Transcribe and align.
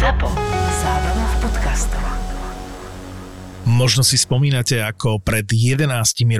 ZAPO. 0.00 0.32
Zábrná 0.80 1.26
v 1.28 1.36
podcastov. 1.44 2.00
Možno 3.68 4.00
si 4.00 4.16
spomínate, 4.16 4.80
ako 4.80 5.20
pred 5.20 5.44
11 5.44 5.84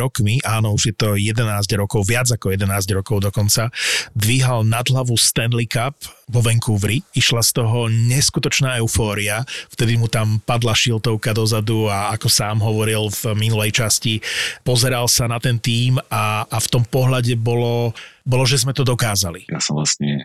rokmi, 0.00 0.40
áno, 0.48 0.72
už 0.72 0.82
je 0.88 0.94
to 0.96 1.12
11 1.12 1.68
rokov, 1.76 2.08
viac 2.08 2.24
ako 2.32 2.56
11 2.56 2.64
rokov 2.96 3.20
dokonca, 3.20 3.68
dvíhal 4.16 4.64
nad 4.64 4.88
hlavu 4.88 5.12
Stanley 5.12 5.68
Cup 5.68 5.92
vo 6.32 6.40
Vancouveri. 6.40 7.04
Išla 7.12 7.44
z 7.44 7.60
toho 7.60 7.92
neskutočná 7.92 8.80
eufória. 8.80 9.44
Vtedy 9.68 10.00
mu 10.00 10.08
tam 10.08 10.40
padla 10.40 10.72
šiltovka 10.72 11.36
dozadu 11.36 11.84
a 11.92 12.16
ako 12.16 12.32
sám 12.32 12.64
hovoril 12.64 13.12
v 13.12 13.36
minulej 13.36 13.76
časti, 13.76 14.24
pozeral 14.64 15.04
sa 15.04 15.28
na 15.28 15.36
ten 15.36 15.60
tým 15.60 16.00
a, 16.08 16.48
a 16.48 16.56
v 16.56 16.68
tom 16.72 16.88
pohľade 16.88 17.36
bolo, 17.36 17.92
bolo, 18.24 18.48
že 18.48 18.56
sme 18.56 18.72
to 18.72 18.88
dokázali. 18.88 19.44
Ja 19.52 19.60
som 19.60 19.76
vlastne 19.76 20.24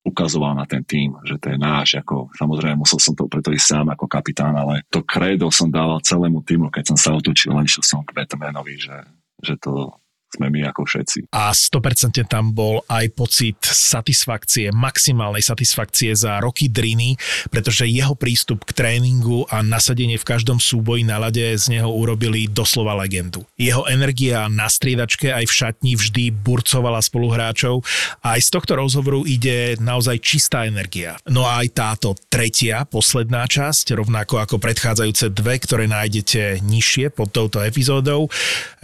ukazoval 0.00 0.56
na 0.56 0.64
ten 0.64 0.80
tým, 0.80 1.12
že 1.28 1.36
to 1.36 1.52
je 1.52 1.58
náš, 1.60 2.00
ako 2.00 2.32
samozrejme 2.32 2.80
musel 2.80 2.96
som 2.96 3.12
to 3.12 3.28
preto 3.28 3.52
ísť 3.52 3.66
sám 3.76 3.86
ako 3.92 4.08
kapitán, 4.08 4.56
ale 4.56 4.84
to 4.88 5.04
kredo 5.04 5.52
som 5.52 5.68
dával 5.68 6.00
celému 6.00 6.40
týmu, 6.40 6.72
keď 6.72 6.94
som 6.94 6.98
sa 6.98 7.10
otočil 7.12 7.52
len 7.52 7.68
išiel 7.68 7.84
som 7.84 8.00
k 8.00 8.16
Batmanovi, 8.16 8.80
že, 8.80 8.96
že 9.44 9.54
to 9.60 10.00
sme 10.34 10.46
my 10.48 10.70
ako 10.70 10.86
všetci. 10.86 11.18
A 11.34 11.50
100% 11.50 12.24
tam 12.30 12.54
bol 12.54 12.82
aj 12.86 13.06
pocit 13.14 13.58
satisfakcie, 13.62 14.70
maximálnej 14.70 15.42
satisfakcie 15.42 16.14
za 16.14 16.38
roky 16.38 16.70
driny, 16.70 17.18
pretože 17.50 17.86
jeho 17.86 18.14
prístup 18.14 18.62
k 18.66 18.74
tréningu 18.74 19.44
a 19.50 19.60
nasadenie 19.60 20.16
v 20.16 20.28
každom 20.28 20.62
súboji 20.62 21.02
na 21.02 21.18
lade 21.20 21.42
z 21.42 21.64
neho 21.78 21.90
urobili 21.90 22.46
doslova 22.46 22.94
legendu. 22.96 23.42
Jeho 23.58 23.84
energia 23.90 24.46
na 24.46 24.70
striedačke 24.70 25.34
aj 25.34 25.44
v 25.44 25.52
šatni 25.52 25.92
vždy 25.98 26.24
burcovala 26.30 27.02
spoluhráčov 27.02 27.82
a 28.24 28.38
aj 28.38 28.40
z 28.46 28.50
tohto 28.54 28.72
rozhovoru 28.78 29.26
ide 29.26 29.76
naozaj 29.82 30.22
čistá 30.22 30.64
energia. 30.64 31.18
No 31.26 31.44
a 31.44 31.60
aj 31.60 31.68
táto 31.74 32.08
tretia, 32.30 32.86
posledná 32.86 33.44
časť, 33.44 33.98
rovnako 33.98 34.40
ako 34.40 34.56
predchádzajúce 34.62 35.32
dve, 35.34 35.58
ktoré 35.58 35.84
nájdete 35.90 36.62
nižšie 36.62 37.10
pod 37.12 37.34
touto 37.34 37.58
epizódou, 37.60 38.30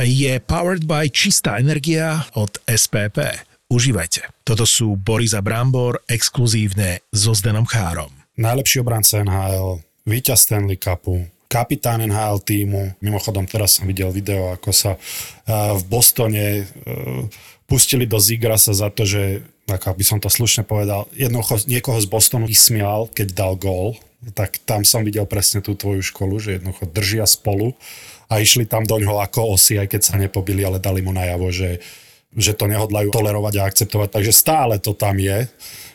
je 0.00 0.36
powered 0.42 0.82
by 0.84 1.08
čistá 1.08 1.35
Čistá 1.36 1.60
energia 1.60 2.24
od 2.32 2.48
SPP. 2.64 3.20
Užívajte. 3.68 4.24
Toto 4.40 4.64
sú 4.64 4.96
Boris 4.96 5.36
a 5.36 5.44
Brambor 5.44 6.00
exkluzívne 6.08 7.04
so 7.12 7.36
Zdenom 7.36 7.68
Chárom. 7.68 8.08
Najlepší 8.40 8.80
obranca 8.80 9.20
NHL, 9.20 9.84
víťaz 10.08 10.48
Stanley 10.48 10.80
Cupu, 10.80 11.28
kapitán 11.44 12.00
NHL 12.08 12.40
týmu. 12.40 12.96
Mimochodom, 13.04 13.44
teraz 13.44 13.76
som 13.76 13.84
videl 13.84 14.16
video, 14.16 14.56
ako 14.56 14.72
sa 14.72 14.96
v 15.76 15.82
Bostone 15.92 16.72
pustili 17.68 18.08
do 18.08 18.16
Zigrasa 18.16 18.72
za 18.72 18.88
to, 18.88 19.04
že, 19.04 19.44
ako 19.68 19.92
by 19.92 20.04
som 20.08 20.16
to 20.16 20.32
slušne 20.32 20.64
povedal, 20.64 21.04
jednoducho 21.12 21.68
niekoho 21.68 22.00
z 22.00 22.08
Bostonu 22.08 22.48
vysmial, 22.48 23.12
keď 23.12 23.36
dal 23.36 23.60
gól. 23.60 24.00
Tak 24.32 24.64
tam 24.64 24.88
som 24.88 25.04
videl 25.04 25.28
presne 25.28 25.60
tú 25.60 25.76
tvoju 25.76 26.00
školu, 26.00 26.40
že 26.40 26.56
jednoducho 26.56 26.88
držia 26.88 27.28
spolu 27.28 27.76
a 28.26 28.42
išli 28.42 28.66
tam 28.66 28.82
do 28.82 28.98
ňoho 28.98 29.22
ako 29.22 29.54
osy, 29.54 29.78
aj 29.78 29.88
keď 29.90 30.00
sa 30.02 30.14
nepobili, 30.18 30.66
ale 30.66 30.82
dali 30.82 31.02
mu 31.02 31.14
najavo, 31.14 31.48
že, 31.54 31.78
že 32.34 32.52
to 32.58 32.66
nehodlajú 32.66 33.14
tolerovať 33.14 33.54
a 33.58 33.66
akceptovať. 33.70 34.08
Takže 34.18 34.32
stále 34.34 34.74
to 34.82 34.92
tam 34.94 35.18
je, 35.18 35.46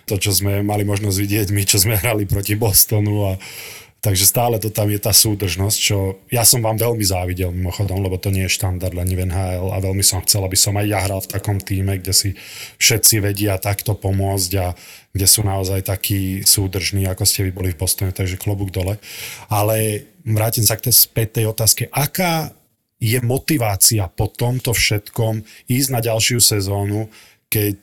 to, 0.08 0.16
čo 0.20 0.32
sme 0.36 0.64
mali 0.64 0.84
možnosť 0.84 1.18
vidieť 1.18 1.48
my, 1.56 1.64
čo 1.64 1.78
sme 1.80 1.96
hrali 1.96 2.28
proti 2.28 2.59
Bostonu 2.59 3.32
a 3.32 3.40
Takže 4.02 4.26
stále 4.26 4.58
to 4.58 4.74
tam 4.74 4.90
je 4.90 4.98
tá 4.98 5.14
súdržnosť, 5.14 5.78
čo 5.78 6.18
ja 6.34 6.42
som 6.42 6.66
vám 6.66 6.74
veľmi 6.74 7.06
závidel 7.06 7.54
mimochodom, 7.54 8.02
lebo 8.02 8.18
to 8.18 8.34
nie 8.34 8.50
je 8.50 8.58
štandard 8.58 8.98
ani 8.98 9.14
v 9.14 9.30
NHL 9.30 9.70
a 9.70 9.78
veľmi 9.78 10.02
som 10.02 10.26
chcel, 10.26 10.42
aby 10.42 10.58
som 10.58 10.74
aj 10.74 10.90
ja 10.90 11.06
hral 11.06 11.22
v 11.22 11.30
takom 11.30 11.62
týme, 11.62 12.02
kde 12.02 12.10
si 12.10 12.30
všetci 12.82 13.22
vedia 13.22 13.62
takto 13.62 13.94
pomôcť 13.94 14.52
a 14.58 14.74
kde 15.14 15.28
sú 15.30 15.46
naozaj 15.46 15.86
takí 15.86 16.42
súdržní, 16.42 17.06
ako 17.06 17.30
ste 17.30 17.46
vy 17.46 17.52
boli 17.54 17.70
v 17.70 17.78
Bostone, 17.78 18.10
takže 18.10 18.42
klobúk 18.42 18.74
dole. 18.74 18.98
Ale 19.54 20.10
vrátim 20.26 20.66
sa 20.66 20.82
k 20.82 20.90
tej 20.90 20.98
spätej 20.98 21.46
otázke. 21.46 21.86
Aká 21.94 22.58
je 22.98 23.22
motivácia 23.22 24.10
po 24.10 24.26
tomto 24.34 24.74
všetkom 24.74 25.46
ísť 25.70 25.90
na 25.94 26.02
ďalšiu 26.02 26.42
sezónu, 26.42 27.06
keď, 27.54 27.81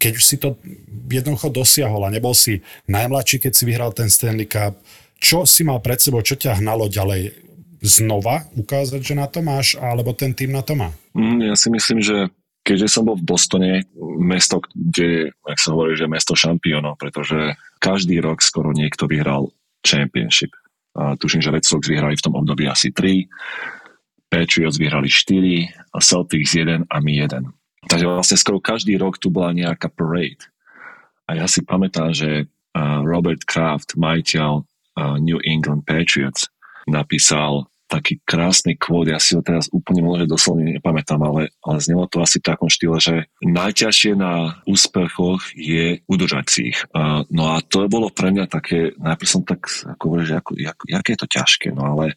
keď 0.00 0.12
už 0.16 0.24
si 0.26 0.36
to 0.42 0.58
jednoducho 1.06 1.54
dosiahol 1.54 2.02
a 2.02 2.10
nebol 2.10 2.34
si 2.34 2.64
najmladší, 2.90 3.46
keď 3.46 3.52
si 3.54 3.62
vyhral 3.62 3.94
ten 3.94 4.10
Stanley 4.10 4.50
Cup, 4.50 4.74
čo 5.18 5.48
si 5.48 5.62
mal 5.64 5.80
pred 5.80 5.98
sebou, 5.98 6.20
čo 6.20 6.36
ťa 6.36 6.60
hnalo 6.60 6.90
ďalej? 6.90 7.42
Znova 7.84 8.48
ukázať, 8.56 9.00
že 9.04 9.14
na 9.14 9.28
to 9.28 9.44
máš, 9.44 9.76
alebo 9.76 10.16
ten 10.16 10.32
tým 10.32 10.56
na 10.56 10.64
to 10.64 10.72
má? 10.72 10.88
Mm, 11.12 11.52
ja 11.52 11.54
si 11.54 11.68
myslím, 11.68 12.00
že 12.00 12.32
keďže 12.64 12.88
som 12.88 13.04
bol 13.04 13.20
v 13.20 13.28
Bostone, 13.28 13.84
mesto, 14.24 14.64
kde, 14.72 15.36
ak 15.44 15.60
sa 15.60 15.76
hovorí, 15.76 15.92
že 15.92 16.08
mesto 16.08 16.32
šampiónov, 16.32 16.96
pretože 16.96 17.60
každý 17.76 18.24
rok 18.24 18.40
skoro 18.40 18.72
niekto 18.72 19.04
vyhral 19.04 19.52
championship. 19.84 20.56
A 20.96 21.12
tuším, 21.20 21.44
že 21.44 21.52
Red 21.52 21.68
Sox 21.68 21.84
vyhrali 21.84 22.16
v 22.16 22.24
tom 22.24 22.34
období 22.40 22.64
asi 22.64 22.88
3, 22.88 23.28
Patriots 24.32 24.80
vyhrali 24.80 25.12
4, 25.12 25.92
a 25.92 25.98
Celtics 26.00 26.56
1 26.56 26.88
a 26.88 26.96
my 27.04 27.14
1. 27.20 27.52
Takže 27.84 28.06
vlastne 28.08 28.40
skoro 28.40 28.64
každý 28.64 28.96
rok 28.96 29.20
tu 29.20 29.28
bola 29.28 29.52
nejaká 29.52 29.92
parade. 29.92 30.40
A 31.28 31.36
ja 31.36 31.44
si 31.44 31.60
pamätám, 31.60 32.16
že 32.16 32.48
Robert 33.04 33.44
Kraft, 33.44 33.94
majiteľ 33.94 34.64
New 34.96 35.40
England 35.42 35.84
Patriots 35.86 36.48
napísal 36.86 37.66
taký 37.84 38.18
krásny 38.24 38.74
kvót, 38.74 39.06
ja 39.06 39.20
si 39.20 39.36
ho 39.36 39.42
teraz 39.44 39.68
úplne 39.70 40.02
možno 40.02 40.24
doslovne 40.26 40.80
nepamätám, 40.80 41.20
ale, 41.20 41.52
ale 41.62 41.78
znelo 41.78 42.08
to 42.08 42.24
asi 42.24 42.40
v 42.40 42.48
takom 42.48 42.66
štýle, 42.72 42.98
že 42.98 43.14
najťažšie 43.44 44.12
na 44.16 44.58
úspechoch 44.64 45.52
je 45.52 46.00
udržať 46.08 46.44
si 46.48 46.60
ich. 46.74 46.80
Uh, 46.90 47.22
no 47.28 47.54
a 47.54 47.60
to 47.62 47.84
bolo 47.86 48.08
pre 48.10 48.32
mňa 48.32 48.48
také, 48.48 48.96
najprv 48.96 49.28
som 49.28 49.44
tak 49.44 49.68
ako 49.68 50.02
hovoril, 50.10 50.26
že 50.26 50.36
ako, 50.40 50.50
ako, 50.58 50.82
aké 50.90 51.08
je 51.14 51.20
to 51.20 51.28
ťažké, 51.30 51.68
no 51.72 51.82
ale 51.96 52.16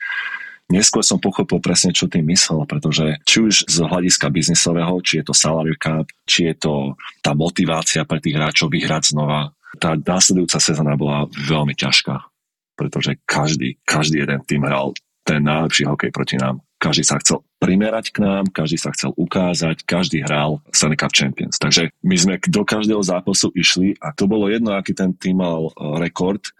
Neskôr 0.67 0.99
som 0.99 1.15
pochopil 1.15 1.63
presne, 1.63 1.95
čo 1.95 2.11
tým 2.11 2.27
myslel, 2.27 2.67
pretože 2.67 3.23
či 3.23 3.39
už 3.39 3.71
z 3.71 3.77
hľadiska 3.87 4.27
biznisového, 4.27 4.99
či 4.99 5.23
je 5.23 5.31
to 5.31 5.31
salary 5.31 5.79
cap, 5.79 6.03
či 6.27 6.51
je 6.51 6.59
to 6.59 6.99
tá 7.23 7.31
motivácia 7.31 8.03
pre 8.03 8.19
tých 8.19 8.35
hráčov 8.35 8.75
vyhrať 8.75 9.15
znova, 9.15 9.55
tá 9.79 9.95
následujúca 9.95 10.59
sezóna 10.59 10.99
bola 10.99 11.23
veľmi 11.31 11.71
ťažká 11.71 12.19
pretože 12.77 13.17
každý, 13.25 13.81
každý 13.81 14.21
jeden 14.21 14.45
tým 14.45 14.61
hral 14.61 14.93
ten 15.25 15.43
najlepší 15.43 15.89
hokej 15.89 16.11
proti 16.13 16.37
nám. 16.39 16.63
Každý 16.77 17.03
sa 17.03 17.17
chcel 17.17 17.41
primerať 17.57 18.13
k 18.13 18.21
nám, 18.21 18.53
každý 18.53 18.77
sa 18.77 18.93
chcel 18.93 19.11
ukázať, 19.17 19.81
každý 19.83 20.21
hral 20.21 20.61
Stanley 20.69 20.95
Cup 20.95 21.11
Champions. 21.11 21.57
Takže 21.57 21.89
my 22.05 22.15
sme 22.15 22.33
do 22.37 22.61
každého 22.61 23.01
zápasu 23.01 23.49
išli 23.57 23.97
a 23.97 24.13
to 24.13 24.29
bolo 24.29 24.47
jedno, 24.47 24.77
aký 24.77 24.93
ten 24.93 25.11
tým 25.17 25.41
mal 25.41 25.67
e, 25.67 25.71
rekord, 25.97 26.53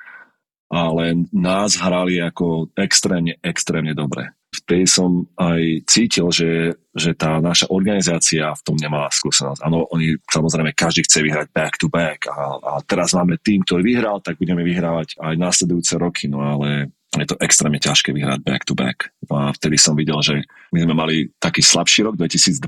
ale 0.68 1.30
nás 1.32 1.78
hrali 1.78 2.20
ako 2.20 2.74
extrémne, 2.76 3.38
extrémne 3.46 3.94
dobre. 3.94 4.34
Vtedy 4.48 4.88
som 4.88 5.28
aj 5.36 5.84
cítil, 5.88 6.32
že, 6.32 6.76
že 6.96 7.12
tá 7.16 7.40
naša 7.44 7.68
organizácia 7.68 8.48
v 8.56 8.64
tom 8.64 8.80
nemala 8.80 9.12
skúsenosť. 9.12 9.60
Áno, 9.64 9.84
oni 9.92 10.16
samozrejme 10.24 10.72
každý 10.72 11.04
chce 11.04 11.20
vyhrať 11.20 11.48
back 11.52 11.76
to 11.76 11.92
back 11.92 12.28
a, 12.32 12.56
a 12.60 12.72
teraz 12.88 13.12
máme 13.12 13.36
tým, 13.44 13.64
ktorý 13.68 13.84
vyhral, 13.84 14.24
tak 14.24 14.40
budeme 14.40 14.64
vyhrávať 14.64 15.20
aj 15.20 15.36
následujúce 15.36 16.00
roky, 16.00 16.32
no 16.32 16.44
ale 16.44 16.96
je 17.16 17.28
to 17.28 17.40
extrémne 17.44 17.80
ťažké 17.80 18.12
vyhrať 18.16 18.40
back 18.44 18.64
to 18.64 18.76
back. 18.76 19.12
No 19.28 19.36
a 19.36 19.46
vtedy 19.52 19.76
som 19.76 19.96
videl, 19.96 20.20
že 20.24 20.44
my 20.72 20.80
sme 20.84 20.94
mali 20.96 21.16
taký 21.40 21.60
slabší 21.64 22.08
rok 22.08 22.16
2012, 22.16 22.60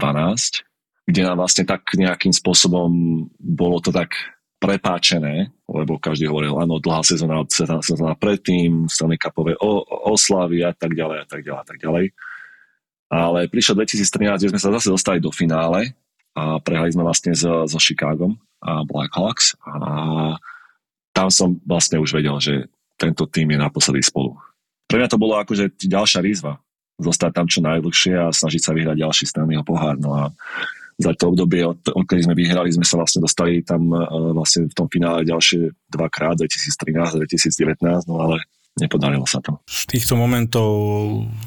kde 1.10 1.22
nám 1.26 1.42
vlastne 1.42 1.64
tak 1.66 1.84
nejakým 1.96 2.32
spôsobom 2.32 2.92
bolo 3.40 3.78
to 3.82 3.90
tak 3.90 4.14
prepáčené, 4.60 5.56
lebo 5.72 5.96
každý 5.96 6.28
hovoril, 6.28 6.60
áno, 6.60 6.84
dlhá 6.84 7.00
sezóna, 7.02 7.48
sezóna 7.48 8.14
predtým, 8.20 8.92
Stanley 8.92 9.16
Cupové 9.16 9.56
oslavy 10.04 10.68
a 10.68 10.76
tak 10.76 10.94
ďalej 10.94 11.18
a 11.24 11.26
tak 11.26 11.42
ďalej 11.48 11.62
a 11.64 11.66
tak 11.66 11.78
ďalej. 11.80 12.06
Ale 13.10 13.40
prišiel 13.48 13.80
2013, 13.80 14.44
kde 14.44 14.52
sme 14.54 14.62
sa 14.62 14.76
zase 14.76 14.92
dostali 14.92 15.18
do 15.24 15.32
finále 15.32 15.96
a 16.36 16.60
prehrali 16.60 16.92
sme 16.92 17.08
vlastne 17.08 17.34
so, 17.34 17.66
so 17.66 17.80
Chicagom 17.80 18.38
a 18.60 18.84
Blackhawks 18.84 19.56
a 19.64 20.36
tam 21.16 21.28
som 21.32 21.58
vlastne 21.66 21.98
už 21.98 22.14
vedel, 22.14 22.38
že 22.38 22.70
tento 23.00 23.26
tým 23.26 23.56
je 23.56 23.58
naposledy 23.58 24.04
spolu. 24.04 24.36
Pre 24.86 25.00
mňa 25.00 25.10
to 25.10 25.18
bolo 25.18 25.40
akože 25.40 25.80
ďalšia 25.80 26.20
výzva. 26.20 26.60
Zostať 27.00 27.32
tam 27.32 27.48
čo 27.48 27.64
najdlhšie 27.64 28.14
a 28.20 28.28
snažiť 28.28 28.62
sa 28.62 28.76
vyhrať 28.76 29.00
ďalší 29.00 29.24
Stanleyho 29.24 29.64
pohár. 29.64 29.96
No 29.96 30.20
a 30.20 30.24
za 31.00 31.16
to 31.16 31.32
obdobie, 31.32 31.64
od, 31.64 31.80
odkedy 31.80 32.28
sme 32.28 32.36
vyhrali, 32.36 32.76
sme 32.76 32.84
sa 32.84 33.00
vlastne 33.00 33.24
dostali 33.24 33.64
tam 33.64 33.88
uh, 33.96 34.36
vlastne 34.36 34.68
v 34.68 34.76
tom 34.76 34.92
finále 34.92 35.24
ďalšie 35.24 35.72
dvakrát, 35.88 36.36
2013 36.36 37.16
a 37.16 37.18
2019, 37.24 38.12
no 38.12 38.20
ale 38.20 38.44
nepodarilo 38.76 39.24
sa 39.24 39.40
to. 39.40 39.64
Z 39.64 39.88
týchto 39.88 40.20
momentov 40.20 40.70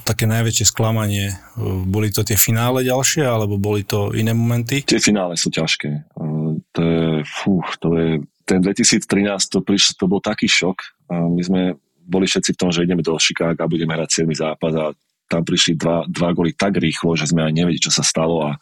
také 0.09 0.25
najväčšie 0.25 0.65
sklamanie, 0.73 1.37
uh, 1.37 1.85
boli 1.85 2.09
to 2.09 2.25
tie 2.25 2.41
finále 2.41 2.81
ďalšie, 2.81 3.29
alebo 3.29 3.61
boli 3.61 3.85
to 3.85 4.17
iné 4.17 4.33
momenty? 4.33 4.89
Tie 4.89 5.05
finále 5.05 5.37
sú 5.37 5.53
ťažké. 5.53 6.17
Uh, 6.17 6.57
to 6.73 6.81
je, 6.81 7.05
fú, 7.29 7.61
to 7.77 7.93
je, 8.01 8.09
ten 8.49 8.65
2013 8.65 9.05
to, 9.53 9.61
priš, 9.61 10.01
to 10.01 10.09
bol 10.09 10.19
taký 10.19 10.49
šok. 10.49 10.81
My 11.13 11.43
sme 11.45 11.61
boli 12.03 12.27
všetci 12.27 12.57
v 12.57 12.59
tom, 12.59 12.71
že 12.75 12.83
ideme 12.83 13.05
do 13.05 13.15
Chicago 13.21 13.61
a 13.63 13.71
budeme 13.71 13.95
hrať 13.95 14.27
7 14.27 14.35
zápas 14.35 14.75
a 14.75 14.91
tam 15.31 15.47
prišli 15.47 15.79
dva, 15.79 16.05
dva 16.11 16.35
goly 16.35 16.53
tak 16.53 16.77
rýchlo, 16.77 17.15
že 17.15 17.31
sme 17.31 17.47
aj 17.47 17.53
nevedeli, 17.55 17.81
čo 17.81 17.95
sa 17.95 18.05
stalo 18.05 18.43
a 18.45 18.59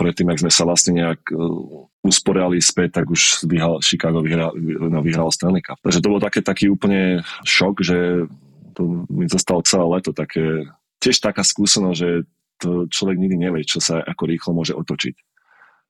predtým, 0.00 0.32
ak 0.32 0.40
sme 0.40 0.48
sa 0.48 0.64
vlastne 0.64 0.96
nejak 0.96 1.28
uh, 1.36 1.84
usporiali 2.00 2.56
späť, 2.64 3.04
tak 3.04 3.12
už 3.12 3.44
vyhral, 3.44 3.84
Chicago 3.84 4.24
vyhral, 4.24 4.56
no, 4.56 5.04
vyhral 5.04 5.28
Stanley 5.28 5.60
Cup. 5.60 5.76
Takže 5.84 6.00
to 6.00 6.08
bol 6.08 6.20
také, 6.24 6.40
taký 6.40 6.72
úplne 6.72 7.20
šok, 7.44 7.84
že 7.84 8.24
to 8.72 9.04
mi 9.12 9.28
zostalo 9.28 9.60
celé 9.60 9.84
leto 9.84 10.16
také, 10.16 10.64
tiež 11.04 11.20
taká 11.20 11.44
skúsenosť, 11.44 11.98
že 12.00 12.24
to 12.60 12.88
človek 12.88 13.20
nikdy 13.20 13.36
nevie, 13.36 13.68
čo 13.68 13.80
sa 13.84 14.00
ako 14.00 14.22
rýchlo 14.24 14.56
môže 14.56 14.72
otočiť. 14.72 15.16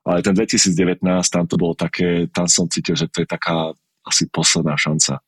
Ale 0.07 0.25
ten 0.25 0.35
2019, 0.35 1.03
tam 1.31 1.45
to 1.47 1.55
bolo 1.61 1.79
také, 1.79 2.27
tam 2.33 2.51
som 2.51 2.67
cítil, 2.67 2.97
že 2.99 3.07
to 3.07 3.23
je 3.23 3.29
taká 3.29 3.71
asi 4.03 4.27
posledná 4.33 4.75
šanca. 4.75 5.21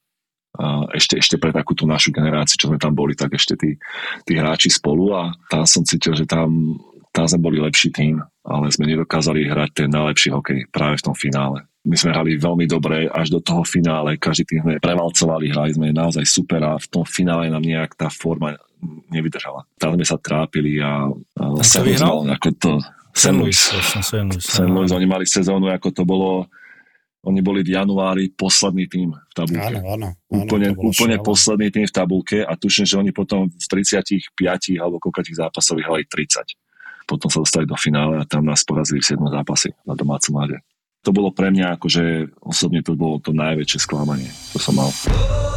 Ešte, 0.96 1.20
ešte 1.20 1.36
pre 1.36 1.52
takú 1.52 1.72
tú 1.76 1.84
našu 1.84 2.12
generáciu, 2.12 2.56
čo 2.56 2.68
sme 2.72 2.80
tam 2.80 2.92
boli, 2.92 3.16
tak 3.16 3.36
ešte 3.36 3.56
tí, 3.56 3.76
tí 4.24 4.32
hráči 4.36 4.72
spolu 4.72 5.12
a 5.12 5.32
tam 5.48 5.64
som 5.68 5.84
cítil, 5.84 6.16
že 6.16 6.24
tam, 6.24 6.76
tam 7.12 7.24
sme 7.28 7.40
boli 7.40 7.58
lepší 7.60 7.92
tým, 7.92 8.20
ale 8.42 8.74
sme 8.74 8.90
nedokázali 8.90 9.46
hrať 9.46 9.70
ten 9.84 9.88
najlepší 9.88 10.34
hokej 10.34 10.58
práve 10.74 10.98
v 10.98 11.04
tom 11.06 11.14
finále. 11.14 11.62
My 11.82 11.98
sme 11.98 12.14
hrali 12.14 12.38
veľmi 12.38 12.66
dobre 12.70 13.10
až 13.10 13.34
do 13.34 13.40
toho 13.42 13.66
finále, 13.66 14.14
každý 14.14 14.46
tým 14.46 14.60
sme 14.62 14.74
prevalcovali, 14.78 15.50
hrali 15.50 15.70
sme 15.74 15.90
naozaj 15.90 16.22
super 16.26 16.62
a 16.62 16.78
v 16.78 16.86
tom 16.86 17.02
finále 17.02 17.50
nám 17.50 17.62
nejak 17.62 17.98
tá 17.98 18.06
forma 18.06 18.54
nevydržala. 19.10 19.66
Tam 19.78 19.94
sme 19.98 20.06
sa 20.06 20.18
trápili 20.18 20.78
a, 20.78 21.10
a 21.10 21.44
St. 21.62 21.82
Louis 21.82 22.02
mal 22.02 22.22
ako 22.38 22.48
to... 22.58 22.72
St. 23.12 23.36
Louis, 23.36 23.58
St. 24.40 24.70
Louis. 24.72 24.90
Oni 24.94 25.04
mali 25.04 25.28
sezónu, 25.28 25.68
ako 25.68 25.92
to 25.92 26.02
bolo 26.06 26.48
oni 27.22 27.38
boli 27.38 27.62
v 27.62 27.78
januári 27.78 28.34
posledný 28.34 28.90
tým 28.90 29.14
v 29.14 29.32
tabulke. 29.32 29.62
Áno, 29.62 29.80
áno. 29.94 30.08
Úplne, 30.26 30.74
áno, 30.74 30.90
úplne 30.90 31.16
posledný 31.22 31.70
tým 31.70 31.86
v 31.86 31.94
tabulke 31.94 32.42
a 32.42 32.58
tuším, 32.58 32.82
že 32.82 32.98
oni 32.98 33.14
potom 33.14 33.46
v 33.46 33.66
35 33.70 34.34
alebo 34.82 34.98
koľkých 34.98 35.38
zápasov 35.38 35.78
vyhrali 35.78 36.02
30. 36.10 36.42
Potom 37.06 37.28
sa 37.28 37.42
dostali 37.42 37.66
do 37.66 37.76
finále 37.76 38.20
a 38.20 38.28
tam 38.28 38.46
nás 38.46 38.62
porazili 38.66 39.02
v 39.02 39.14
7 39.14 39.22
zápasy 39.28 39.74
na 39.86 39.94
domácom 39.94 40.38
lade. 40.38 40.58
To 41.02 41.10
bolo 41.10 41.34
pre 41.34 41.50
mňa 41.50 41.76
akože 41.76 42.38
osobne 42.38 42.80
to 42.86 42.94
bolo 42.94 43.18
to 43.18 43.34
najväčšie 43.34 43.78
sklamanie, 43.82 44.30
to 44.54 44.58
som 44.62 44.78
mal. 44.78 44.86
Oh. 44.86 45.52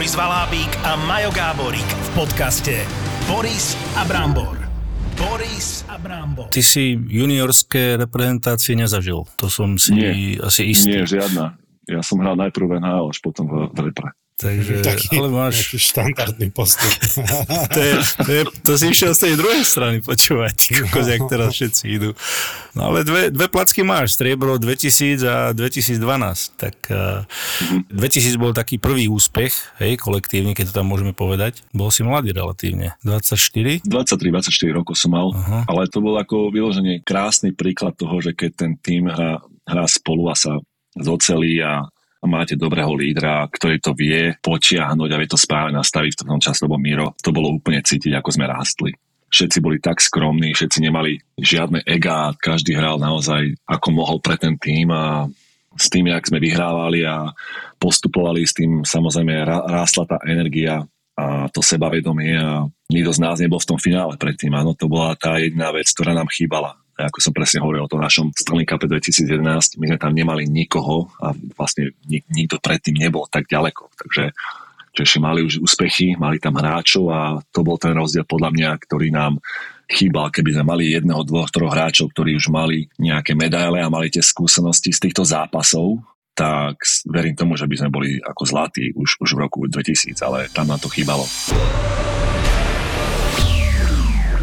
Boris 0.00 0.16
Valábík 0.16 0.80
a 0.80 0.96
Majo 0.96 1.28
Gáborík 1.28 1.84
v 1.84 2.08
podcaste 2.16 2.88
Boris 3.30 3.78
a 3.94 4.02
Brambor. 4.02 4.58
Boris 5.14 5.86
a 5.86 5.94
Brambor. 6.02 6.50
Ty 6.50 6.66
si 6.66 6.98
juniorské 6.98 7.94
reprezentácie 7.94 8.74
nezažil, 8.74 9.22
to 9.38 9.46
som 9.46 9.78
si 9.78 9.94
Nie. 9.94 10.34
asi 10.42 10.66
istý. 10.74 10.98
Nie, 10.98 11.06
žiadna. 11.06 11.54
Ja 11.86 12.02
som 12.02 12.18
hral 12.18 12.34
najprv 12.34 12.66
v 12.66 12.72
NHL, 12.82 13.06
až 13.14 13.22
potom 13.22 13.46
v, 13.46 13.70
v 13.70 13.78
repre. 13.86 14.10
Takže, 14.40 14.80
Taký, 14.88 15.20
ale 15.20 15.28
máš... 15.28 15.76
štandardný 15.76 16.48
postup. 16.48 16.88
To, 17.70 17.80
je, 17.80 17.94
to, 18.24 18.30
je, 18.32 18.42
to 18.64 18.72
si 18.80 18.86
išiel 18.90 19.12
z 19.14 19.20
tej 19.28 19.34
druhej 19.36 19.62
strany 19.62 20.00
počúvať, 20.00 20.56
kokos, 20.86 21.06
jak 21.06 21.22
teraz 21.28 21.52
všetci 21.54 21.84
idú. 21.86 22.10
No 22.72 22.90
ale 22.90 23.04
dve, 23.04 23.28
dve 23.28 23.46
placky 23.46 23.84
máš, 23.84 24.16
striebro 24.16 24.56
2000 24.56 25.20
a 25.26 25.36
2012. 25.52 26.00
Tak 26.56 26.76
uh, 26.90 27.26
2000 27.92 28.40
bol 28.40 28.56
taký 28.56 28.80
prvý 28.80 29.06
úspech, 29.06 29.52
hej, 29.82 30.00
kolektívny, 30.00 30.56
keď 30.56 30.72
to 30.72 30.82
tam 30.82 30.88
môžeme 30.88 31.12
povedať. 31.12 31.62
Bol 31.70 31.92
si 31.92 32.02
mladý 32.02 32.32
relatívne, 32.34 32.96
24? 33.04 33.84
23-24 33.86 34.78
rokov 34.78 34.94
som 34.98 35.12
mal, 35.14 35.30
uh-huh. 35.30 35.62
ale 35.68 35.90
to 35.90 36.00
bol 36.00 36.16
ako 36.16 36.50
vyloženie 36.50 37.04
krásny 37.04 37.52
príklad 37.52 37.94
toho, 37.94 38.18
že 38.22 38.32
keď 38.32 38.50
ten 38.56 38.72
tým 38.80 39.10
hrá, 39.10 39.42
hrá 39.68 39.84
spolu 39.86 40.30
a 40.32 40.34
sa 40.34 40.58
zocelí 40.96 41.60
a 41.62 41.86
máte 42.28 42.56
dobrého 42.56 42.92
lídra, 42.92 43.48
ktorý 43.48 43.76
to 43.80 43.96
vie 43.96 44.36
potiahnuť 44.44 45.10
a 45.12 45.20
vie 45.20 45.28
to 45.30 45.40
správne 45.40 45.80
nastaviť 45.80 46.12
v 46.20 46.28
tom 46.28 46.40
čase, 46.40 46.68
lebo 46.68 46.76
Miro, 46.76 47.16
to 47.20 47.32
bolo 47.32 47.48
úplne 47.48 47.80
cítiť, 47.80 48.12
ako 48.20 48.28
sme 48.34 48.44
rástli. 48.50 48.92
Všetci 49.30 49.58
boli 49.62 49.78
tak 49.78 50.02
skromní, 50.02 50.52
všetci 50.52 50.78
nemali 50.82 51.16
žiadne 51.38 51.86
ega, 51.86 52.34
každý 52.34 52.74
hral 52.74 52.98
naozaj 52.98 53.54
ako 53.64 53.88
mohol 53.94 54.18
pre 54.18 54.34
ten 54.34 54.58
tým 54.58 54.90
a 54.90 55.30
s 55.78 55.86
tým, 55.86 56.10
jak 56.10 56.26
sme 56.26 56.42
vyhrávali 56.42 57.06
a 57.06 57.30
postupovali 57.78 58.42
s 58.42 58.52
tým, 58.58 58.82
samozrejme 58.82 59.46
rástla 59.46 60.04
tá 60.10 60.18
energia 60.26 60.82
a 61.14 61.46
to 61.52 61.62
sebavedomie 61.62 62.34
a 62.34 62.66
nikto 62.90 63.12
z 63.14 63.22
nás 63.22 63.38
nebol 63.38 63.62
v 63.62 63.70
tom 63.70 63.78
finále 63.78 64.18
predtým. 64.18 64.50
Áno, 64.56 64.74
to 64.74 64.90
bola 64.90 65.14
tá 65.14 65.38
jediná 65.38 65.70
vec, 65.70 65.86
ktorá 65.94 66.10
nám 66.16 66.26
chýbala 66.32 66.79
ako 67.06 67.18
som 67.22 67.32
presne 67.32 67.64
hovoril 67.64 67.86
o 67.86 67.90
tom 67.90 68.02
našom 68.02 68.32
Stanley 68.34 68.68
Cup 68.68 68.84
2011, 68.84 69.80
my 69.80 69.84
sme 69.90 69.98
tam 69.98 70.12
nemali 70.12 70.44
nikoho 70.48 71.08
a 71.20 71.32
vlastne 71.56 71.96
nik- 72.04 72.28
nikto 72.28 72.60
predtým 72.60 72.96
nebol 72.98 73.24
tak 73.28 73.48
ďaleko. 73.48 73.88
Takže 73.96 74.34
Češi 74.90 75.22
mali 75.22 75.46
už 75.46 75.62
úspechy, 75.62 76.18
mali 76.18 76.42
tam 76.42 76.58
hráčov 76.58 77.14
a 77.14 77.38
to 77.54 77.62
bol 77.62 77.78
ten 77.78 77.94
rozdiel 77.94 78.26
podľa 78.26 78.50
mňa, 78.50 78.70
ktorý 78.74 79.14
nám 79.14 79.38
chýbal, 79.86 80.34
keby 80.34 80.58
sme 80.58 80.64
mali 80.66 80.90
jedného, 80.90 81.22
dvoch, 81.22 81.46
troch 81.50 81.70
hráčov, 81.70 82.10
ktorí 82.10 82.34
už 82.34 82.50
mali 82.50 82.90
nejaké 82.98 83.38
medaile 83.38 83.78
a 83.78 83.90
mali 83.90 84.10
tie 84.10 84.22
skúsenosti 84.22 84.90
z 84.90 85.02
týchto 85.06 85.22
zápasov, 85.22 86.02
tak 86.34 86.82
verím 87.06 87.38
tomu, 87.38 87.54
že 87.54 87.70
by 87.70 87.76
sme 87.86 87.90
boli 87.90 88.18
ako 88.18 88.42
zlatí 88.42 88.90
už, 88.98 89.22
už 89.22 89.30
v 89.34 89.42
roku 89.46 89.62
2000, 89.66 90.14
ale 90.26 90.50
tam 90.50 90.66
nám 90.66 90.82
to 90.82 90.90
chýbalo. 90.90 91.22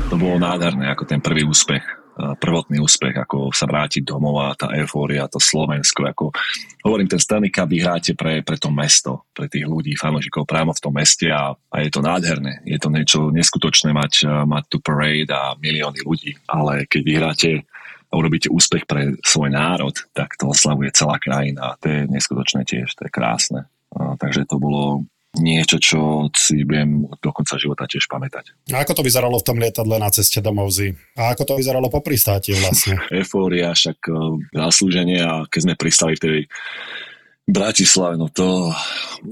To 0.08 0.16
bolo 0.16 0.40
nádherné, 0.40 0.88
ako 0.96 1.04
ten 1.04 1.20
prvý 1.20 1.44
úspech 1.44 2.07
prvotný 2.18 2.82
úspech, 2.82 3.14
ako 3.14 3.54
sa 3.54 3.70
vrátiť 3.70 4.02
domov 4.02 4.42
a 4.42 4.58
tá 4.58 4.74
eufória, 4.74 5.30
to 5.30 5.38
Slovensko, 5.38 6.10
ako 6.10 6.26
hovorím, 6.82 7.08
ten 7.08 7.22
Stanley 7.22 7.54
Cup 7.54 7.70
vyhráte 7.70 8.18
pre, 8.18 8.42
pre 8.42 8.58
to 8.58 8.74
mesto, 8.74 9.30
pre 9.32 9.46
tých 9.46 9.70
ľudí, 9.70 9.94
fanúšikov 9.94 10.50
práve 10.50 10.74
v 10.74 10.84
tom 10.84 10.94
meste 10.98 11.30
a, 11.30 11.54
a 11.54 11.76
je 11.84 11.90
to 11.94 12.02
nádherné. 12.02 12.66
Je 12.66 12.80
to 12.82 12.90
niečo 12.90 13.30
neskutočné 13.30 13.94
mať, 13.94 14.26
mať 14.50 14.64
tu 14.68 14.78
parade 14.82 15.30
a 15.30 15.54
milióny 15.62 16.02
ľudí, 16.02 16.34
ale 16.50 16.90
keď 16.90 17.02
vyhráte 17.06 17.52
a 18.08 18.14
urobíte 18.16 18.48
úspech 18.48 18.88
pre 18.88 19.20
svoj 19.20 19.52
národ, 19.52 19.92
tak 20.16 20.40
to 20.40 20.48
oslavuje 20.48 20.96
celá 20.96 21.20
krajina 21.20 21.76
to 21.84 21.92
je 21.92 22.00
neskutočné 22.08 22.64
tiež, 22.64 22.88
to 22.96 23.08
je 23.08 23.12
krásne. 23.12 23.68
A, 23.96 24.16
takže 24.16 24.48
to 24.48 24.60
bolo 24.60 25.04
niečo, 25.40 25.78
čo 25.82 26.30
si 26.34 26.64
budem 26.64 27.08
do 27.22 27.30
konca 27.34 27.56
života 27.58 27.90
tiež 27.90 28.06
pamätať. 28.10 28.54
A 28.74 28.84
ako 28.84 29.02
to 29.02 29.06
vyzeralo 29.06 29.38
v 29.40 29.48
tom 29.48 29.58
lietadle 29.58 29.98
na 29.98 30.10
ceste 30.10 30.44
do 30.44 30.52
Mouzy? 30.54 30.94
A 31.18 31.34
ako 31.34 31.44
to 31.44 31.54
vyzeralo 31.58 31.88
po 31.90 32.02
pristáti 32.02 32.54
vlastne? 32.58 33.00
Eufória, 33.22 33.74
však 33.74 33.98
uh, 34.10 34.38
zaslúženie 34.54 35.20
a 35.22 35.46
keď 35.50 35.62
sme 35.64 35.74
pristali 35.76 36.14
v 36.18 36.24
tej 36.24 36.40
Bratislave, 37.48 38.20
no 38.20 38.28
to 38.28 38.76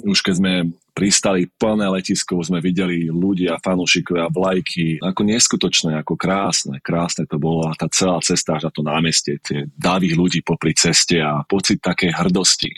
už 0.08 0.24
keď 0.24 0.36
sme 0.40 0.54
pristali 0.96 1.52
plné 1.60 1.92
letisko, 1.92 2.40
sme 2.40 2.64
videli 2.64 3.12
ľudia, 3.12 3.60
fanúšikovia, 3.60 4.32
vlajky, 4.32 5.04
ako 5.04 5.22
neskutočné, 5.28 6.00
ako 6.00 6.16
krásne, 6.16 6.80
krásne 6.80 7.28
to 7.28 7.36
bolo 7.36 7.68
a 7.68 7.76
tá 7.76 7.92
celá 7.92 8.24
cesta 8.24 8.56
až 8.56 8.72
na 8.72 8.72
to 8.72 8.82
námestie, 8.88 9.36
tie 9.44 9.68
davy 9.76 10.16
ľudí 10.16 10.40
popri 10.40 10.72
ceste 10.72 11.20
a 11.20 11.44
pocit 11.44 11.84
také 11.84 12.16
hrdosti, 12.16 12.72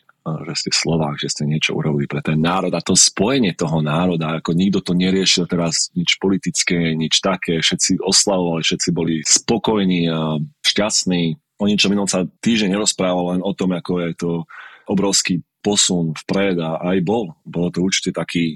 že 0.48 0.53
ste 0.67 0.72
Slovák, 0.74 1.15
že 1.19 1.31
ste 1.31 1.43
niečo 1.48 1.75
urobili 1.75 2.05
pre 2.07 2.19
ten 2.19 2.39
národ 2.39 2.72
a 2.75 2.84
to 2.84 2.93
spojenie 2.93 3.55
toho 3.55 3.79
národa, 3.79 4.39
ako 4.39 4.51
nikto 4.53 4.79
to 4.84 4.93
neriešil 4.93 5.48
teraz 5.48 5.89
nič 5.96 6.19
politické, 6.19 6.93
nič 6.93 7.24
také, 7.24 7.60
všetci 7.60 8.03
oslavovali, 8.03 8.62
všetci 8.63 8.89
boli 8.91 9.24
spokojní 9.24 10.12
a 10.12 10.38
šťastní. 10.63 11.38
O 11.57 11.65
ničom 11.65 11.91
inom 11.96 12.05
sa 12.05 12.27
týždeň 12.27 12.77
nerozprával, 12.77 13.38
len 13.38 13.41
o 13.41 13.51
tom, 13.55 13.74
ako 13.74 13.91
je 14.03 14.12
to 14.13 14.31
obrovský 14.88 15.41
posun 15.65 16.15
vpred 16.24 16.62
a 16.62 16.79
aj 16.93 16.98
bol. 17.03 17.36
Bolo 17.43 17.67
to 17.74 17.84
určite 17.84 18.15
taký, 18.15 18.55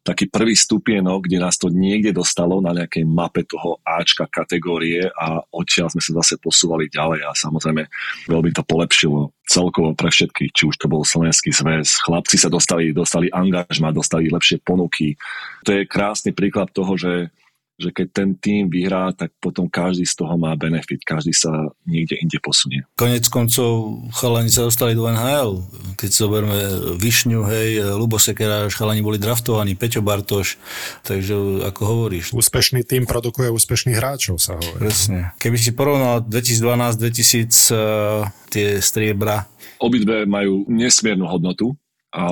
taký 0.00 0.32
prvý 0.32 0.56
stupienok, 0.56 1.28
kde 1.28 1.38
nás 1.44 1.60
to 1.60 1.68
niekde 1.68 2.16
dostalo 2.16 2.58
na 2.64 2.72
nejakej 2.72 3.04
mape 3.04 3.44
toho 3.44 3.84
Ačka 3.84 4.24
kategórie 4.32 5.04
a 5.04 5.44
odtiaľ 5.52 5.92
sme 5.92 6.00
sa 6.00 6.16
zase 6.24 6.40
posúvali 6.40 6.88
ďalej 6.88 7.20
a 7.28 7.30
samozrejme 7.36 7.84
veľmi 8.24 8.50
to 8.56 8.64
polepšilo 8.64 9.32
celkovo 9.44 9.92
pre 9.92 10.08
všetkých, 10.08 10.50
či 10.54 10.62
už 10.70 10.78
to 10.78 10.86
bol 10.86 11.02
Slovenský 11.02 11.50
zväz, 11.52 12.00
chlapci 12.00 12.38
sa 12.38 12.48
dostali, 12.48 12.94
dostali 12.94 13.28
angažma, 13.28 13.90
dostali 13.90 14.30
lepšie 14.30 14.62
ponuky. 14.62 15.18
To 15.66 15.74
je 15.74 15.90
krásny 15.90 16.32
príklad 16.32 16.70
toho, 16.70 16.96
že 16.96 17.34
že 17.80 17.90
keď 17.90 18.06
ten 18.12 18.28
tým 18.36 18.68
vyhrá, 18.68 19.10
tak 19.16 19.32
potom 19.40 19.64
každý 19.66 20.04
z 20.04 20.20
toho 20.20 20.36
má 20.36 20.52
benefit, 20.52 21.00
každý 21.00 21.32
sa 21.32 21.72
niekde 21.88 22.20
inde 22.20 22.36
posunie. 22.44 22.84
Konec 23.00 23.24
koncov 23.32 24.04
chalani 24.12 24.52
sa 24.52 24.68
dostali 24.68 24.92
do 24.92 25.08
NHL. 25.08 25.64
Keď 25.96 26.10
sa 26.12 26.28
zoberme 26.28 26.56
Višňu, 27.00 27.40
hej, 27.48 27.96
Lubo 27.96 28.20
Sekeráš, 28.20 28.76
chalani 28.76 29.00
boli 29.00 29.16
draftovaní, 29.16 29.72
Peťo 29.72 30.04
Bartoš, 30.04 30.60
takže 31.08 31.64
ako 31.64 31.80
hovoríš. 31.80 32.36
Úspešný 32.36 32.84
tým 32.84 33.08
produkuje 33.08 33.48
úspešných 33.48 33.96
hráčov, 33.96 34.36
sa 34.36 34.60
hovorí. 34.60 34.76
Presne. 34.76 35.32
Keby 35.40 35.56
si 35.56 35.72
porovnal 35.72 36.20
2012-2000 36.28 37.72
uh, 37.72 38.28
tie 38.52 38.82
striebra. 38.84 39.48
Obidve 39.80 40.28
majú 40.28 40.68
nesmiernu 40.68 41.24
hodnotu, 41.24 41.72
a 42.10 42.24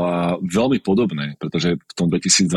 veľmi 0.42 0.82
podobné, 0.82 1.38
pretože 1.38 1.78
v 1.78 1.92
tom 1.94 2.11
2012 2.11 2.50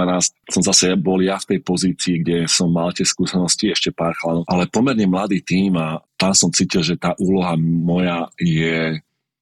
som 0.49 0.63
zase 0.65 0.97
bol 0.97 1.21
ja 1.21 1.37
v 1.37 1.55
tej 1.55 1.59
pozícii, 1.61 2.25
kde 2.25 2.49
som 2.49 2.73
mal 2.73 2.89
tie 2.97 3.05
skúsenosti, 3.05 3.69
ešte 3.69 3.93
pár 3.93 4.17
chlanov, 4.17 4.49
ale 4.49 4.65
pomerne 4.65 5.05
mladý 5.05 5.45
tým 5.45 5.77
a 5.77 6.01
tam 6.17 6.33
som 6.33 6.49
cítil, 6.49 6.81
že 6.81 6.97
tá 6.97 7.13
úloha 7.21 7.53
moja 7.57 8.25
je 8.41 8.97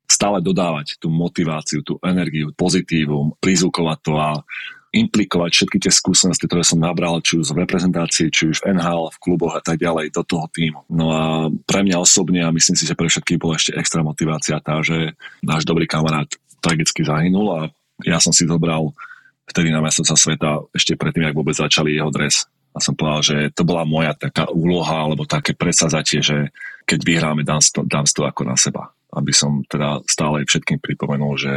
stále 0.09 0.43
dodávať 0.43 1.00
tú 1.00 1.07
motiváciu, 1.07 1.79
tú 1.86 1.95
energiu, 2.03 2.51
pozitívum, 2.51 3.31
prizvukovať 3.39 3.98
to 4.03 4.13
a 4.19 4.29
implikovať 4.89 5.51
všetky 5.53 5.77
tie 5.77 5.93
skúsenosti, 5.93 6.50
ktoré 6.50 6.65
som 6.65 6.81
nabral, 6.81 7.21
či 7.21 7.38
už 7.38 7.53
v 7.53 7.62
reprezentácii, 7.62 8.33
či 8.33 8.50
už 8.50 8.65
v 8.65 8.74
NHL, 8.74 9.13
v 9.13 9.21
kluboch 9.21 9.53
a 9.53 9.62
tak 9.62 9.77
ďalej, 9.77 10.09
do 10.09 10.25
toho 10.25 10.50
týmu. 10.50 10.81
No 10.89 11.13
a 11.13 11.24
pre 11.69 11.86
mňa 11.86 12.01
osobne, 12.01 12.41
a 12.41 12.50
myslím 12.50 12.74
si, 12.74 12.89
že 12.89 12.98
pre 12.98 13.05
všetkých 13.05 13.38
bola 13.38 13.62
ešte 13.62 13.77
extra 13.77 14.01
motivácia 14.01 14.57
tá, 14.57 14.81
že 14.81 15.13
náš 15.45 15.69
dobrý 15.69 15.86
kamarát 15.86 16.33
tragicky 16.60 17.01
zahynul 17.04 17.48
a 17.56 17.60
ja 18.06 18.20
som 18.20 18.32
si 18.32 18.48
zobral 18.48 18.92
vtedy 19.50 19.74
na 19.74 19.82
mestovca 19.82 20.16
sveta 20.16 20.62
ešte 20.72 20.96
predtým, 20.96 21.25
ak 21.28 21.36
vôbec 21.36 21.58
začali 21.58 21.98
jeho 21.98 22.13
dres. 22.13 22.46
A 22.70 22.78
som 22.78 22.94
povedal, 22.94 23.22
že 23.25 23.38
to 23.58 23.66
bola 23.66 23.82
moja 23.82 24.13
taká 24.13 24.46
úloha 24.54 25.10
alebo 25.10 25.25
také 25.25 25.58
predsazatie, 25.58 26.22
že 26.22 26.54
keď 26.86 27.00
vyhráme, 27.01 27.42
dám 27.42 27.60
dám 27.89 28.06
to 28.06 28.22
ako 28.30 28.46
na 28.46 28.54
seba. 28.54 28.94
Aby 29.10 29.34
som 29.34 29.66
teda 29.66 30.06
stále 30.06 30.46
všetkým 30.46 30.78
pripomenul, 30.78 31.34
že 31.36 31.56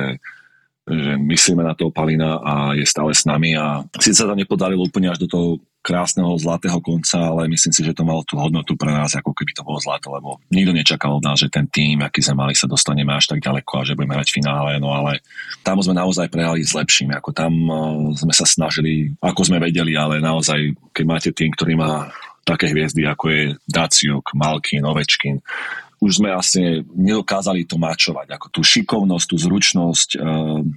že 0.83 1.15
myslíme 1.15 1.63
na 1.63 1.79
toho 1.79 1.95
Palina 1.95 2.43
a 2.43 2.75
je 2.75 2.83
stále 2.83 3.15
s 3.15 3.23
nami 3.23 3.55
a 3.55 3.87
síce 4.03 4.19
sa 4.19 4.27
to 4.27 4.35
nepodarilo 4.35 4.83
úplne 4.83 5.15
až 5.15 5.23
do 5.23 5.29
toho 5.31 5.47
krásneho 5.83 6.39
zlatého 6.39 6.79
konca, 6.79 7.19
ale 7.19 7.51
myslím 7.51 7.75
si, 7.75 7.83
že 7.83 7.93
to 7.93 8.07
malo 8.07 8.23
tú 8.23 8.39
hodnotu 8.39 8.79
pre 8.79 8.95
nás, 8.95 9.19
ako 9.19 9.35
keby 9.35 9.51
to 9.53 9.67
bolo 9.67 9.83
zlato, 9.83 10.15
lebo 10.15 10.39
nikto 10.49 10.71
nečakal 10.71 11.19
od 11.19 11.27
nás, 11.27 11.43
že 11.43 11.51
ten 11.51 11.67
tým, 11.67 12.01
aký 12.07 12.23
sme 12.23 12.47
mali, 12.47 12.55
sa 12.55 12.71
dostaneme 12.71 13.11
až 13.11 13.35
tak 13.35 13.43
ďaleko 13.43 13.83
a 13.83 13.87
že 13.87 13.99
budeme 13.99 14.15
hrať 14.15 14.31
finále, 14.31 14.79
no 14.79 14.95
ale 14.95 15.21
tam 15.67 15.83
sme 15.83 15.99
naozaj 15.99 16.31
prehrali 16.31 16.63
s 16.63 16.73
lepším, 16.73 17.11
ako 17.19 17.35
tam 17.35 17.53
uh, 17.67 18.15
sme 18.15 18.31
sa 18.31 18.47
snažili, 18.47 19.11
ako 19.19 19.43
sme 19.43 19.59
vedeli, 19.59 19.99
ale 19.99 20.23
naozaj, 20.23 20.95
keď 20.95 21.05
máte 21.05 21.31
tým, 21.35 21.51
ktorý 21.51 21.75
má 21.75 22.15
také 22.47 22.71
hviezdy, 22.71 23.07
ako 23.07 23.25
je 23.31 23.43
Daciuk, 23.67 24.35
Malkin, 24.39 24.87
Ovečkin, 24.87 25.43
už 26.03 26.19
sme 26.19 26.35
asi 26.35 26.83
nedokázali 26.83 27.63
to 27.63 27.79
mačovať, 27.79 28.35
ako 28.35 28.47
tú 28.51 28.61
šikovnosť, 28.67 29.27
tú 29.31 29.37
zručnosť, 29.39 30.09
eh, 30.19 30.23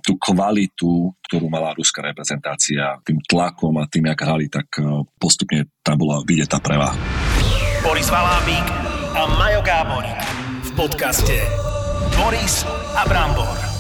tú 0.05 0.13
kvalitu, 0.21 1.17
ktorú 1.25 1.49
mala 1.49 1.73
ruská 1.73 2.05
reprezentácia, 2.05 3.01
tým 3.01 3.17
tlakom 3.25 3.73
a 3.81 3.89
tým, 3.89 4.05
jak 4.13 4.21
hrali, 4.21 4.45
tak 4.53 4.69
eh, 4.77 4.85
postupne 5.17 5.65
tam 5.81 5.97
bola 5.97 6.21
vidieť 6.21 6.49
tá 6.53 6.61
prevaha. 6.61 6.93
Boris 7.81 8.09
Valábík 8.09 8.67
a 9.17 9.21
Majo 9.41 9.61
Gáborík 9.65 10.21
v 10.61 10.71
podcaste 10.77 11.37
Boris 12.17 12.61
a 12.93 13.05
Brambor. 13.09 13.74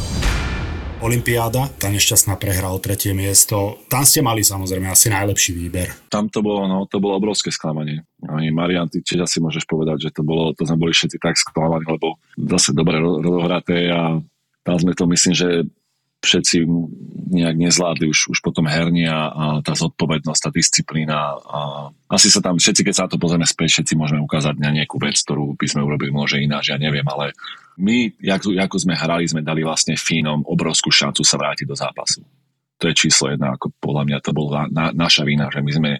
Olympiáda, 1.03 1.67
tá 1.75 1.91
nešťastná 1.91 2.39
prehra 2.39 2.71
o 2.71 2.79
tretie 2.79 3.11
miesto. 3.11 3.83
Tam 3.91 4.07
ste 4.07 4.23
mali 4.23 4.47
samozrejme 4.47 4.87
asi 4.87 5.11
najlepší 5.11 5.51
výber. 5.51 5.91
Tam 6.07 6.31
to 6.31 6.39
bolo, 6.39 6.63
no, 6.71 6.87
to 6.87 7.03
bolo 7.03 7.19
obrovské 7.19 7.51
sklamanie. 7.51 8.07
Ani 8.23 8.49
Marian, 8.55 8.87
ty 8.87 9.03
tiež 9.03 9.27
asi 9.27 9.43
môžeš 9.43 9.67
povedať, 9.67 10.07
že 10.07 10.15
to 10.15 10.23
bolo, 10.23 10.55
to 10.55 10.63
sme 10.63 10.79
boli 10.79 10.95
všetci 10.95 11.19
tak 11.19 11.35
sklamaní, 11.35 11.83
lebo 11.83 12.15
zase 12.39 12.71
dobre 12.71 13.03
rodohraté 13.03 13.91
a 13.91 14.23
tam 14.63 14.75
sme 14.79 14.95
to 14.95 15.03
myslím, 15.11 15.33
že 15.35 15.47
všetci 16.25 16.65
nejak 17.37 17.55
nezvládli 17.59 18.09
už, 18.09 18.33
už 18.33 18.39
potom 18.41 18.65
hernia 18.65 19.29
a 19.29 19.45
tá 19.61 19.77
zodpovednosť, 19.77 20.41
tá 20.41 20.49
disciplína. 20.49 21.37
A 21.37 21.59
asi 22.09 22.33
sa 22.33 22.41
tam, 22.41 22.57
všetci, 22.57 22.81
keď 22.81 22.93
sa 22.97 23.03
na 23.05 23.11
to 23.13 23.21
pozrieme 23.21 23.45
späť, 23.45 23.79
všetci 23.79 23.93
môžeme 23.93 24.25
ukázať 24.25 24.57
na 24.57 24.73
nejakú 24.73 24.97
vec, 24.97 25.21
ktorú 25.21 25.53
by 25.53 25.67
sme 25.69 25.85
urobili 25.85 26.09
možno 26.09 26.41
ináč, 26.41 26.73
ja 26.73 26.81
neviem, 26.81 27.05
ale 27.05 27.37
my, 27.77 28.11
ako, 28.31 28.55
ako 28.55 28.77
sme 28.79 28.95
hrali, 28.95 29.27
sme 29.27 29.41
dali 29.43 29.61
vlastne 29.61 29.99
Fínom 29.99 30.43
obrovskú 30.47 30.91
šancu 30.91 31.21
sa 31.23 31.35
vrátiť 31.35 31.67
do 31.67 31.75
zápasu. 31.75 32.23
To 32.79 32.91
je 32.91 32.95
číslo 32.95 33.31
jedna, 33.31 33.55
ako 33.55 33.71
podľa 33.79 34.03
mňa 34.07 34.17
to 34.19 34.31
bola 34.35 34.67
na, 34.67 34.91
naša 34.91 35.23
vina, 35.23 35.47
že 35.47 35.63
my 35.63 35.71
sme 35.71 35.91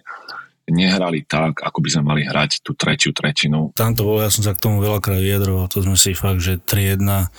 nehrali 0.66 1.22
tak, 1.24 1.62
ako 1.62 1.78
by 1.78 1.88
sme 1.88 2.02
mali 2.04 2.22
hrať 2.26 2.60
tú 2.60 2.74
tretiu 2.74 3.14
tretinu. 3.14 3.70
Tam 3.78 3.94
to 3.94 4.02
bolo, 4.02 4.20
ja 4.20 4.32
som 4.34 4.42
sa 4.42 4.52
k 4.52 4.60
tomu 4.60 4.82
veľakrát 4.82 5.22
vyjadroval, 5.22 5.70
to 5.70 5.84
sme 5.86 5.94
si 5.94 6.12
fakt, 6.12 6.42
že 6.42 6.58
3-1 6.58 7.30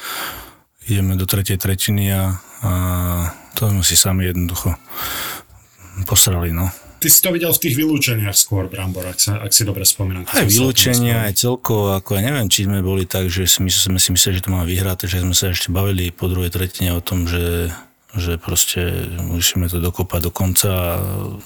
ideme 0.88 1.20
do 1.20 1.28
tretej 1.28 1.60
tretiny 1.60 2.16
a, 2.16 2.40
a 2.64 2.72
to 3.54 3.68
sme 3.68 3.84
si 3.84 4.00
sami 4.00 4.32
jednoducho 4.32 4.80
posrali, 6.08 6.56
no. 6.56 6.72
Ty 7.08 7.16
si 7.16 7.24
to 7.24 7.32
videl 7.32 7.56
v 7.56 7.64
tých 7.64 7.80
vylúčeniach 7.80 8.36
skôr, 8.36 8.68
Brambor, 8.68 9.08
ak, 9.08 9.16
sa, 9.16 9.40
ak 9.40 9.56
si 9.56 9.64
dobre 9.64 9.88
spomínam. 9.88 10.28
Aj 10.28 10.44
vylúčenia, 10.44 11.24
aj 11.32 11.40
celkovo, 11.40 11.96
ako 11.96 12.20
ja 12.20 12.22
neviem, 12.28 12.52
či 12.52 12.68
sme 12.68 12.84
boli 12.84 13.08
tak, 13.08 13.32
že 13.32 13.48
sme, 13.48 13.72
sme 13.72 13.96
si 13.96 14.12
mysleli, 14.12 14.36
že 14.36 14.44
to 14.44 14.52
máme 14.52 14.68
vyhrať, 14.68 15.08
že 15.08 15.24
sme 15.24 15.32
sa 15.32 15.56
ešte 15.56 15.72
bavili 15.72 16.12
po 16.12 16.28
druhej 16.28 16.52
tretine 16.52 16.92
o 16.92 17.00
tom, 17.00 17.24
že 17.24 17.72
že 18.12 18.36
proste 18.36 19.08
musíme 19.24 19.72
to 19.72 19.80
dokopať 19.80 20.20
do 20.28 20.32
konca 20.36 20.68
a 20.68 20.92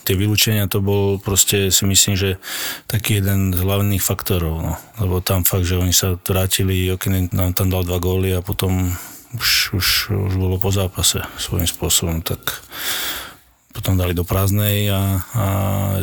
tie 0.02 0.18
vylúčenia 0.18 0.66
to 0.66 0.82
bol 0.82 1.22
proste 1.22 1.70
si 1.70 1.84
myslím, 1.86 2.18
že 2.18 2.42
taký 2.90 3.22
jeden 3.22 3.54
z 3.54 3.62
hlavných 3.62 4.02
faktorov, 4.02 4.66
no. 4.66 4.74
lebo 4.98 5.22
tam 5.22 5.46
fakt, 5.46 5.70
že 5.70 5.78
oni 5.78 5.94
sa 5.94 6.18
vrátili, 6.18 6.90
Okinen 6.90 7.30
nám 7.38 7.54
tam 7.54 7.70
dal 7.70 7.86
dva 7.86 8.02
góly 8.02 8.34
a 8.34 8.42
potom 8.42 8.98
už, 9.36 9.78
už, 9.78 9.88
už 10.10 10.34
bolo 10.42 10.58
po 10.58 10.74
zápase 10.74 11.22
svojím 11.38 11.70
spôsobom, 11.70 12.26
tak 12.26 12.66
potom 13.72 13.96
dali 13.96 14.12
do 14.12 14.28
prázdnej 14.28 14.92
a, 14.92 15.24
a 15.34 15.46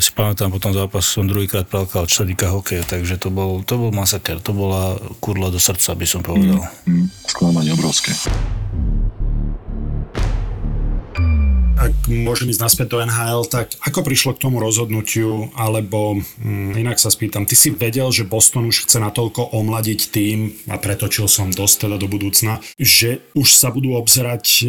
si 0.01 0.11
pamätám, 0.13 0.49
potom 0.49 0.73
zápas 0.73 1.05
som 1.05 1.29
druhýkrát 1.29 1.69
prelkal, 1.69 2.09
čo 2.09 2.25
sa 2.25 2.27
týka 2.27 2.49
hokeja, 2.49 2.85
takže 2.85 3.21
to 3.21 3.29
bol, 3.29 3.61
to 3.63 3.77
bol 3.77 3.93
masaker, 3.93 4.41
to 4.41 4.57
bola 4.57 4.97
kurla 5.21 5.53
do 5.53 5.61
srdca, 5.61 5.93
by 5.95 6.07
som 6.09 6.21
povedal. 6.25 6.65
Mm, 6.89 7.05
mm, 7.05 7.07
sklamanie 7.29 7.73
obrovské 7.77 8.13
ak 11.89 12.09
môžem 12.13 12.53
ísť 12.53 12.63
naspäť 12.63 12.87
do 12.93 12.99
NHL, 13.01 13.43
tak 13.49 13.73
ako 13.81 14.05
prišlo 14.05 14.37
k 14.37 14.43
tomu 14.45 14.61
rozhodnutiu, 14.61 15.49
alebo 15.57 16.21
hm, 16.21 16.77
inak 16.77 17.01
sa 17.01 17.09
spýtam, 17.09 17.49
ty 17.49 17.57
si 17.57 17.73
vedel, 17.73 18.13
že 18.13 18.29
Boston 18.29 18.69
už 18.69 18.85
chce 18.85 19.01
natoľko 19.01 19.57
omladiť 19.57 20.01
tým, 20.13 20.53
a 20.69 20.77
pretočil 20.77 21.27
som 21.27 21.49
dosť 21.49 21.89
teda 21.89 21.97
do 21.97 22.09
budúcna, 22.11 22.61
že 22.77 23.25
už 23.33 23.49
sa 23.57 23.73
budú 23.73 23.97
obzerať 23.97 24.45
e, 24.45 24.65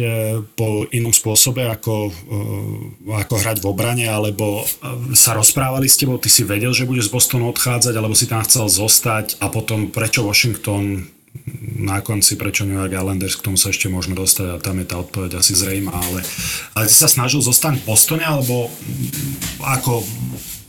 po 0.56 0.88
inom 0.90 1.12
spôsobe, 1.12 1.68
ako, 1.68 2.08
e, 2.08 3.12
ako 3.12 3.34
hrať 3.36 3.56
v 3.60 3.68
obrane, 3.68 4.06
alebo 4.08 4.64
e, 4.64 5.14
sa 5.14 5.36
rozprávali 5.36 5.86
s 5.86 6.00
tebou, 6.00 6.16
ty 6.16 6.32
si 6.32 6.42
vedel, 6.42 6.72
že 6.72 6.88
budeš 6.88 7.12
z 7.12 7.14
Bostonu 7.14 7.52
odchádzať, 7.52 7.94
alebo 7.94 8.16
si 8.16 8.24
tam 8.24 8.40
chcel 8.46 8.66
zostať 8.66 9.38
a 9.44 9.52
potom 9.52 9.92
prečo 9.92 10.24
Washington 10.24 11.19
na 11.80 12.02
konci, 12.04 12.36
prečo 12.36 12.66
New 12.66 12.76
York 12.76 12.92
Islanders, 12.92 13.38
k 13.38 13.44
tomu 13.46 13.56
sa 13.56 13.72
ešte 13.72 13.88
môžeme 13.88 14.18
dostať 14.18 14.46
a 14.50 14.62
tam 14.62 14.76
je 14.82 14.86
tá 14.86 14.96
odpoveď 15.00 15.40
asi 15.40 15.56
zrejma, 15.56 15.94
ale, 15.94 16.20
ale 16.76 16.84
ty 16.86 16.94
sa 16.94 17.08
snažil 17.08 17.40
zostať 17.40 17.80
v 17.80 17.86
Bostone, 17.86 18.24
alebo 18.26 18.68
ako, 19.62 20.04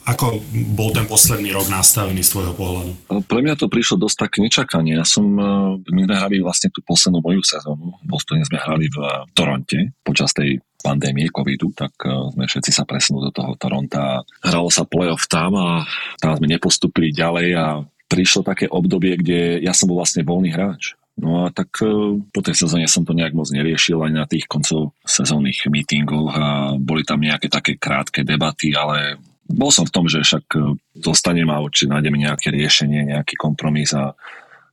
ako 0.07 0.39
bol 0.77 0.93
ten 0.95 1.05
posledný 1.09 1.51
rok 1.51 1.67
nastavený 1.67 2.23
z 2.23 2.31
tvojho 2.37 2.53
pohľadu? 2.55 2.91
Pre 3.25 3.41
mňa 3.41 3.59
to 3.59 3.67
prišlo 3.67 4.07
dosť 4.07 4.17
tak 4.17 4.31
nečakanie. 4.39 4.97
Ja 4.97 5.05
som, 5.05 5.25
e, 5.35 5.81
my 5.81 6.01
sme 6.07 6.15
hrali 6.15 6.37
vlastne 6.39 6.71
tú 6.71 6.79
poslednú 6.85 7.19
moju 7.19 7.41
sezónu. 7.43 7.97
V 8.01 8.07
Bostone 8.07 8.45
sme 8.45 8.61
hrali 8.61 8.87
v 8.87 8.97
Toronte 9.35 9.93
počas 10.01 10.31
tej 10.31 10.61
pandémie 10.81 11.29
covidu, 11.29 11.69
tak 11.77 11.93
e, 12.01 12.09
sme 12.33 12.45
všetci 12.49 12.71
sa 12.73 12.87
presunuli 12.87 13.29
do 13.29 13.33
toho 13.33 13.53
Toronta. 13.57 14.25
Hralo 14.41 14.69
sa 14.73 14.85
playoff 14.85 15.29
tam 15.29 15.53
a 15.57 15.85
tam 16.17 16.37
sme 16.37 16.49
nepostupili 16.49 17.13
ďalej 17.13 17.49
a 17.57 17.65
prišlo 18.11 18.43
také 18.43 18.67
obdobie, 18.67 19.15
kde 19.15 19.63
ja 19.63 19.71
som 19.71 19.87
bol 19.87 20.03
vlastne 20.03 20.27
voľný 20.27 20.51
hráč. 20.51 20.99
No 21.19 21.45
a 21.45 21.53
tak 21.53 21.79
e, 21.83 22.17
po 22.33 22.41
tej 22.43 22.55
sezóne 22.55 22.87
som 22.87 23.03
to 23.03 23.11
nejak 23.11 23.35
moc 23.35 23.47
neriešil 23.51 23.99
aj 23.99 24.11
na 24.11 24.25
tých 24.27 24.47
koncov 24.47 24.95
sezónnych 25.03 25.67
meetingoch 25.67 26.33
a 26.35 26.47
boli 26.79 27.03
tam 27.03 27.19
nejaké 27.19 27.51
také 27.51 27.75
krátke 27.75 28.23
debaty, 28.23 28.71
ale 28.71 29.19
bol 29.45 29.69
som 29.69 29.83
v 29.83 29.93
tom, 29.93 30.07
že 30.07 30.23
však 30.23 30.45
e, 30.55 30.59
zostanem 31.03 31.47
a 31.51 31.59
určite 31.59 31.91
nájdeme 31.91 32.15
nejaké 32.15 32.49
riešenie, 32.49 33.11
nejaký 33.11 33.35
kompromis 33.35 33.91
a 33.91 34.15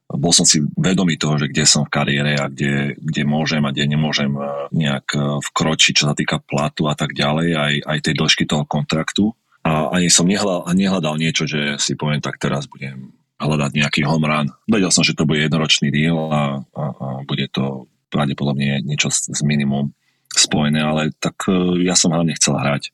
bol 0.09 0.33
som 0.33 0.49
si 0.49 0.65
vedomý 0.73 1.21
toho, 1.21 1.37
že 1.37 1.53
kde 1.53 1.69
som 1.69 1.85
v 1.85 1.93
kariére 1.93 2.41
a 2.41 2.49
kde, 2.49 2.97
kde 2.97 3.23
môžem 3.29 3.61
a 3.67 3.75
kde 3.75 3.99
nemôžem 3.99 4.31
e, 4.33 4.41
nejak 4.73 5.19
vkročiť, 5.53 5.93
čo 6.01 6.05
sa 6.07 6.15
týka 6.15 6.39
platu 6.39 6.87
a 6.87 6.95
tak 6.95 7.19
ďalej, 7.19 7.49
aj, 7.51 7.75
aj 7.83 7.99
tej 7.99 8.15
dĺžky 8.15 8.47
toho 8.47 8.63
kontraktu. 8.65 9.35
A 9.69 9.91
ani 9.91 10.09
som 10.09 10.25
nehľadal, 10.25 10.71
nehľadal 10.73 11.21
niečo, 11.21 11.45
že 11.45 11.77
si 11.77 11.99
poviem, 11.99 12.23
tak 12.25 12.41
teraz 12.41 12.71
budem 12.71 13.18
hľadať 13.39 13.71
nejaký 13.75 14.03
home 14.03 14.27
run. 14.27 14.51
Vedel 14.67 14.91
som, 14.91 15.07
že 15.07 15.15
to 15.15 15.27
bude 15.27 15.39
jednoročný 15.39 15.95
deal 15.95 16.19
a, 16.29 16.63
a, 16.75 16.85
a 16.85 17.07
bude 17.23 17.47
to 17.55 17.87
pravdepodobne 18.11 18.83
niečo 18.83 19.09
s, 19.09 19.31
s 19.31 19.41
minimum 19.47 19.95
spojené, 20.35 20.83
ale 20.83 21.15
tak 21.17 21.47
e, 21.47 21.87
ja 21.87 21.95
som 21.95 22.11
hlavne 22.11 22.35
chcel 22.35 22.59
hrať. 22.59 22.91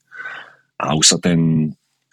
A 0.77 0.93
už 0.93 1.05
sa 1.05 1.17
ten 1.17 1.71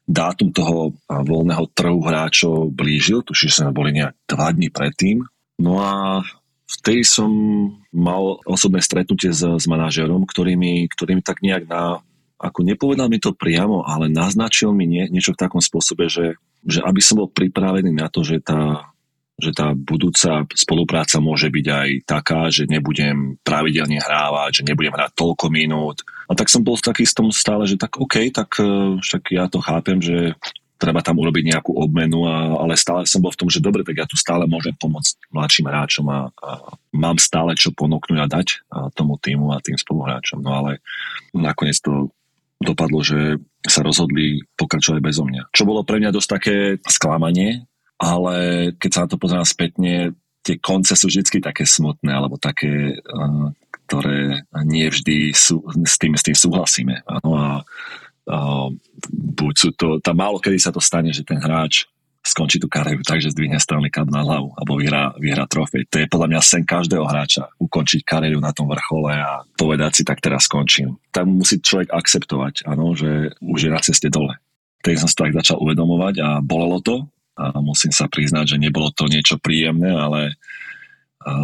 dátum 0.08 0.50
toho 0.50 0.96
voľného 1.06 1.70
trhu 1.72 2.00
hráčov 2.02 2.74
blížil, 2.74 3.22
tuším, 3.22 3.48
že 3.48 3.58
sme 3.62 3.76
boli 3.76 3.94
nejak 3.94 4.14
dva 4.26 4.50
dní 4.50 4.68
predtým. 4.72 5.22
No 5.62 5.78
a 5.78 6.22
vtedy 6.66 7.06
som 7.06 7.30
mal 7.94 8.42
osobné 8.48 8.82
stretnutie 8.82 9.30
s, 9.30 9.44
s 9.44 9.64
manažerom, 9.68 10.26
ktorý 10.26 10.58
mi, 10.58 10.90
ktorý 10.90 11.18
mi 11.18 11.22
tak 11.22 11.38
nejak 11.44 11.70
na, 11.70 12.02
ako 12.42 12.66
nepovedal 12.66 13.06
mi 13.06 13.22
to 13.22 13.30
priamo, 13.36 13.86
ale 13.86 14.10
naznačil 14.10 14.74
mi 14.74 14.90
nie, 14.90 15.06
niečo 15.06 15.36
v 15.36 15.42
takom 15.46 15.62
spôsobe, 15.62 16.10
že 16.10 16.34
že 16.62 16.80
aby 16.82 17.00
som 17.02 17.22
bol 17.22 17.28
pripravený 17.30 17.90
na 17.90 18.06
to, 18.06 18.22
že, 18.22 18.38
tá, 18.42 18.92
že 19.38 19.50
tá 19.50 19.74
budúca 19.74 20.46
spolupráca 20.54 21.18
môže 21.18 21.50
byť 21.50 21.66
aj 21.66 21.88
taká, 22.06 22.48
že 22.48 22.70
nebudem 22.70 23.38
pravidelne 23.42 23.98
hrávať, 23.98 24.62
že 24.62 24.66
nebudem 24.70 24.94
hrať 24.94 25.12
toľko 25.18 25.46
minút. 25.50 26.06
A 26.30 26.38
tak 26.38 26.48
som 26.48 26.62
bol 26.62 26.78
v 26.78 26.86
taký 26.86 27.04
tom 27.10 27.34
stále, 27.34 27.66
že 27.66 27.74
tak 27.76 27.98
OK, 27.98 28.30
tak 28.30 28.56
e, 28.62 28.98
však 29.02 29.22
ja 29.34 29.50
to 29.50 29.58
chápem, 29.58 29.98
že 29.98 30.38
treba 30.82 30.98
tam 30.98 31.22
urobiť 31.22 31.54
nejakú 31.54 31.78
obmenu, 31.78 32.26
a, 32.26 32.58
ale 32.58 32.74
stále 32.74 33.06
som 33.06 33.22
bol 33.22 33.30
v 33.30 33.38
tom, 33.38 33.48
že 33.50 33.62
dobre, 33.62 33.86
tak 33.86 34.02
ja 34.02 34.06
tu 34.06 34.18
stále 34.18 34.50
môžem 34.50 34.74
pomôcť 34.74 35.30
mladším 35.30 35.70
hráčom 35.70 36.06
a, 36.10 36.26
a 36.42 36.50
mám 36.90 37.22
stále 37.22 37.54
čo 37.54 37.70
ponúknuť 37.70 38.18
a 38.18 38.26
dať 38.26 38.48
a 38.66 38.78
tomu 38.90 39.14
týmu 39.14 39.54
a 39.54 39.62
tým 39.62 39.78
spoluhráčom. 39.78 40.42
No 40.42 40.58
ale 40.58 40.82
nakoniec 41.30 41.78
to 41.78 42.10
dopadlo, 42.62 43.02
že 43.02 43.38
sa 43.66 43.82
rozhodli 43.82 44.42
pokračovať 44.58 45.00
bezo 45.02 45.22
mňa. 45.26 45.52
Čo 45.54 45.66
bolo 45.66 45.86
pre 45.86 46.02
mňa 46.02 46.14
dosť 46.14 46.28
také 46.28 46.56
sklamanie, 46.86 47.66
ale 48.02 48.34
keď 48.78 48.90
sa 48.90 49.02
na 49.06 49.08
to 49.10 49.20
pozerám 49.20 49.46
spätne, 49.46 50.16
tie 50.42 50.58
konce 50.58 50.98
sú 50.98 51.06
vždy 51.06 51.38
také 51.38 51.62
smutné, 51.62 52.10
alebo 52.10 52.34
také, 52.38 52.98
eh, 52.98 53.46
ktoré 53.86 54.42
nie 54.66 54.88
vždy 54.90 55.36
sú, 55.36 55.62
s, 55.86 56.00
tým, 56.00 56.18
s 56.18 56.24
tým 56.26 56.34
súhlasíme. 56.34 57.04
Ano, 57.06 57.30
a, 57.36 57.50
a 58.26 58.38
buď 59.12 59.54
sú 59.54 59.70
to, 59.76 60.00
tam 60.00 60.16
málo 60.18 60.40
kedy 60.40 60.58
sa 60.58 60.72
to 60.74 60.80
stane, 60.80 61.12
že 61.12 61.26
ten 61.26 61.38
hráč 61.38 61.86
skončí 62.22 62.62
tú 62.62 62.70
kariéru 62.70 63.02
tak, 63.02 63.18
že 63.18 63.34
zdvihne 63.34 63.58
Stanley 63.58 63.90
Cup 63.90 64.06
na 64.06 64.22
hlavu 64.22 64.54
alebo 64.54 64.78
vyhrá, 64.78 65.12
vyhrá 65.18 65.44
trofej. 65.50 65.90
To 65.90 65.96
je 65.98 66.06
podľa 66.06 66.28
mňa 66.30 66.40
sen 66.40 66.62
každého 66.62 67.02
hráča, 67.02 67.50
ukončiť 67.58 68.06
kariéru 68.06 68.38
na 68.38 68.54
tom 68.54 68.70
vrchole 68.70 69.12
a 69.18 69.42
povedať 69.58 69.90
si, 69.98 70.02
tak 70.06 70.22
teraz 70.22 70.46
skončím. 70.46 70.96
Tam 71.10 71.34
musí 71.34 71.58
človek 71.58 71.90
akceptovať, 71.90 72.70
áno, 72.70 72.94
že 72.94 73.34
už 73.42 73.58
je 73.66 73.70
na 73.74 73.82
ceste 73.82 74.06
dole. 74.06 74.38
Tedy 74.86 74.98
som 74.98 75.10
to 75.10 75.26
tak 75.26 75.34
začal 75.34 75.58
uvedomovať 75.62 76.14
a 76.22 76.28
bolelo 76.42 76.78
to, 76.82 77.06
a 77.32 77.58
musím 77.64 77.90
sa 77.90 78.06
priznať, 78.12 78.54
že 78.54 78.60
nebolo 78.60 78.92
to 78.92 79.08
niečo 79.08 79.40
príjemné, 79.40 79.88
ale 79.88 80.36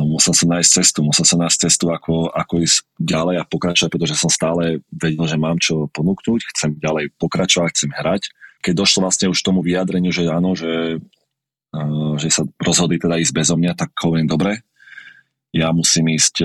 musel 0.05 0.35
som 0.35 0.51
nájsť 0.53 0.71
cestu, 0.83 0.99
musel 1.07 1.25
som 1.25 1.39
nájsť 1.41 1.59
cestu, 1.71 1.89
ako, 1.95 2.29
ako 2.35 2.61
ísť 2.61 2.85
ďalej 2.99 3.37
a 3.41 3.49
pokračovať, 3.49 3.91
pretože 3.95 4.19
som 4.19 4.29
stále 4.29 4.83
vedel, 4.91 5.25
že 5.25 5.39
mám 5.39 5.57
čo 5.63 5.87
ponúknuť, 5.95 6.51
chcem 6.55 6.77
ďalej 6.83 7.15
pokračovať, 7.17 7.69
chcem 7.73 7.91
hrať. 7.95 8.23
Keď 8.69 8.77
došlo 8.77 9.09
vlastne 9.09 9.33
už 9.33 9.41
tomu 9.41 9.65
vyjadreniu, 9.65 10.13
že 10.13 10.29
áno, 10.29 10.53
že, 10.53 11.01
že 12.21 12.29
sa 12.29 12.45
rozhodli 12.61 13.01
teda 13.01 13.17
ísť 13.17 13.33
bezo 13.33 13.57
mňa, 13.57 13.73
tak 13.73 13.97
hovorím, 13.97 14.29
dobre, 14.29 14.61
ja 15.57 15.73
musím 15.73 16.13
ísť 16.13 16.45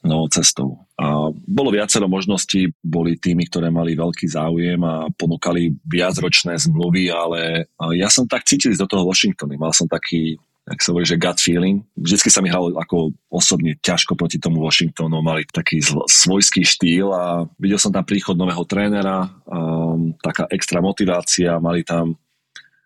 novou 0.00 0.24
cestou. 0.32 0.88
A 0.96 1.28
bolo 1.32 1.68
viacero 1.68 2.08
možností, 2.08 2.72
boli 2.80 3.20
tými, 3.20 3.44
ktoré 3.48 3.68
mali 3.68 3.92
veľký 3.92 4.24
záujem 4.24 4.80
a 4.80 5.12
ponúkali 5.12 5.76
viacročné 5.84 6.56
zmluvy, 6.56 7.12
ale 7.12 7.68
ja 7.92 8.08
som 8.08 8.24
tak 8.24 8.48
cítil 8.48 8.72
do 8.72 8.88
toho 8.88 9.04
Washingtonu. 9.04 9.60
Mal 9.60 9.76
som 9.76 9.84
taký, 9.84 10.40
jak 10.70 10.80
sa 10.80 10.94
hovorí, 10.94 11.02
že 11.02 11.18
gut 11.18 11.38
feeling. 11.42 11.82
Vždycky 11.98 12.30
sa 12.30 12.38
mi 12.38 12.46
hralo 12.46 12.70
ako 12.78 13.10
osobne 13.26 13.74
ťažko 13.82 14.14
proti 14.14 14.38
tomu 14.38 14.62
Washingtonu, 14.62 15.18
mali 15.18 15.42
taký 15.50 15.82
svojský 16.06 16.62
štýl 16.62 17.10
a 17.10 17.42
videl 17.58 17.76
som 17.76 17.90
tam 17.90 18.06
príchod 18.06 18.38
nového 18.38 18.62
trénera, 18.70 19.26
um, 19.50 20.14
taká 20.22 20.46
extra 20.54 20.78
motivácia, 20.78 21.58
mali 21.58 21.82
tam 21.82 22.14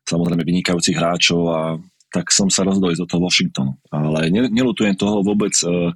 samozrejme 0.08 0.48
vynikajúcich 0.48 0.96
hráčov 0.96 1.42
a 1.52 1.60
tak 2.08 2.32
som 2.32 2.48
sa 2.48 2.64
rozhodol 2.64 2.94
ísť 2.94 3.04
do 3.04 3.10
toho 3.10 3.22
Washingtonu. 3.28 3.72
Ale 3.92 4.32
nelutujem 4.32 4.96
toho 4.96 5.20
vôbec, 5.20 5.52
uh, 5.68 5.92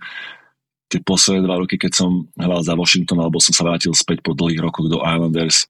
tie 0.92 1.00
posledné 1.04 1.44
dva 1.44 1.60
roky, 1.60 1.76
keď 1.76 2.04
som 2.04 2.28
hral 2.36 2.64
za 2.64 2.76
Washington 2.76 3.20
alebo 3.20 3.40
som 3.40 3.52
sa 3.52 3.64
vrátil 3.64 3.92
späť 3.92 4.24
po 4.24 4.32
dlhých 4.32 4.60
rokoch 4.60 4.88
do 4.88 5.04
Islanders, 5.04 5.68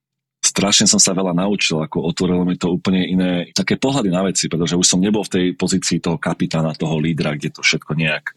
strašne 0.58 0.90
som 0.90 0.98
sa 0.98 1.14
veľa 1.14 1.38
naučil, 1.38 1.78
ako 1.78 2.10
otvorilo 2.10 2.42
mi 2.42 2.58
to 2.58 2.74
úplne 2.74 3.06
iné 3.06 3.30
také 3.54 3.78
pohľady 3.78 4.10
na 4.10 4.26
veci, 4.26 4.50
pretože 4.50 4.74
už 4.74 4.82
som 4.82 4.98
nebol 4.98 5.22
v 5.22 5.30
tej 5.30 5.46
pozícii 5.54 6.02
toho 6.02 6.18
kapitána, 6.18 6.74
toho 6.74 6.98
lídra, 6.98 7.38
kde 7.38 7.54
to 7.54 7.62
všetko 7.62 7.94
nejak 7.94 8.34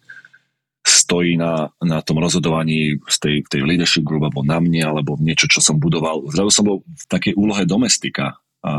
stojí 0.85 1.33
na, 1.33 1.73
na 1.81 2.05
tom 2.05 2.21
rozhodovaní 2.21 3.01
z 3.09 3.17
tej, 3.17 3.35
tej 3.49 3.61
leadership 3.65 4.05
group 4.05 4.29
alebo 4.29 4.45
na 4.45 4.61
mne, 4.61 4.85
alebo 4.85 5.17
niečo, 5.17 5.49
čo 5.49 5.65
som 5.65 5.81
budoval. 5.81 6.29
Zrazu 6.29 6.61
som 6.61 6.65
bol 6.69 6.77
v 6.85 7.05
takej 7.09 7.33
úlohe 7.33 7.65
domestika 7.65 8.37
a 8.61 8.71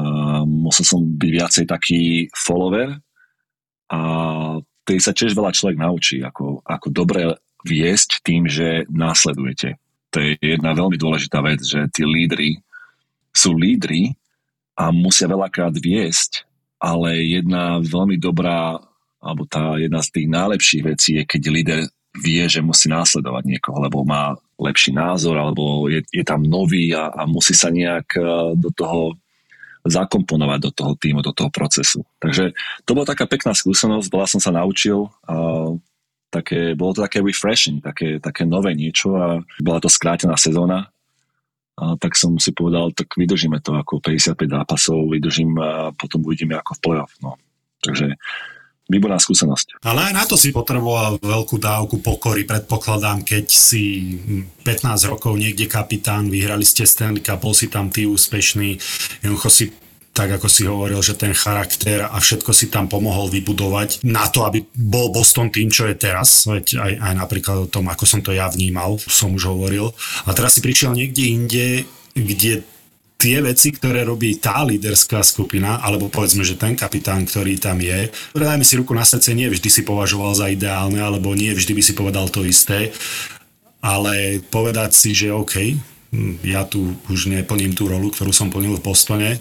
musel 0.47 0.87
som 0.87 1.03
byť 1.03 1.31
viacej 1.31 1.65
taký 1.67 2.31
follower 2.31 2.95
a 3.91 3.99
tej 4.87 4.99
sa 5.03 5.11
tiež 5.11 5.35
veľa 5.35 5.51
človek 5.51 5.79
naučí, 5.79 6.23
ako, 6.23 6.63
ako 6.63 6.87
dobre 6.95 7.39
viesť 7.67 8.23
tým, 8.23 8.47
že 8.47 8.87
následujete. 8.87 9.79
To 10.15 10.23
je 10.23 10.39
jedna 10.39 10.75
veľmi 10.75 10.95
dôležitá 10.95 11.43
vec, 11.43 11.63
že 11.63 11.91
tí 11.91 12.07
lídry 12.07 12.63
sú 13.33 13.57
lídry 13.57 14.15
a 14.77 14.93
musia 14.93 15.29
veľakrát 15.29 15.73
viesť, 15.77 16.45
ale 16.81 17.21
jedna 17.25 17.81
veľmi 17.81 18.17
dobrá, 18.21 18.79
alebo 19.21 19.45
tá 19.49 19.77
jedna 19.81 20.01
z 20.05 20.09
tých 20.13 20.29
najlepších 20.29 20.83
vecí 20.85 21.11
je, 21.21 21.23
keď 21.25 21.43
líder 21.49 21.81
vie, 22.21 22.45
že 22.45 22.61
musí 22.61 22.93
následovať 22.93 23.45
niekoho, 23.49 23.81
lebo 23.81 24.05
má 24.05 24.37
lepší 24.61 24.93
názor, 24.93 25.41
alebo 25.41 25.89
je, 25.89 26.05
je 26.13 26.25
tam 26.25 26.45
nový 26.45 26.93
a, 26.93 27.09
a 27.09 27.25
musí 27.25 27.57
sa 27.57 27.73
nejak 27.73 28.07
e, 28.15 28.23
do 28.61 28.69
toho 28.77 29.17
zakomponovať 29.83 30.59
do 30.63 30.71
toho 30.71 30.93
týmu, 30.95 31.27
do 31.27 31.35
toho 31.35 31.51
procesu. 31.51 32.07
Takže 32.23 32.55
to 32.87 32.95
bola 32.95 33.09
taká 33.09 33.27
pekná 33.27 33.51
skúsenosť, 33.51 34.07
veľa 34.13 34.29
som 34.31 34.39
sa 34.39 34.55
naučil 34.55 35.11
a 35.27 35.35
také, 36.31 36.79
bolo 36.79 36.95
to 36.97 37.05
také 37.05 37.19
refreshing, 37.21 37.83
také, 37.83 38.23
také 38.23 38.47
nové 38.47 38.73
niečo 38.79 39.19
a 39.19 39.43
bola 39.59 39.79
to 39.83 39.91
skrátená 39.91 40.39
sezóna. 40.39 40.89
A 41.81 41.97
tak 41.97 42.15
som 42.21 42.37
si 42.37 42.53
povedal, 42.53 42.93
tak 42.93 43.17
vydržíme 43.17 43.57
to 43.65 43.73
ako 43.73 44.05
55 44.05 44.37
zápasov, 44.37 45.09
vydržím 45.09 45.57
a 45.57 45.89
potom 45.97 46.21
uvidíme 46.21 46.57
ako 46.61 46.77
v 46.77 46.81
play-off. 46.85 47.13
No. 47.25 47.41
Takže 47.81 48.15
výborná 48.93 49.17
skúsenosť. 49.17 49.81
Ale 49.81 50.11
aj 50.11 50.13
na 50.13 50.25
to 50.29 50.37
si 50.37 50.53
potreboval 50.53 51.17
veľkú 51.17 51.57
dávku 51.57 52.05
pokory, 52.05 52.45
predpokladám, 52.45 53.25
keď 53.25 53.47
si 53.49 54.19
15 54.61 55.13
rokov 55.17 55.33
niekde 55.33 55.65
kapitán, 55.65 56.29
vyhrali 56.29 56.67
ste 56.67 56.85
Stanley 56.85 57.25
Cup, 57.25 57.41
bol 57.41 57.57
si 57.57 57.73
tam 57.73 57.89
ty 57.89 58.05
úspešný, 58.05 58.77
jednoducho 59.25 59.49
si 59.49 59.65
tak 60.13 60.29
ako 60.37 60.45
si 60.49 60.69
hovoril, 60.69 61.01
že 61.01 61.17
ten 61.17 61.33
charakter 61.33 62.05
a 62.05 62.21
všetko 62.21 62.53
si 62.53 62.69
tam 62.69 62.85
pomohol 62.85 63.33
vybudovať 63.33 64.05
na 64.05 64.29
to, 64.29 64.45
aby 64.45 64.61
bol 64.77 65.09
Boston 65.09 65.49
tým, 65.49 65.73
čo 65.73 65.89
je 65.89 65.97
teraz. 65.97 66.45
Veď 66.45 66.77
aj, 66.77 66.93
aj 67.01 67.15
napríklad 67.17 67.57
o 67.65 67.71
tom, 67.73 67.89
ako 67.89 68.05
som 68.05 68.21
to 68.21 68.37
ja 68.37 68.53
vnímal, 68.53 69.01
som 69.01 69.33
už 69.33 69.49
hovoril. 69.49 69.97
A 70.29 70.37
teraz 70.37 70.57
si 70.57 70.61
prišiel 70.61 70.93
niekde 70.93 71.25
inde, 71.25 71.67
kde 72.13 72.61
tie 73.17 73.39
veci, 73.41 73.73
ktoré 73.73 74.05
robí 74.05 74.37
tá 74.37 74.67
líderská 74.67 75.23
skupina, 75.25 75.81
alebo 75.81 76.11
povedzme, 76.13 76.45
že 76.45 76.61
ten 76.61 76.75
kapitán, 76.75 77.25
ktorý 77.25 77.57
tam 77.57 77.79
je, 77.79 78.11
dajme 78.35 78.67
si 78.67 78.75
ruku 78.75 78.93
na 78.93 79.07
srdce, 79.07 79.33
nie 79.33 79.47
vždy 79.47 79.69
si 79.71 79.83
považoval 79.87 80.35
za 80.35 80.51
ideálne, 80.51 80.99
alebo 80.99 81.33
nie 81.33 81.55
vždy 81.55 81.73
by 81.73 81.83
si 81.87 81.95
povedal 81.95 82.27
to 82.29 82.43
isté, 82.43 82.91
ale 83.79 84.43
povedať 84.51 84.91
si, 84.91 85.15
že 85.15 85.31
OK, 85.31 85.55
hm, 86.11 86.43
ja 86.43 86.67
tu 86.67 86.99
už 87.07 87.31
neplním 87.31 87.79
tú 87.79 87.87
rolu, 87.87 88.11
ktorú 88.11 88.35
som 88.35 88.51
plnil 88.51 88.83
v 88.83 88.85
Bostone, 88.85 89.39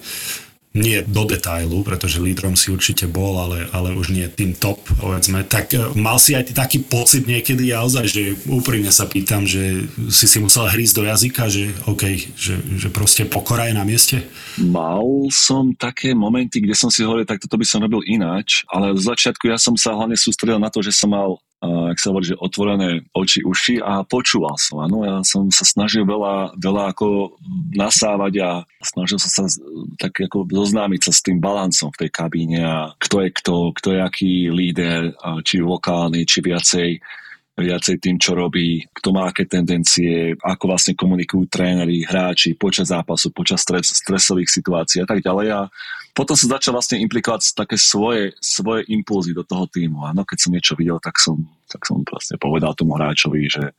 nie 0.72 1.04
do 1.04 1.28
detailu, 1.28 1.84
pretože 1.84 2.24
lídrom 2.24 2.56
si 2.56 2.72
určite 2.72 3.04
bol, 3.04 3.36
ale, 3.36 3.68
ale 3.76 3.92
už 3.92 4.16
nie 4.16 4.24
tým 4.32 4.56
top, 4.56 4.80
povedzme. 5.04 5.44
Tak 5.44 5.76
e, 5.76 5.92
mal 6.00 6.16
si 6.16 6.32
aj 6.32 6.48
ty 6.48 6.54
taký 6.56 6.80
pocit 6.80 7.28
niekedy, 7.28 7.76
ja 7.76 7.84
ozaj, 7.84 8.08
že 8.08 8.40
úprimne 8.48 8.88
sa 8.88 9.04
pýtam, 9.04 9.44
že 9.44 9.84
si 10.08 10.26
si 10.32 10.40
musel 10.40 10.72
hrísť 10.72 10.96
do 10.96 11.04
jazyka, 11.04 11.44
že 11.52 11.76
OK, 11.92 12.04
že, 12.40 12.56
že 12.80 12.88
proste 12.88 13.28
pokora 13.28 13.68
je 13.68 13.76
na 13.76 13.84
mieste? 13.84 14.24
Mal 14.64 15.04
som 15.28 15.76
také 15.76 16.16
momenty, 16.16 16.64
kde 16.64 16.76
som 16.80 16.88
si 16.88 17.04
hovoril, 17.04 17.28
tak 17.28 17.44
toto 17.44 17.60
by 17.60 17.68
som 17.68 17.84
robil 17.84 18.00
ináč, 18.08 18.64
ale 18.72 18.96
v 18.96 19.02
začiatku 19.04 19.52
ja 19.52 19.60
som 19.60 19.76
sa 19.76 19.92
hlavne 19.92 20.16
sústredil 20.16 20.56
na 20.56 20.72
to, 20.72 20.80
že 20.80 20.96
som 20.96 21.12
mal 21.12 21.36
ak 21.62 21.98
sa 22.02 22.10
hovorí, 22.10 22.34
že 22.34 22.42
otvorené 22.42 23.06
oči, 23.14 23.46
uši 23.46 23.78
a 23.86 24.02
počúval 24.02 24.58
som. 24.58 24.82
Áno, 24.82 25.06
ja 25.06 25.22
som 25.22 25.46
sa 25.54 25.62
snažil 25.62 26.10
veľa, 26.10 26.58
veľa 26.58 26.84
ako 26.98 27.38
nasávať 27.78 28.34
a 28.42 28.50
snažil 28.82 29.22
som 29.22 29.30
sa 29.30 29.46
tak 30.02 30.26
ako 30.26 30.50
zoznámiť 30.50 31.02
sa 31.06 31.12
s 31.14 31.22
tým 31.22 31.38
balancom 31.38 31.94
v 31.94 32.00
tej 32.02 32.10
kabíne 32.10 32.60
a 32.66 32.78
kto 32.98 33.22
je 33.22 33.30
kto, 33.30 33.56
kto 33.78 33.88
je 33.94 34.00
aký 34.02 34.34
líder, 34.50 35.14
či 35.46 35.62
lokálny, 35.62 36.26
či 36.26 36.42
viacej 36.42 36.90
viacej 37.52 38.02
tým, 38.02 38.18
čo 38.18 38.34
robí, 38.34 38.82
kto 38.90 39.14
má 39.14 39.30
aké 39.30 39.46
tendencie, 39.46 40.34
ako 40.40 40.72
vlastne 40.72 40.98
komunikujú 40.98 41.46
tréneri, 41.46 42.02
hráči 42.02 42.58
počas 42.58 42.90
zápasu, 42.90 43.30
počas 43.30 43.62
stres, 43.62 43.92
stresových 43.92 44.50
situácií 44.50 45.04
a 45.04 45.08
tak 45.08 45.22
ďalej. 45.22 45.48
A 45.54 45.62
potom 46.12 46.36
som 46.36 46.52
začal 46.52 46.76
vlastne 46.76 47.00
implikovať 47.00 47.56
také 47.56 47.80
svoje, 47.80 48.36
svoje 48.44 48.84
impulzy 48.92 49.32
do 49.32 49.48
toho 49.48 49.64
týmu. 49.72 50.04
A 50.04 50.12
no, 50.12 50.28
keď 50.28 50.38
som 50.44 50.52
niečo 50.52 50.74
videl, 50.76 51.00
tak 51.00 51.16
som, 51.18 51.40
tak 51.72 51.88
som 51.88 52.04
vlastne 52.04 52.36
povedal 52.36 52.76
tomu 52.76 53.00
hráčovi, 53.00 53.48
že 53.48 53.72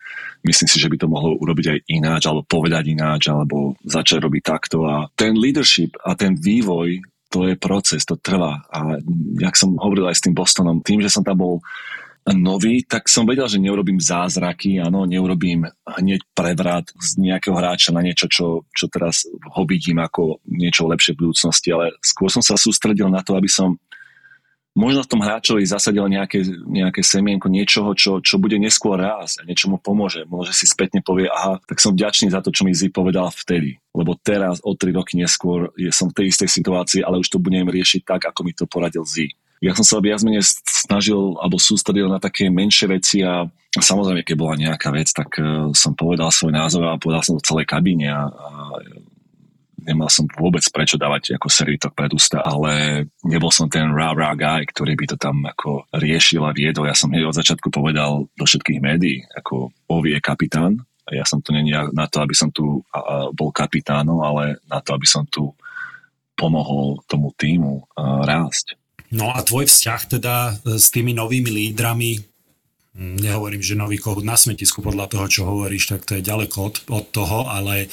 myslím 0.44 0.68
si, 0.68 0.80
že 0.80 0.88
by 0.88 0.96
to 0.96 1.12
mohlo 1.12 1.36
urobiť 1.36 1.66
aj 1.68 1.78
ináč, 1.92 2.22
alebo 2.28 2.48
povedať 2.48 2.84
ináč, 2.88 3.28
alebo 3.28 3.76
začať 3.84 4.24
robiť 4.24 4.42
takto. 4.42 4.88
A 4.88 5.12
ten 5.12 5.36
leadership 5.36 5.92
a 6.00 6.16
ten 6.16 6.36
vývoj 6.36 7.04
to 7.32 7.48
je 7.48 7.56
proces, 7.56 8.04
to 8.04 8.20
trvá. 8.20 8.60
A 8.68 9.00
jak 9.40 9.56
som 9.56 9.80
hovoril 9.80 10.04
aj 10.08 10.20
s 10.20 10.24
tým 10.28 10.36
Bostonom, 10.36 10.84
tým, 10.84 11.00
že 11.00 11.08
som 11.08 11.24
tam 11.24 11.40
bol 11.40 11.54
nový, 12.30 12.86
tak 12.86 13.10
som 13.10 13.26
vedel, 13.26 13.50
že 13.50 13.58
neurobím 13.58 13.98
zázraky, 13.98 14.78
áno, 14.78 15.02
neurobím 15.10 15.66
hneď 15.82 16.22
prevrat 16.30 16.86
z 16.94 17.18
nejakého 17.18 17.58
hráča 17.58 17.90
na 17.90 17.98
niečo, 17.98 18.30
čo, 18.30 18.62
čo 18.70 18.86
teraz 18.86 19.26
ho 19.26 19.62
vidím 19.66 19.98
ako 19.98 20.38
niečo 20.46 20.86
lepšie 20.86 21.18
v 21.18 21.26
budúcnosti, 21.26 21.74
ale 21.74 21.98
skôr 21.98 22.30
som 22.30 22.38
sa 22.38 22.54
sústredil 22.54 23.10
na 23.10 23.26
to, 23.26 23.34
aby 23.34 23.50
som 23.50 23.74
možno 24.72 25.04
v 25.04 25.10
tom 25.10 25.20
hráčovi 25.20 25.66
zasadil 25.68 26.06
nejaké, 26.08 26.46
nejaké 26.64 27.04
semienko 27.04 27.50
niečoho, 27.50 27.92
čo, 27.92 28.24
čo 28.24 28.40
bude 28.40 28.56
neskôr 28.56 28.96
rásť 28.96 29.42
a 29.42 29.46
niečo 29.46 29.68
mu 29.68 29.76
pomôže. 29.76 30.24
Možno 30.24 30.54
si 30.56 30.64
spätne 30.64 31.04
povie, 31.04 31.28
aha, 31.28 31.60
tak 31.68 31.82
som 31.82 31.92
vďačný 31.92 32.32
za 32.32 32.40
to, 32.40 32.54
čo 32.54 32.64
mi 32.64 32.72
Zi 32.72 32.88
povedal 32.88 33.28
vtedy. 33.28 33.76
Lebo 33.92 34.16
teraz, 34.16 34.64
o 34.64 34.72
tri 34.72 34.94
roky 34.94 35.20
neskôr, 35.20 35.74
je 35.76 35.92
som 35.92 36.08
v 36.08 36.22
tej 36.22 36.26
istej 36.32 36.48
situácii, 36.48 37.00
ale 37.04 37.20
už 37.20 37.28
to 37.28 37.42
budem 37.42 37.68
riešiť 37.68 38.06
tak, 38.06 38.24
ako 38.24 38.40
mi 38.48 38.56
to 38.56 38.64
poradil 38.64 39.04
Zi. 39.04 39.36
Ja 39.62 39.78
som 39.78 39.86
sa 39.86 40.02
viac 40.02 40.18
menej 40.26 40.42
snažil 40.66 41.38
alebo 41.38 41.54
sústredil 41.54 42.10
na 42.10 42.18
také 42.18 42.50
menšie 42.50 42.90
veci 42.90 43.22
a 43.22 43.46
samozrejme, 43.78 44.26
keď 44.26 44.34
bola 44.34 44.58
nejaká 44.58 44.90
vec, 44.90 45.14
tak 45.14 45.38
uh, 45.38 45.70
som 45.70 45.94
povedal 45.94 46.34
svoj 46.34 46.50
názor 46.50 46.82
a 46.90 46.98
povedal 46.98 47.22
som 47.22 47.38
to 47.38 47.46
celej 47.46 47.70
kabíne 47.70 48.10
a, 48.10 48.26
a 48.26 48.48
nemal 49.86 50.10
som 50.10 50.26
vôbec 50.26 50.62
prečo 50.70 50.98
dávať 50.98 51.38
ako 51.38 51.46
servitok 51.46 51.94
pred 51.94 52.10
ústa, 52.10 52.42
ale 52.42 53.06
nebol 53.22 53.50
som 53.54 53.70
ten 53.70 53.90
rah 53.90 54.14
rah 54.14 54.34
guy, 54.34 54.66
ktorý 54.66 54.98
by 54.98 55.04
to 55.14 55.16
tam 55.18 55.42
ako 55.46 55.86
riešil 55.94 56.42
a 56.42 56.54
viedol. 56.54 56.90
Ja 56.90 56.98
som 56.98 57.10
hneď 57.10 57.30
od 57.30 57.38
začiatku 57.38 57.70
povedal 57.70 58.26
do 58.34 58.44
všetkých 58.46 58.82
médií, 58.82 59.22
ako 59.34 59.74
Ovi 59.90 60.18
je 60.18 60.20
kapitán. 60.22 60.82
Ja 61.10 61.26
som 61.26 61.42
tu 61.42 61.50
není 61.50 61.74
na 61.74 62.06
to, 62.06 62.22
aby 62.22 62.30
som 62.30 62.54
tu 62.54 62.86
bol 63.34 63.50
kapitánom, 63.50 64.22
ale 64.22 64.62
na 64.70 64.78
to, 64.78 64.94
aby 64.94 65.06
som 65.06 65.26
tu 65.26 65.50
pomohol 66.38 67.02
tomu 67.10 67.34
týmu 67.34 67.90
rásť. 67.98 68.78
No 69.12 69.28
a 69.28 69.44
tvoj 69.44 69.68
vzťah 69.68 70.00
teda 70.08 70.34
s 70.80 70.88
tými 70.88 71.12
novými 71.12 71.52
lídrami, 71.52 72.31
nehovorím, 72.92 73.64
že 73.64 73.72
nový 73.72 73.96
kohút 73.96 74.20
na 74.20 74.36
smetisku 74.36 74.84
podľa 74.84 75.08
toho, 75.08 75.24
čo 75.24 75.42
hovoríš, 75.48 75.96
tak 75.96 76.04
to 76.04 76.20
je 76.20 76.28
ďaleko 76.28 76.56
od, 76.60 76.76
od 76.92 77.04
toho, 77.08 77.48
ale, 77.48 77.88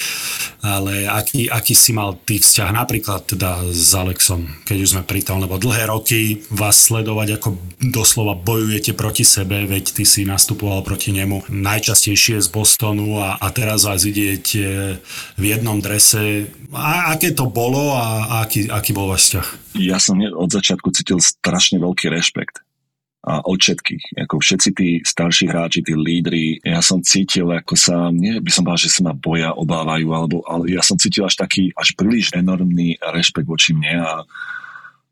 ale 0.59 1.07
aký, 1.07 1.47
aký 1.47 1.71
si 1.71 1.95
mal 1.95 2.19
ty 2.19 2.35
vzťah 2.35 2.69
napríklad 2.75 3.23
teda 3.23 3.63
s 3.71 3.95
Alexom, 3.95 4.51
keď 4.67 4.77
už 4.83 4.91
sme 4.91 5.03
pri 5.07 5.23
tom, 5.23 5.39
lebo 5.39 5.55
dlhé 5.55 5.87
roky 5.87 6.43
vás 6.51 6.83
sledovať, 6.83 7.39
ako 7.39 7.55
doslova 7.79 8.35
bojujete 8.35 8.91
proti 8.91 9.23
sebe, 9.23 9.63
veď 9.63 9.95
ty 9.95 10.03
si 10.03 10.27
nastupoval 10.27 10.83
proti 10.83 11.15
nemu 11.15 11.47
najčastejšie 11.47 12.43
z 12.43 12.47
Bostonu 12.51 13.23
a, 13.23 13.39
a 13.39 13.47
teraz 13.55 13.87
vás 13.87 14.03
vidieť 14.03 14.45
v 15.39 15.43
jednom 15.43 15.79
drese. 15.79 16.51
A 16.75 17.15
aké 17.15 17.31
to 17.31 17.47
bolo 17.47 17.95
a, 17.95 18.27
a 18.27 18.35
aký, 18.43 18.67
aký 18.67 18.91
bol 18.91 19.07
váš 19.07 19.31
vzťah? 19.31 19.47
Ja 19.79 19.95
som 19.95 20.19
od 20.19 20.51
začiatku 20.51 20.91
cítil 20.91 21.23
strašne 21.23 21.79
veľký 21.79 22.11
rešpekt 22.11 22.67
a 23.29 23.45
od 23.45 23.61
všetkých. 23.61 24.25
Ako 24.25 24.41
všetci 24.41 24.69
tí 24.73 24.89
starší 25.05 25.53
hráči, 25.53 25.85
tí 25.85 25.93
lídry, 25.93 26.57
ja 26.65 26.81
som 26.81 27.05
cítil, 27.05 27.45
ako 27.53 27.77
sa, 27.77 28.09
nie 28.09 28.41
by 28.41 28.49
som 28.49 28.65
povedal, 28.65 28.89
že 28.89 28.93
sa 28.97 29.01
ma 29.05 29.13
boja, 29.13 29.53
obávajú, 29.53 30.07
alebo, 30.09 30.41
ale 30.49 30.73
ja 30.73 30.81
som 30.81 30.97
cítil 30.97 31.29
až 31.29 31.37
taký, 31.37 31.69
až 31.77 31.93
príliš 31.93 32.33
enormný 32.33 32.97
rešpekt 32.97 33.45
voči 33.45 33.77
mne 33.77 34.01
a 34.01 34.13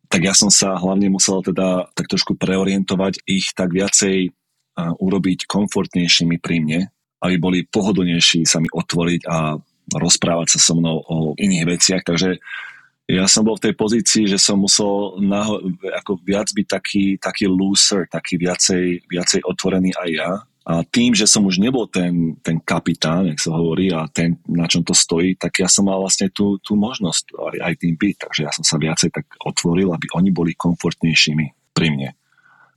tak 0.09 0.25
ja 0.25 0.33
som 0.33 0.49
sa 0.49 0.73
hlavne 0.79 1.13
musel 1.13 1.45
teda 1.45 1.93
tak 1.93 2.09
trošku 2.09 2.39
preorientovať 2.39 3.21
ich 3.29 3.53
tak 3.53 3.75
viacej 3.75 4.33
urobiť 4.77 5.45
komfortnejšími 5.45 6.41
pri 6.41 6.57
mne, 6.63 6.79
aby 7.21 7.35
boli 7.37 7.59
pohodlnejší 7.69 8.49
sa 8.49 8.57
mi 8.57 8.69
otvoriť 8.71 9.21
a 9.29 9.57
rozprávať 9.93 10.57
sa 10.57 10.59
so 10.61 10.73
mnou 10.73 11.01
o 11.05 11.17
iných 11.37 11.65
veciach. 11.65 12.01
Takže 12.07 12.39
ja 13.07 13.23
som 13.23 13.47
bol 13.47 13.55
v 13.55 13.71
tej 13.71 13.75
pozícii, 13.79 14.23
že 14.27 14.35
som 14.35 14.59
musel 14.59 15.15
naho- 15.23 15.63
ako 16.03 16.19
viac 16.27 16.51
byť 16.51 16.67
taký, 16.67 17.05
taký 17.15 17.47
loser, 17.47 18.03
taký 18.11 18.35
viacej, 18.35 19.07
viacej 19.07 19.47
otvorený 19.47 19.95
aj 19.95 20.09
ja. 20.11 20.31
A 20.67 20.83
tým, 20.83 21.15
že 21.15 21.23
som 21.23 21.47
už 21.47 21.63
nebol 21.63 21.87
ten, 21.87 22.35
ten 22.43 22.59
kapitán, 22.59 23.31
jak 23.31 23.39
sa 23.39 23.55
hovorí, 23.55 23.87
a 23.95 24.03
ten, 24.11 24.35
na 24.51 24.67
čom 24.67 24.83
to 24.83 24.91
stojí, 24.91 25.39
tak 25.39 25.63
ja 25.63 25.71
som 25.71 25.87
mal 25.87 26.03
vlastne 26.03 26.27
tú, 26.27 26.59
tú 26.59 26.75
možnosť 26.75 27.31
aj, 27.31 27.57
aj 27.71 27.73
tým 27.79 27.95
byť. 27.95 28.15
Takže 28.27 28.41
ja 28.43 28.51
som 28.51 28.67
sa 28.67 28.75
viacej 28.75 29.15
tak 29.15 29.23
otvoril, 29.39 29.95
aby 29.95 30.11
oni 30.11 30.35
boli 30.35 30.51
komfortnejšími 30.59 31.71
pri 31.71 31.87
mne. 31.87 32.09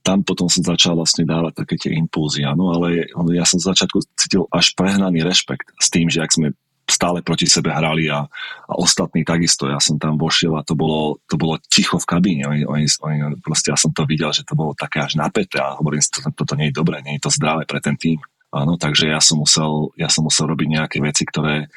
Tam 0.06 0.22
potom 0.22 0.46
som 0.46 0.62
začal 0.62 0.94
vlastne 0.94 1.26
dávať 1.26 1.66
také 1.66 1.74
tie 1.74 1.92
impulzy, 1.98 2.46
áno, 2.46 2.70
ale 2.70 3.10
ja 3.34 3.42
som 3.42 3.58
z 3.58 3.74
začiatku 3.74 3.98
cítil 4.14 4.46
až 4.54 4.78
prehnaný 4.78 5.26
rešpekt 5.26 5.74
s 5.74 5.90
tým, 5.90 6.06
že 6.06 6.22
ak 6.22 6.30
sme 6.30 6.54
stále 6.90 7.22
proti 7.22 7.46
sebe 7.46 7.70
hrali 7.70 8.10
a, 8.10 8.26
a 8.66 8.72
ostatní 8.74 9.22
takisto. 9.22 9.70
Ja 9.70 9.78
som 9.78 9.96
tam 9.96 10.18
vošiel 10.18 10.58
a 10.58 10.66
to 10.66 10.74
bolo, 10.74 11.22
to 11.30 11.38
bolo 11.38 11.56
ticho 11.70 11.96
v 11.96 12.10
kabíne. 12.10 12.44
Oni, 12.50 12.62
oni, 12.66 12.86
oni, 13.00 13.38
proste 13.38 13.70
ja 13.70 13.78
som 13.78 13.94
to 13.94 14.02
videl, 14.04 14.34
že 14.34 14.42
to 14.42 14.58
bolo 14.58 14.74
také 14.74 15.06
až 15.06 15.14
napäté 15.14 15.62
a 15.62 15.78
hovorím 15.78 16.02
si, 16.02 16.10
toto 16.10 16.42
to 16.42 16.54
nie 16.58 16.74
je 16.74 16.78
dobré, 16.78 16.98
nie 17.06 17.16
je 17.16 17.24
to 17.24 17.30
zdravé 17.30 17.64
pre 17.64 17.78
ten 17.78 17.94
tým. 17.94 18.18
Áno, 18.50 18.74
takže 18.74 19.06
ja 19.06 19.22
som 19.22 19.38
musel, 19.38 19.94
ja 19.94 20.10
som 20.10 20.26
musel 20.26 20.50
robiť 20.50 20.68
nejaké 20.74 20.98
veci, 20.98 21.22
ktoré, 21.22 21.70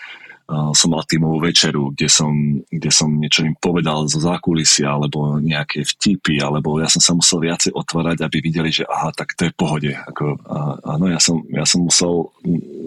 som 0.49 0.89
mal 0.91 1.03
tímovú 1.07 1.39
večeru, 1.39 1.95
kde 1.95 2.11
som, 2.11 2.31
kde 2.67 2.91
som 2.91 3.09
niečo 3.09 3.47
im 3.47 3.55
povedal 3.55 4.05
zo 4.11 4.19
zákulisia, 4.19 4.91
alebo 4.91 5.39
nejaké 5.39 5.87
vtipy, 5.87 6.43
alebo 6.43 6.77
ja 6.83 6.91
som 6.91 6.99
sa 6.99 7.15
musel 7.15 7.47
viacej 7.47 7.71
otvárať, 7.71 8.21
aby 8.21 8.37
videli, 8.43 8.69
že 8.69 8.83
aha, 8.83 9.15
tak 9.15 9.33
to 9.39 9.47
je 9.47 9.53
v 9.53 9.57
pohode. 9.57 9.91
Ako, 9.91 10.37
áno, 10.83 11.05
ja 11.07 11.19
som, 11.23 11.41
ja 11.47 11.63
som 11.63 11.87
musel 11.87 12.27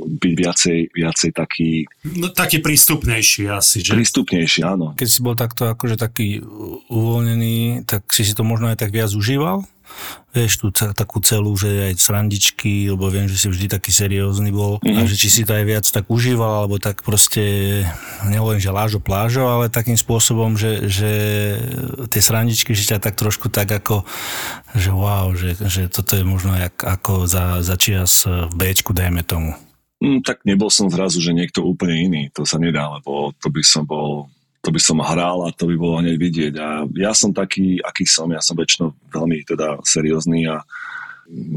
byť 0.06 0.32
viacej, 0.36 0.78
viacej 0.92 1.30
taký... 1.32 1.88
No 2.20 2.30
taký 2.30 2.60
prístupnejší 2.60 3.48
asi, 3.50 3.82
že? 3.82 3.96
Prístupnejší, 3.96 4.60
áno. 4.62 4.92
Keď 4.94 5.08
si 5.08 5.20
bol 5.24 5.34
takto 5.34 5.66
akože 5.72 5.96
taký 5.98 6.44
uvoľnený, 6.92 7.88
tak 7.88 8.06
si 8.12 8.22
si 8.22 8.36
to 8.36 8.44
možno 8.44 8.70
aj 8.70 8.78
tak 8.78 8.92
viac 8.92 9.10
užíval? 9.10 9.64
Vieš, 10.36 10.60
tú 10.60 10.68
takú 10.72 11.24
celú, 11.24 11.56
že 11.56 11.92
aj 11.92 11.94
srandičky, 11.96 12.92
lebo 12.92 13.08
viem, 13.08 13.24
že 13.24 13.40
si 13.40 13.48
vždy 13.48 13.72
taký 13.72 13.88
seriózny 13.88 14.52
bol 14.52 14.76
mm-hmm. 14.80 15.00
a 15.00 15.08
že 15.08 15.16
či 15.16 15.28
si 15.32 15.42
to 15.48 15.56
aj 15.56 15.64
viac 15.64 15.86
tak 15.88 16.06
užíval, 16.12 16.64
alebo 16.64 16.76
tak 16.76 17.00
proste, 17.00 17.42
nehovorím, 18.28 18.60
že 18.60 18.74
lážo 18.74 19.00
plážo, 19.00 19.48
ale 19.48 19.72
takým 19.72 19.96
spôsobom, 19.96 20.60
že, 20.60 20.92
že 20.92 21.12
tie 22.12 22.20
srandičky, 22.20 22.76
že 22.76 22.96
ťa 22.96 23.00
tak 23.00 23.16
trošku 23.16 23.48
tak 23.48 23.72
ako, 23.72 24.04
že 24.76 24.90
wow, 24.92 25.32
že, 25.32 25.56
že 25.56 25.88
toto 25.88 26.20
je 26.20 26.24
možno 26.26 26.52
jak, 26.54 26.76
ako 26.76 27.24
za, 27.24 27.64
za 27.64 27.80
čias 27.80 28.28
v 28.28 28.52
Bčku, 28.52 28.92
dajme 28.92 29.24
tomu. 29.24 29.56
Mm, 29.96 30.20
tak 30.20 30.44
nebol 30.44 30.68
som 30.68 30.92
zrazu, 30.92 31.24
že 31.24 31.32
niekto 31.32 31.64
úplne 31.64 31.96
iný. 31.96 32.22
To 32.36 32.44
sa 32.44 32.60
nedá, 32.60 32.84
lebo 32.92 33.32
to 33.40 33.48
by 33.48 33.64
som 33.64 33.88
bol 33.88 34.28
to 34.62 34.68
by 34.74 34.80
som 34.80 34.98
hral 35.02 35.46
a 35.46 35.54
to 35.54 35.68
by 35.68 35.76
bolo 35.78 36.02
hneď 36.02 36.16
vidieť. 36.18 36.54
A 36.58 36.68
ja 36.98 37.12
som 37.12 37.30
taký, 37.30 37.78
aký 37.80 38.04
som, 38.08 38.30
ja 38.32 38.42
som 38.42 38.58
väčšinou 38.58 38.94
veľmi 39.12 39.46
teda 39.46 39.80
seriózny 39.86 40.50
a 40.50 40.62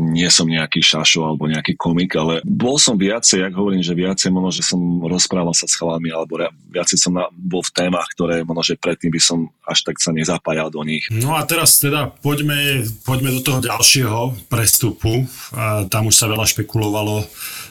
nie 0.09 0.25
som 0.33 0.49
nejaký 0.49 0.81
šašo 0.81 1.29
alebo 1.29 1.45
nejaký 1.45 1.77
komik, 1.77 2.17
ale 2.17 2.41
bol 2.41 2.81
som 2.81 2.97
viacej, 2.97 3.45
jak 3.45 3.53
hovorím, 3.53 3.85
že 3.85 3.93
viacej 3.93 4.29
možno, 4.33 4.49
že 4.49 4.63
som 4.65 4.81
rozprával 5.05 5.53
sa 5.53 5.69
s 5.69 5.77
chalami 5.77 6.09
alebo 6.09 6.41
viacej 6.73 6.97
som 6.97 7.13
na, 7.13 7.29
bol 7.29 7.61
v 7.61 7.73
témach, 7.73 8.09
ktoré 8.17 8.41
možno, 8.41 8.73
že 8.73 8.81
predtým 8.81 9.13
by 9.13 9.21
som 9.21 9.53
až 9.61 9.85
tak 9.85 10.01
sa 10.01 10.09
nezapájal 10.09 10.73
do 10.73 10.81
nich. 10.81 11.05
No 11.13 11.37
a 11.37 11.45
teraz 11.45 11.77
teda 11.77 12.09
poďme, 12.25 12.81
poďme 13.05 13.29
do 13.37 13.41
toho 13.45 13.59
ďalšieho 13.61 14.49
prestupu. 14.49 15.29
A 15.53 15.85
tam 15.85 16.09
už 16.09 16.17
sa 16.17 16.25
veľa 16.25 16.49
špekulovalo 16.49 17.29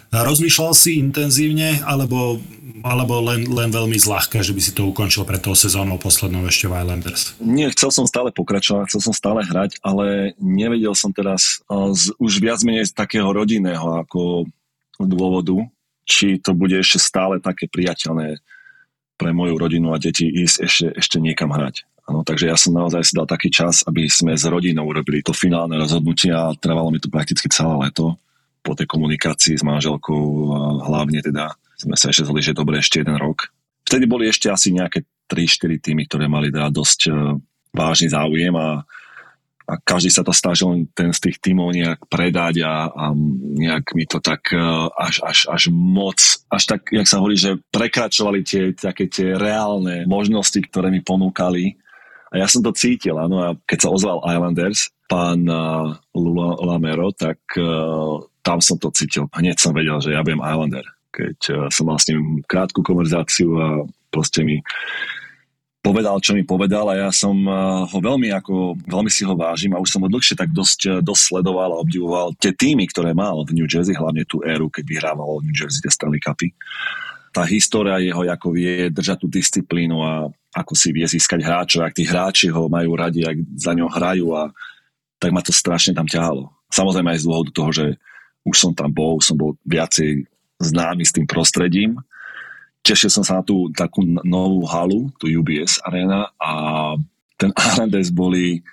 Rozmýšľal 0.09 0.73
si 0.73 0.97
intenzívne, 0.97 1.85
alebo, 1.85 2.41
alebo 2.81 3.21
len, 3.21 3.45
len 3.45 3.69
veľmi 3.69 4.01
zľahka, 4.01 4.41
že 4.41 4.57
by 4.57 4.61
si 4.65 4.73
to 4.73 4.89
ukončil 4.89 5.29
pred 5.29 5.45
tou 5.45 5.53
sezónou 5.53 6.01
poslednou 6.01 6.49
ešte 6.49 6.65
v 6.65 6.81
Islanders? 6.81 7.37
Nie, 7.45 7.69
chcel 7.77 7.93
som 7.93 8.09
stále 8.09 8.33
pokračovať, 8.33 8.89
chcel 8.89 9.03
som 9.05 9.15
stále 9.15 9.45
hrať, 9.45 9.77
ale 9.85 10.33
nevedel 10.41 10.97
som 10.97 11.13
teraz 11.13 11.61
z, 11.69 12.17
už 12.17 12.41
viac 12.41 12.65
menej 12.65 12.89
z 12.89 12.97
takého 12.97 13.29
rodinného 13.29 14.01
ako 14.01 14.49
dôvodu, 14.97 15.61
či 16.09 16.41
to 16.41 16.57
bude 16.57 16.73
ešte 16.73 16.97
stále 16.97 17.37
také 17.37 17.69
priateľné 17.69 18.41
pre 19.21 19.31
moju 19.37 19.61
rodinu 19.61 19.93
a 19.93 20.01
deti 20.01 20.25
ísť 20.25 20.57
ešte, 20.65 20.87
ešte 20.97 21.17
niekam 21.21 21.53
hrať. 21.53 21.85
Ano, 22.09 22.25
takže 22.25 22.49
ja 22.49 22.57
som 22.57 22.73
naozaj 22.73 23.05
si 23.05 23.13
dal 23.13 23.29
taký 23.29 23.53
čas, 23.53 23.85
aby 23.85 24.09
sme 24.09 24.33
s 24.33 24.49
rodinou 24.49 24.89
urobili 24.89 25.21
to 25.21 25.37
finálne 25.37 25.77
rozhodnutie 25.77 26.33
a 26.33 26.57
trvalo 26.57 26.89
mi 26.89 26.97
to 26.97 27.13
prakticky 27.13 27.53
celé 27.53 27.77
leto 27.77 28.17
po 28.69 28.77
tej 28.77 28.85
komunikácii 28.85 29.57
s 29.57 29.65
manželkou 29.65 30.21
hlavne 30.85 31.25
teda 31.25 31.57
sme 31.79 31.97
sa 31.97 32.13
ešte 32.13 32.29
zhodli, 32.29 32.45
že 32.45 32.53
dobre 32.53 32.83
ešte 32.83 33.01
jeden 33.01 33.17
rok. 33.17 33.49
Vtedy 33.89 34.05
boli 34.05 34.29
ešte 34.29 34.53
asi 34.53 34.75
nejaké 34.77 35.09
3-4 35.31 35.81
týmy, 35.81 36.05
ktoré 36.05 36.29
mali 36.29 36.53
teda 36.53 36.69
dosť 36.69 37.01
e, 37.09 37.11
vážny 37.73 38.13
záujem 38.13 38.53
a, 38.53 38.83
a 39.65 39.73
každý 39.81 40.13
sa 40.13 40.27
to 40.27 40.35
snažil 40.35 40.91
ten 40.93 41.15
z 41.15 41.31
tých 41.31 41.37
tímov 41.41 41.73
nejak 41.73 42.11
predať 42.11 42.67
a, 42.67 42.91
a 42.93 43.05
nejak 43.57 43.95
mi 43.95 44.05
to 44.05 44.19
tak 44.19 44.53
e, 44.53 44.61
až, 44.93 45.25
až, 45.25 45.39
až 45.49 45.63
moc, 45.73 46.19
až 46.51 46.63
tak, 46.67 46.93
jak 46.93 47.07
sa 47.07 47.23
hovorí, 47.23 47.39
že 47.39 47.57
prekračovali 47.73 48.45
tie, 48.45 48.77
také 48.77 49.07
tie 49.09 49.39
reálne 49.39 50.05
možnosti, 50.05 50.59
ktoré 50.69 50.93
mi 50.93 51.01
ponúkali. 51.01 51.79
A 52.29 52.45
ja 52.45 52.47
som 52.51 52.61
to 52.61 52.77
cítil, 52.77 53.17
áno, 53.17 53.41
a 53.41 53.49
keď 53.65 53.89
sa 53.89 53.93
ozval 53.95 54.21
Islanders, 54.21 54.93
pán 55.09 55.49
uh, 55.49 55.97
Lamero, 56.61 57.09
tak 57.17 57.41
uh, 57.57 58.21
tam 58.49 58.65
som 58.65 58.81
to 58.81 58.89
cítil. 58.97 59.29
Hneď 59.37 59.61
som 59.61 59.77
vedel, 59.77 60.01
že 60.01 60.17
ja 60.17 60.25
budem 60.25 60.41
Islander. 60.41 60.87
Keď 61.13 61.39
uh, 61.53 61.57
som 61.69 61.85
mal 61.85 62.01
s 62.01 62.09
ním 62.09 62.41
krátku 62.49 62.81
konverzáciu 62.81 63.53
a 63.61 63.67
proste 64.09 64.41
mi 64.41 64.65
povedal, 65.85 66.17
čo 66.25 66.33
mi 66.33 66.49
povedal 66.49 66.89
a 66.89 67.09
ja 67.09 67.11
som 67.13 67.37
uh, 67.45 67.85
ho 67.85 67.99
veľmi 68.01 68.33
ako, 68.33 68.81
veľmi 68.89 69.13
si 69.13 69.29
ho 69.29 69.37
vážim 69.37 69.77
a 69.77 69.81
už 69.85 69.93
som 69.93 70.01
ho 70.01 70.09
dlhšie 70.09 70.33
tak 70.33 70.49
dosť, 70.57 70.81
uh, 70.89 70.93
dosť 71.05 71.23
sledoval 71.29 71.77
a 71.77 71.81
obdivoval 71.85 72.33
tie 72.41 72.57
týmy, 72.57 72.89
ktoré 72.89 73.13
mal 73.13 73.45
v 73.45 73.53
New 73.53 73.69
Jersey, 73.69 73.93
hlavne 73.93 74.25
tú 74.25 74.41
éru, 74.41 74.73
keď 74.73 74.85
vyhrával 74.89 75.45
New 75.45 75.53
Jersey 75.53 75.85
tie 75.85 75.93
Stanley 75.93 76.25
Cupy. 76.25 76.57
Tá 77.29 77.45
história 77.45 78.01
jeho, 78.01 78.25
ako 78.25 78.57
vie 78.57 78.89
držať 78.89 79.21
tú 79.21 79.29
disciplínu 79.29 80.01
a 80.01 80.33
ako 80.57 80.73
si 80.73 80.97
vie 80.97 81.05
získať 81.05 81.45
hráčov, 81.45 81.85
ak 81.85 81.93
tí 81.93 82.09
hráči 82.09 82.49
ho 82.49 82.73
majú 82.73 82.97
radi, 82.97 83.29
ak 83.29 83.37
za 83.61 83.77
ňo 83.77 83.93
hrajú 83.93 84.33
a 84.33 84.49
tak 85.21 85.31
ma 85.37 85.45
to 85.45 85.53
strašne 85.53 85.93
tam 85.93 86.09
ťahalo. 86.09 86.49
Samozrejme 86.73 87.13
aj 87.13 87.21
z 87.21 87.27
dôvodu 87.29 87.51
toho, 87.53 87.71
že 87.71 87.87
už 88.49 88.57
som 88.57 88.73
tam 88.73 88.89
bol, 88.89 89.21
som 89.21 89.37
bol 89.37 89.55
viacej 89.69 90.25
známy 90.59 91.05
s 91.05 91.15
tým 91.15 91.29
prostredím. 91.29 92.01
Tešil 92.83 93.13
som 93.13 93.25
sa 93.27 93.41
na 93.41 93.45
tú 93.45 93.69
takú 93.77 94.01
novú 94.25 94.65
halu, 94.65 95.13
tú 95.21 95.29
UBS 95.29 95.79
arena 95.85 96.33
a 96.41 96.53
ten 97.37 97.53
Islanders 97.55 98.11
boli 98.11 98.65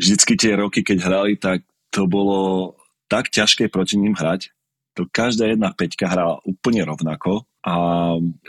vždycky 0.00 0.34
tie 0.34 0.56
roky, 0.58 0.80
keď 0.82 0.98
hrali, 1.04 1.32
tak 1.38 1.62
to 1.92 2.08
bolo 2.08 2.72
tak 3.06 3.28
ťažké 3.28 3.68
proti 3.68 4.00
ním 4.00 4.16
hrať. 4.16 4.50
To 4.96 5.04
každá 5.08 5.48
jedna 5.48 5.72
peťka 5.72 6.08
hrala 6.08 6.40
úplne 6.48 6.82
rovnako 6.84 7.44
a 7.62 7.74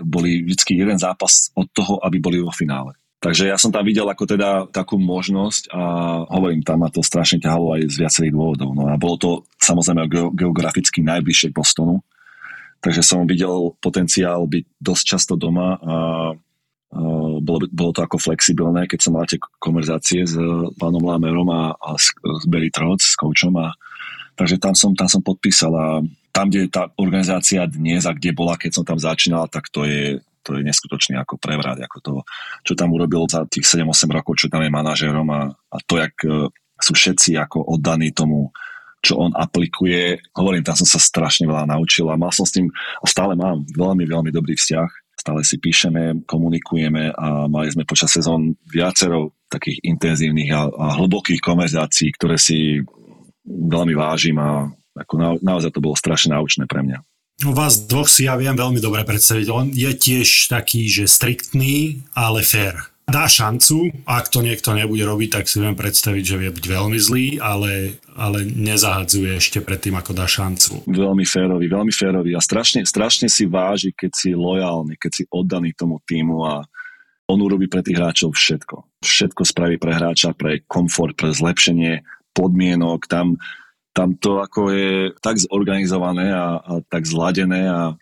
boli 0.01 0.43
vždycky 0.43 0.79
jeden 0.79 0.97
zápas 0.97 1.51
od 1.53 1.67
toho, 1.71 2.01
aby 2.01 2.17
boli 2.17 2.39
vo 2.41 2.51
finále. 2.51 2.95
Takže 3.23 3.47
ja 3.47 3.55
som 3.55 3.71
tam 3.71 3.87
videl 3.87 4.03
ako 4.03 4.27
teda 4.27 4.67
takú 4.67 4.99
možnosť 4.99 5.71
a 5.71 5.81
hovorím, 6.27 6.59
tam 6.59 6.83
ma 6.83 6.91
to 6.91 6.99
strašne 6.99 7.39
ťahalo 7.39 7.79
aj 7.79 7.87
z 7.87 7.95
viacerých 8.03 8.35
dôvodov. 8.35 8.75
No 8.75 8.91
a 8.91 8.99
bolo 8.99 9.15
to 9.15 9.29
samozrejme 9.63 10.11
geograficky 10.35 10.99
najbližšie 10.99 11.55
Bostonu, 11.55 12.03
takže 12.83 12.99
som 12.99 13.23
videl 13.23 13.79
potenciál 13.79 14.43
byť 14.43 14.63
dosť 14.75 15.03
často 15.07 15.39
doma 15.39 15.79
a 15.79 15.95
bolo, 17.39 17.65
bolo 17.71 17.91
to 17.95 18.05
ako 18.05 18.19
flexibilné, 18.19 18.85
keď 18.85 18.99
som 19.01 19.15
mal 19.15 19.25
tie 19.25 19.41
konverzácie 19.57 20.27
s 20.27 20.35
pánom 20.77 21.01
Lámerom 21.01 21.47
a, 21.49 21.73
a 21.73 21.95
s, 21.97 22.13
s 22.13 22.45
Barry 22.45 22.69
Trotz, 22.69 23.07
s 23.07 23.17
koučom 23.17 23.55
a 23.57 23.73
takže 24.37 24.61
tam 24.61 24.75
som, 24.77 24.91
tam 24.93 25.09
som 25.09 25.23
podpísal 25.23 25.73
a 25.73 25.87
tam, 26.33 26.49
kde 26.49 26.67
je 26.67 26.75
tá 26.75 26.89
organizácia 26.97 27.63
dnes 27.65 28.05
a 28.05 28.13
kde 28.13 28.35
bola, 28.35 28.57
keď 28.57 28.81
som 28.81 28.85
tam 28.85 28.99
začínal, 28.99 29.49
tak 29.49 29.69
to 29.69 29.85
je, 29.85 30.21
to 30.43 30.59
je 30.59 30.67
neskutočný 30.67 31.15
ako 31.17 31.39
prevrat, 31.39 31.79
ako 31.79 31.97
to, 32.03 32.13
čo 32.67 32.73
tam 32.75 32.91
urobil 32.91 33.25
za 33.31 33.47
tých 33.47 33.63
7-8 33.63 34.11
rokov, 34.11 34.43
čo 34.43 34.47
tam 34.51 34.61
je 34.61 34.71
manažérom 34.71 35.27
a, 35.31 35.49
a 35.49 35.77
to, 35.87 35.97
jak 35.97 36.13
e, 36.27 36.51
sú 36.77 36.91
všetci 36.93 37.39
ako 37.39 37.63
oddaní 37.63 38.11
tomu, 38.11 38.51
čo 39.03 39.19
on 39.19 39.31
aplikuje. 39.35 40.19
Hovorím, 40.35 40.63
tam 40.63 40.79
som 40.79 40.87
sa 40.87 40.99
strašne 40.99 41.47
veľa 41.47 41.67
naučil 41.67 42.07
a 42.07 42.19
mal 42.19 42.31
som 42.31 42.47
s 42.47 42.55
tým, 42.55 42.71
a 42.71 43.05
stále 43.07 43.35
mám 43.35 43.63
veľmi, 43.71 44.07
veľmi 44.07 44.31
dobrý 44.31 44.55
vzťah. 44.55 44.89
Stále 45.23 45.39
si 45.47 45.55
píšeme, 45.55 46.27
komunikujeme 46.27 47.15
a 47.15 47.47
mali 47.47 47.71
sme 47.71 47.87
počas 47.87 48.11
sezón 48.11 48.59
viacero 48.67 49.31
takých 49.47 49.79
intenzívnych 49.87 50.51
a, 50.51 50.67
a 50.67 50.85
hlbokých 50.99 51.39
konverzácií, 51.39 52.11
ktoré 52.15 52.35
si 52.35 52.83
veľmi 53.47 53.93
vážim 53.95 54.35
a 54.39 54.67
ako 54.93 55.13
na, 55.19 55.29
naozaj 55.39 55.71
to 55.73 55.83
bolo 55.83 55.95
strašne 55.97 56.35
náučné 56.35 56.67
pre 56.67 56.81
mňa. 56.83 56.97
Vás 57.41 57.89
dvoch 57.89 58.05
si 58.05 58.29
ja 58.29 58.37
viem 58.37 58.53
veľmi 58.53 58.77
dobre 58.77 59.01
predstaviť. 59.01 59.47
On 59.49 59.65
je 59.65 59.89
tiež 59.89 60.53
taký, 60.53 60.85
že 60.85 61.09
striktný, 61.09 62.05
ale 62.13 62.45
fair. 62.45 62.93
Dá 63.03 63.27
šancu, 63.27 63.91
ak 64.07 64.31
to 64.31 64.39
niekto 64.39 64.71
nebude 64.71 65.03
robiť, 65.03 65.29
tak 65.41 65.45
si 65.51 65.59
viem 65.59 65.75
predstaviť, 65.75 66.23
že 66.23 66.39
vie 66.39 66.49
byť 66.55 66.65
veľmi 66.71 66.95
zlý, 66.95 67.43
ale, 67.43 67.99
ale 68.15 68.47
nezahadzuje 68.47 69.43
ešte 69.43 69.59
predtým, 69.59 69.99
ako 69.99 70.15
dá 70.15 70.23
šancu. 70.23 70.87
Veľmi 70.87 71.27
férový, 71.27 71.67
veľmi 71.67 71.91
férový 71.91 72.31
a 72.31 72.39
strašne, 72.39 72.87
strašne 72.87 73.27
si 73.27 73.43
váži, 73.43 73.91
keď 73.91 74.11
si 74.15 74.29
lojálny, 74.31 74.95
keď 74.95 75.11
si 75.11 75.23
oddaný 75.27 75.75
tomu 75.75 75.99
týmu 76.07 76.47
a 76.47 76.63
on 77.27 77.39
urobí 77.43 77.67
pre 77.67 77.83
tých 77.83 77.99
hráčov 77.99 78.39
všetko. 78.39 79.03
Všetko 79.03 79.41
spraví 79.43 79.75
pre 79.83 79.99
hráča, 79.99 80.31
pre 80.31 80.63
komfort, 80.63 81.19
pre 81.19 81.35
zlepšenie 81.35 82.07
podmienok. 82.31 83.11
Tam 83.11 83.35
tam 83.93 84.17
to 84.17 84.41
ako 84.41 84.73
je 84.73 85.13
tak 85.21 85.37
zorganizované 85.37 86.33
a, 86.33 86.57
a 86.57 86.71
tak 86.81 87.05
zladené 87.05 87.69
a, 87.69 87.93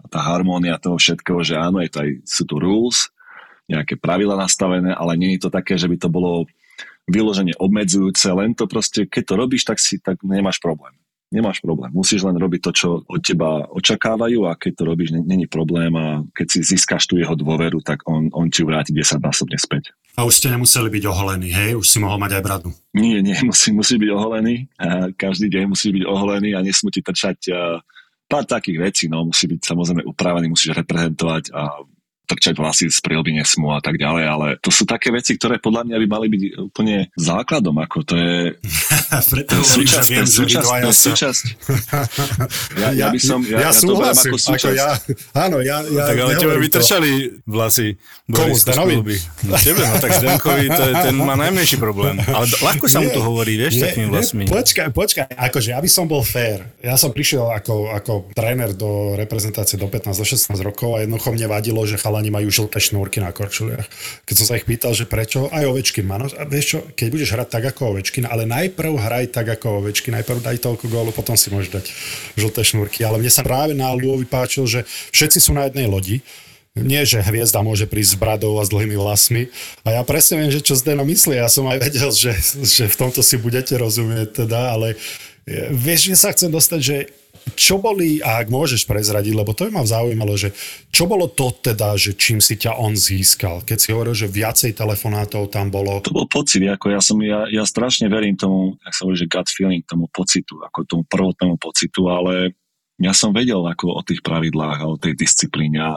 a 0.00 0.04
tá 0.06 0.22
harmónia 0.22 0.78
toho 0.78 0.96
všetkého, 0.96 1.42
že 1.42 1.58
áno, 1.58 1.82
je 1.82 1.90
to 1.90 1.98
aj, 2.06 2.10
sú 2.22 2.42
tu 2.46 2.56
rules, 2.62 3.10
nejaké 3.66 3.98
pravidla 3.98 4.38
nastavené, 4.38 4.94
ale 4.94 5.18
nie 5.18 5.34
je 5.34 5.46
to 5.46 5.50
také, 5.50 5.74
že 5.74 5.90
by 5.90 5.98
to 5.98 6.08
bolo 6.10 6.46
vyloženie 7.10 7.58
obmedzujúce, 7.58 8.30
len 8.30 8.54
to 8.54 8.70
proste, 8.70 9.10
keď 9.10 9.22
to 9.26 9.34
robíš, 9.34 9.62
tak 9.66 9.82
si 9.82 9.98
tak 9.98 10.22
nemáš 10.22 10.62
problém 10.62 10.94
nemáš 11.30 11.62
problém. 11.62 11.94
Musíš 11.94 12.26
len 12.26 12.34
robiť 12.34 12.60
to, 12.60 12.70
čo 12.74 12.88
od 13.06 13.22
teba 13.22 13.64
očakávajú 13.70 14.50
a 14.50 14.58
keď 14.58 14.72
to 14.74 14.82
robíš, 14.82 15.08
není 15.14 15.46
problém 15.46 15.94
a 15.94 16.26
keď 16.34 16.46
si 16.50 16.58
získaš 16.74 17.06
tú 17.06 17.16
jeho 17.16 17.38
dôveru, 17.38 17.78
tak 17.80 18.02
on, 18.04 18.28
on 18.34 18.50
ti 18.50 18.66
vráti 18.66 18.90
10 18.90 19.22
násobne 19.22 19.56
späť. 19.56 19.94
A 20.18 20.26
už 20.26 20.42
ste 20.42 20.50
nemuseli 20.50 20.90
byť 20.90 21.04
oholení, 21.06 21.54
hej? 21.54 21.78
Už 21.78 21.86
si 21.86 22.02
mohol 22.02 22.18
mať 22.18 22.38
aj 22.38 22.42
bradu. 22.42 22.68
Nie, 22.92 23.22
nie, 23.22 23.38
musí, 23.48 23.70
musí 23.70 23.94
byť 23.96 24.10
oholený. 24.10 24.66
Každý 25.14 25.46
deň 25.46 25.64
musí 25.70 25.94
byť 25.94 26.04
oholený 26.04 26.58
a 26.58 26.66
nesmú 26.66 26.90
ti 26.90 27.00
trčať 27.00 27.38
pár 28.30 28.46
takých 28.46 28.78
vecí, 28.78 29.04
no 29.10 29.26
musí 29.26 29.50
byť 29.50 29.60
samozrejme 29.74 30.02
upravený, 30.06 30.46
musíš 30.54 30.78
reprezentovať 30.78 31.50
a 31.50 31.82
trčať 32.30 32.54
vlasy 32.54 32.86
z 32.86 32.98
prilby 33.02 33.34
nesmú 33.34 33.74
a 33.74 33.82
tak 33.82 33.98
ďalej, 33.98 34.24
ale 34.24 34.46
to 34.62 34.70
sú 34.70 34.86
také 34.86 35.10
veci, 35.10 35.34
ktoré 35.34 35.58
podľa 35.58 35.90
mňa 35.90 35.96
by 35.98 36.06
mali 36.06 36.26
byť 36.30 36.42
úplne 36.70 36.96
základom, 37.18 37.74
ako 37.82 37.96
to 38.06 38.14
je, 38.14 38.54
Preto 39.34 39.58
to 39.58 39.66
súčasť, 39.66 40.08
viem, 40.14 40.26
to 40.26 40.30
súčasť, 40.30 40.68
to 40.86 40.92
súčasť. 40.94 41.44
Ja, 42.80 42.94
ja, 42.94 43.06
by 43.10 43.20
som, 43.20 43.42
ja, 43.44 43.60
ja, 43.60 43.68
ja 43.68 43.70
súhlasím, 43.74 44.32
to 44.38 44.38
ako, 44.38 44.56
ako 44.56 44.68
ja, 44.72 44.90
áno, 45.36 45.58
ja, 45.60 45.82
ja 45.84 46.04
Tak 46.06 46.16
ale 46.22 46.32
tebe 46.38 46.56
vytrčali 46.62 47.10
vlasy. 47.44 47.98
Komu, 48.30 48.54
Zdenovi? 48.54 49.18
No 49.44 49.58
tebe, 49.58 49.82
no 49.82 49.94
tak 49.98 50.10
Zdenkovi, 50.16 50.66
to 50.70 50.82
je, 50.86 50.92
ten 50.94 51.14
má 51.18 51.34
najmenší 51.34 51.76
problém. 51.82 52.16
Ale 52.22 52.46
ľahko 52.46 52.86
sa 52.86 53.02
mu 53.02 53.10
to 53.10 53.20
hovorí, 53.20 53.58
vieš, 53.58 53.80
nie, 53.80 53.82
takými 53.84 54.06
vlasmi. 54.08 54.42
Nie, 54.46 54.54
počkaj, 54.54 54.88
počkaj, 54.94 55.26
akože 55.34 55.68
ja 55.74 55.80
by 55.82 55.90
som 55.90 56.06
bol 56.06 56.22
fér. 56.22 56.62
Ja 56.80 56.94
som 56.94 57.10
prišiel 57.10 57.50
ako, 57.50 57.90
ako 57.90 58.12
tréner 58.32 58.72
do 58.72 59.18
reprezentácie 59.18 59.76
do 59.76 59.90
15 59.90 60.14
do 60.14 60.26
16 60.26 60.54
rokov 60.62 60.96
a 60.96 61.02
jednoducho 61.02 61.34
mne 61.34 61.46
vadilo, 61.50 61.82
že 61.84 61.98
chala 61.98 62.19
chalani 62.20 62.28
majú 62.28 62.52
žlté 62.52 62.76
šnúrky 62.76 63.24
na 63.24 63.32
korčuliach. 63.32 63.88
Keď 64.28 64.34
som 64.36 64.46
sa 64.52 64.60
ich 64.60 64.68
pýtal, 64.68 64.92
že 64.92 65.08
prečo, 65.08 65.48
aj 65.48 65.64
Ovečkin 65.64 66.04
má. 66.04 66.20
No, 66.20 66.28
vieš 66.52 66.76
čo, 66.76 66.78
keď 66.92 67.06
budeš 67.08 67.32
hrať 67.32 67.48
tak 67.48 67.64
ako 67.72 67.96
Ovečkin, 67.96 68.28
ale 68.28 68.44
najprv 68.44 68.92
hraj 69.00 69.32
tak 69.32 69.48
ako 69.48 69.80
Ovečkin, 69.80 70.12
najprv 70.20 70.44
daj 70.44 70.60
toľko 70.60 70.84
gólu, 70.92 71.10
potom 71.16 71.32
si 71.32 71.48
môžeš 71.48 71.72
dať 71.72 71.84
žlté 72.36 72.60
šnúrky. 72.60 73.00
Ale 73.08 73.16
mne 73.16 73.32
sa 73.32 73.40
práve 73.40 73.72
na 73.72 73.88
Lvovi 73.96 74.28
páčil, 74.28 74.68
že 74.68 74.84
všetci 75.16 75.38
sú 75.40 75.56
na 75.56 75.64
jednej 75.64 75.88
lodi, 75.88 76.20
nie, 76.78 77.02
že 77.02 77.18
hviezda 77.18 77.66
môže 77.66 77.90
prísť 77.90 78.14
s 78.14 78.20
bradou 78.20 78.54
a 78.60 78.62
s 78.62 78.70
dlhými 78.70 78.94
vlasmi. 78.94 79.50
A 79.82 79.98
ja 79.98 80.02
presne 80.06 80.38
viem, 80.38 80.54
že 80.54 80.62
čo 80.62 80.78
Zdeno 80.78 81.02
myslí. 81.02 81.34
Ja 81.34 81.50
som 81.50 81.66
aj 81.66 81.82
vedel, 81.82 82.14
že, 82.14 82.30
že 82.62 82.86
v 82.86 82.94
tomto 82.94 83.26
si 83.26 83.34
budete 83.42 83.74
rozumieť 83.74 84.46
teda, 84.46 84.78
ale 84.78 84.94
vieš, 85.74 86.14
že 86.14 86.14
sa 86.14 86.30
chcem 86.30 86.46
dostať, 86.46 86.80
že 86.80 86.96
čo 87.56 87.80
boli, 87.80 88.24
a 88.24 88.40
ak 88.40 88.48
môžeš 88.48 88.88
prezradiť, 88.88 89.36
lebo 89.36 89.52
to 89.52 89.68
by 89.68 89.80
ma 89.80 89.84
zaujímalo, 89.84 90.36
že 90.38 90.54
čo 90.88 91.04
bolo 91.04 91.28
to 91.28 91.52
teda, 91.60 91.96
že 91.96 92.16
čím 92.16 92.40
si 92.40 92.56
ťa 92.56 92.78
on 92.78 92.96
získal? 92.96 93.62
Keď 93.64 93.78
si 93.78 93.88
hovoril, 93.92 94.14
že 94.16 94.30
viacej 94.30 94.76
telefonátov 94.76 95.52
tam 95.52 95.68
bolo. 95.68 96.00
To 96.04 96.14
bol 96.14 96.28
pocit, 96.28 96.64
ako 96.64 96.86
ja 96.92 97.00
som, 97.00 97.18
ja, 97.20 97.46
ja 97.50 97.64
strašne 97.66 98.08
verím 98.08 98.36
tomu, 98.38 98.80
ak 98.80 98.92
sa 98.94 99.04
hovorí, 99.04 99.18
že 99.20 99.30
gut 99.30 99.48
feeling, 99.48 99.82
tomu 99.84 100.08
pocitu, 100.08 100.60
ako 100.60 100.88
tomu 100.88 101.02
prvotnému 101.08 101.56
pocitu, 101.60 102.08
ale 102.08 102.56
ja 103.00 103.16
som 103.16 103.32
vedel 103.32 103.64
ako 103.64 103.96
o 103.96 104.02
tých 104.04 104.20
pravidlách 104.20 104.78
a 104.84 104.90
o 104.92 105.00
tej 105.00 105.16
disciplíne 105.16 105.80
a, 105.80 105.94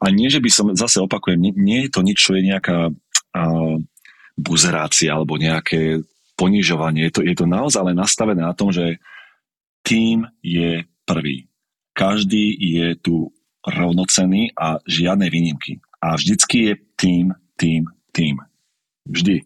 a 0.00 0.06
nie, 0.08 0.32
že 0.32 0.40
by 0.40 0.50
som, 0.50 0.66
zase 0.72 1.00
opakujem, 1.04 1.36
nie, 1.36 1.52
nie 1.56 1.78
je 1.86 1.90
to 1.92 2.00
nič, 2.00 2.18
čo 2.18 2.32
je 2.36 2.48
nejaká 2.48 2.88
a, 2.88 3.42
buzerácia 4.40 5.12
alebo 5.12 5.36
nejaké 5.36 6.00
ponižovanie. 6.40 7.08
Je 7.08 7.12
to, 7.12 7.20
je 7.20 7.36
to 7.36 7.44
naozaj 7.44 7.84
len 7.84 8.00
nastavené 8.00 8.40
na 8.40 8.56
tom, 8.56 8.72
že 8.72 8.96
tým 9.90 10.22
je 10.38 10.86
prvý. 11.02 11.50
Každý 11.98 12.54
je 12.54 12.94
tu 13.02 13.34
rovnocený 13.66 14.54
a 14.54 14.78
žiadne 14.86 15.26
výnimky. 15.26 15.82
A 15.98 16.14
vždycky 16.14 16.70
je 16.70 16.74
tým, 16.94 17.26
tým, 17.58 17.90
tým. 18.14 18.38
Vždy. 19.10 19.42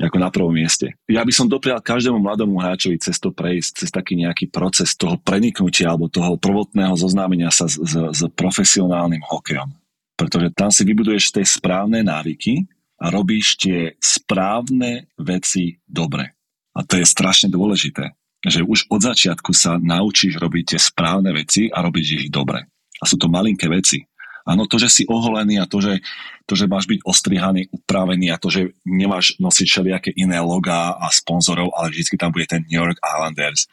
Ako 0.00 0.16
na 0.16 0.32
prvom 0.32 0.54
mieste. 0.54 0.96
Ja 1.10 1.26
by 1.26 1.32
som 1.34 1.50
doprial 1.50 1.82
každému 1.82 2.22
mladému 2.22 2.56
hráčovi 2.56 2.96
cez 3.02 3.20
to 3.20 3.34
prejsť, 3.36 3.84
cez 3.84 3.90
taký 3.92 4.16
nejaký 4.16 4.48
proces 4.48 4.96
toho 4.96 5.20
preniknutia 5.20 5.92
alebo 5.92 6.08
toho 6.08 6.40
prvotného 6.40 6.96
zoznámenia 6.96 7.52
sa 7.52 7.68
s, 7.68 7.76
s, 7.76 7.92
s 7.98 8.20
profesionálnym 8.32 9.20
hokejom. 9.26 9.76
Pretože 10.16 10.56
tam 10.56 10.72
si 10.72 10.88
vybuduješ 10.88 11.36
tie 11.36 11.44
správne 11.44 12.00
návyky 12.00 12.64
a 12.96 13.12
robíš 13.12 13.60
tie 13.60 14.00
správne 14.00 15.12
veci 15.20 15.76
dobre. 15.84 16.32
A 16.72 16.80
to 16.80 16.96
je 16.96 17.04
strašne 17.04 17.52
dôležité 17.52 18.16
že 18.44 18.64
už 18.64 18.88
od 18.88 19.00
začiatku 19.04 19.52
sa 19.52 19.76
naučíš 19.76 20.40
robiť 20.40 20.76
tie 20.76 20.80
správne 20.80 21.36
veci 21.36 21.68
a 21.68 21.84
robiť 21.84 22.04
ich 22.04 22.26
dobre. 22.32 22.64
A 23.00 23.04
sú 23.04 23.20
to 23.20 23.28
malinké 23.28 23.68
veci. 23.68 24.00
Áno, 24.48 24.64
to, 24.64 24.80
že 24.80 24.88
si 24.88 25.02
oholený 25.04 25.60
a 25.60 25.68
to 25.68 25.84
že, 25.84 26.00
to, 26.48 26.56
že 26.56 26.64
máš 26.64 26.88
byť 26.88 27.04
ostrihaný, 27.04 27.68
upravený 27.68 28.32
a 28.32 28.40
to, 28.40 28.48
že 28.48 28.72
nemáš 28.88 29.36
nosiť 29.36 29.66
všelijaké 29.68 30.10
iné 30.16 30.40
logá 30.40 30.96
a 30.96 31.12
sponzorov, 31.12 31.76
ale 31.76 31.92
vždy 31.92 32.16
tam 32.16 32.32
bude 32.32 32.48
ten 32.48 32.64
New 32.64 32.80
York 32.80 32.96
Islanders. 33.04 33.68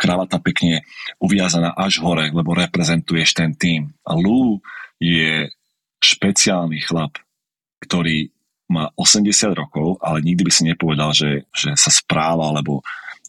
Kravata 0.00 0.40
pekne 0.40 0.88
uviazaná 1.20 1.76
až 1.76 2.00
hore, 2.00 2.32
lebo 2.32 2.56
reprezentuješ 2.56 3.36
ten 3.36 3.52
tým. 3.52 3.92
A 4.08 4.16
Lou 4.16 4.64
je 4.96 5.52
špeciálny 6.00 6.80
chlap, 6.82 7.18
ktorý 7.82 8.30
má 8.68 8.92
80 8.96 9.52
rokov, 9.56 9.96
ale 10.04 10.20
nikdy 10.20 10.44
by 10.44 10.52
si 10.52 10.62
nepovedal, 10.68 11.10
že, 11.16 11.48
že 11.52 11.72
sa 11.74 11.88
správa, 11.88 12.52
alebo 12.52 12.84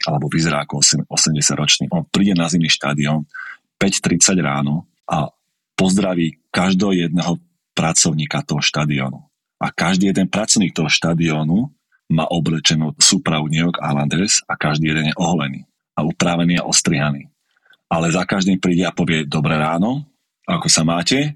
alebo 0.07 0.31
vyzerá 0.31 0.63
ako 0.63 0.79
80 1.11 1.59
ročný. 1.59 1.85
On 1.91 2.07
príde 2.07 2.31
na 2.31 2.47
zimný 2.47 2.71
štadión 2.71 3.27
5.30 3.75 4.39
ráno 4.39 4.87
a 5.03 5.27
pozdraví 5.75 6.39
každého 6.51 7.07
jedného 7.07 7.35
pracovníka 7.75 8.43
toho 8.43 8.63
štadiónu. 8.63 9.19
A 9.59 9.75
každý 9.75 10.11
jeden 10.11 10.31
pracovník 10.31 10.71
toho 10.71 10.87
štadiónu 10.87 11.67
má 12.15 12.25
oblečenú 12.31 12.95
súpravu 12.95 13.51
New 13.51 13.59
York 13.59 13.79
Islanders 13.83 14.39
a 14.47 14.55
každý 14.55 14.95
jeden 14.95 15.11
je 15.11 15.15
oholený 15.19 15.67
a 15.99 16.07
upravený 16.07 16.63
a 16.63 16.67
ostrihaný. 16.67 17.27
Ale 17.91 18.07
za 18.13 18.23
každým 18.23 18.61
príde 18.61 18.87
a 18.87 18.95
povie 18.95 19.27
dobré 19.27 19.59
ráno, 19.59 20.07
ako 20.47 20.71
sa 20.71 20.87
máte, 20.87 21.35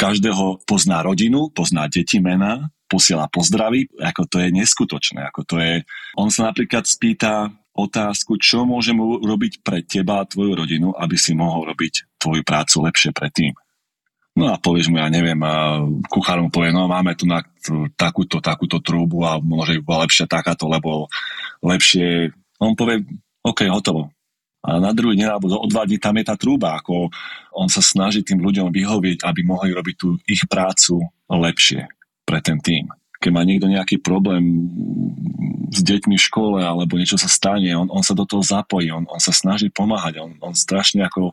každého 0.00 0.64
pozná 0.64 1.04
rodinu, 1.04 1.50
pozná 1.52 1.90
deti, 1.90 2.22
mená, 2.22 2.70
posiela 2.88 3.28
pozdraví, 3.28 3.92
ako 4.00 4.24
to 4.26 4.36
je 4.40 4.48
neskutočné, 4.50 5.20
ako 5.28 5.40
to 5.44 5.56
je... 5.60 5.84
On 6.16 6.32
sa 6.32 6.48
napríklad 6.48 6.88
spýta 6.88 7.52
otázku, 7.78 8.40
čo 8.42 8.66
môžem 8.66 8.98
urobiť 8.98 9.62
pre 9.62 9.86
teba 9.86 10.24
a 10.24 10.26
tvoju 10.26 10.58
rodinu, 10.58 10.90
aby 10.98 11.14
si 11.14 11.36
mohol 11.36 11.70
robiť 11.70 12.18
tvoju 12.18 12.42
prácu 12.42 12.76
lepšie 12.82 13.14
predtým. 13.14 13.54
No 14.34 14.50
a 14.50 14.58
povieš 14.58 14.90
mu, 14.90 14.98
ja 14.98 15.10
neviem, 15.10 15.38
a 15.42 15.82
kuchár 16.10 16.42
mu 16.42 16.50
povie, 16.50 16.74
no 16.74 16.90
máme 16.90 17.14
tu 17.14 17.26
na 17.26 17.42
takúto, 17.94 18.38
takúto 18.42 18.78
trúbu 18.82 19.26
a 19.26 19.38
môže 19.38 19.78
byť 19.78 19.86
lepšia 19.86 20.26
takáto, 20.30 20.66
lebo 20.70 21.06
lepšie, 21.62 22.34
on 22.62 22.74
povie, 22.74 23.02
OK, 23.42 23.66
hotovo. 23.70 24.10
A 24.62 24.82
na 24.82 24.90
druhý 24.90 25.14
deň 25.14 25.26
alebo 25.26 25.54
o 25.54 25.66
dva 25.70 25.86
dní 25.86 26.02
tam 26.02 26.18
je 26.18 26.24
tá 26.26 26.34
trúba, 26.34 26.78
ako 26.78 27.10
on 27.54 27.70
sa 27.70 27.82
snaží 27.82 28.26
tým 28.26 28.42
ľuďom 28.42 28.74
vyhovieť, 28.74 29.22
aby 29.22 29.40
mohli 29.46 29.70
robiť 29.70 29.94
tú 29.94 30.18
ich 30.26 30.42
prácu 30.50 31.02
lepšie 31.30 31.86
pre 32.28 32.44
ten 32.44 32.60
tým. 32.60 32.84
Keď 33.18 33.30
má 33.32 33.42
niekto 33.42 33.66
nejaký 33.72 34.04
problém 34.04 34.68
s 35.72 35.80
deťmi 35.80 36.14
v 36.20 36.26
škole 36.28 36.60
alebo 36.60 37.00
niečo 37.00 37.16
sa 37.16 37.26
stane, 37.26 37.72
on, 37.72 37.88
on 37.88 38.04
sa 38.04 38.12
do 38.12 38.28
toho 38.28 38.44
zapojí, 38.44 38.92
on, 38.92 39.08
on 39.08 39.18
sa 39.18 39.32
snaží 39.32 39.72
pomáhať, 39.72 40.20
on, 40.20 40.36
on 40.44 40.52
strašne 40.52 41.08
ako 41.08 41.32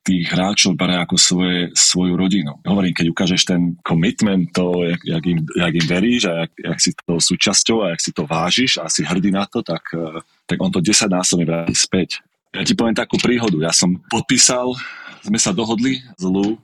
tých 0.00 0.32
hráčov 0.32 0.80
bere 0.80 0.96
ako 0.96 1.16
svoje, 1.20 1.68
svoju 1.76 2.16
rodinu. 2.16 2.56
Hovorím, 2.64 2.96
keď 2.96 3.06
ukážeš 3.12 3.44
ten 3.44 3.76
commitment, 3.84 4.48
to, 4.56 4.88
jak, 4.88 5.00
jak, 5.04 5.24
im, 5.28 5.38
jak 5.44 5.74
im 5.76 5.86
veríš 5.86 6.22
a 6.24 6.32
jak, 6.44 6.52
jak 6.56 6.78
si 6.80 6.90
to 6.96 7.12
súčasťou 7.20 7.84
a 7.84 7.92
jak 7.92 8.00
si 8.00 8.10
to 8.16 8.24
vážiš 8.24 8.80
a 8.80 8.88
si 8.88 9.04
hrdý 9.04 9.28
na 9.28 9.44
to, 9.44 9.60
tak, 9.60 9.84
eh, 9.92 10.24
tak 10.48 10.56
on 10.56 10.72
to 10.72 10.80
10 10.80 11.04
násobne 11.12 11.44
vráti 11.44 11.76
späť. 11.76 12.24
Ja 12.56 12.64
ti 12.64 12.72
poviem 12.72 12.96
takú 12.96 13.20
príhodu. 13.20 13.60
Ja 13.60 13.76
som 13.76 14.00
podpísal, 14.08 14.72
sme 15.20 15.36
sa 15.36 15.52
dohodli 15.52 16.00
z 16.16 16.24
Lou, 16.24 16.56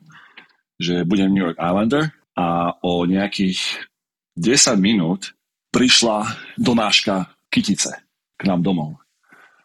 že 0.81 1.05
budem 1.05 1.29
New 1.29 1.44
York 1.44 1.61
Islander 1.61 2.15
a 2.37 2.77
o 2.85 3.09
nejakých 3.09 3.88
10 4.37 4.77
minút 4.77 5.33
prišla 5.72 6.37
donáška 6.61 7.33
kytice 7.49 7.90
k 8.37 8.42
nám 8.44 8.61
domov. 8.61 9.01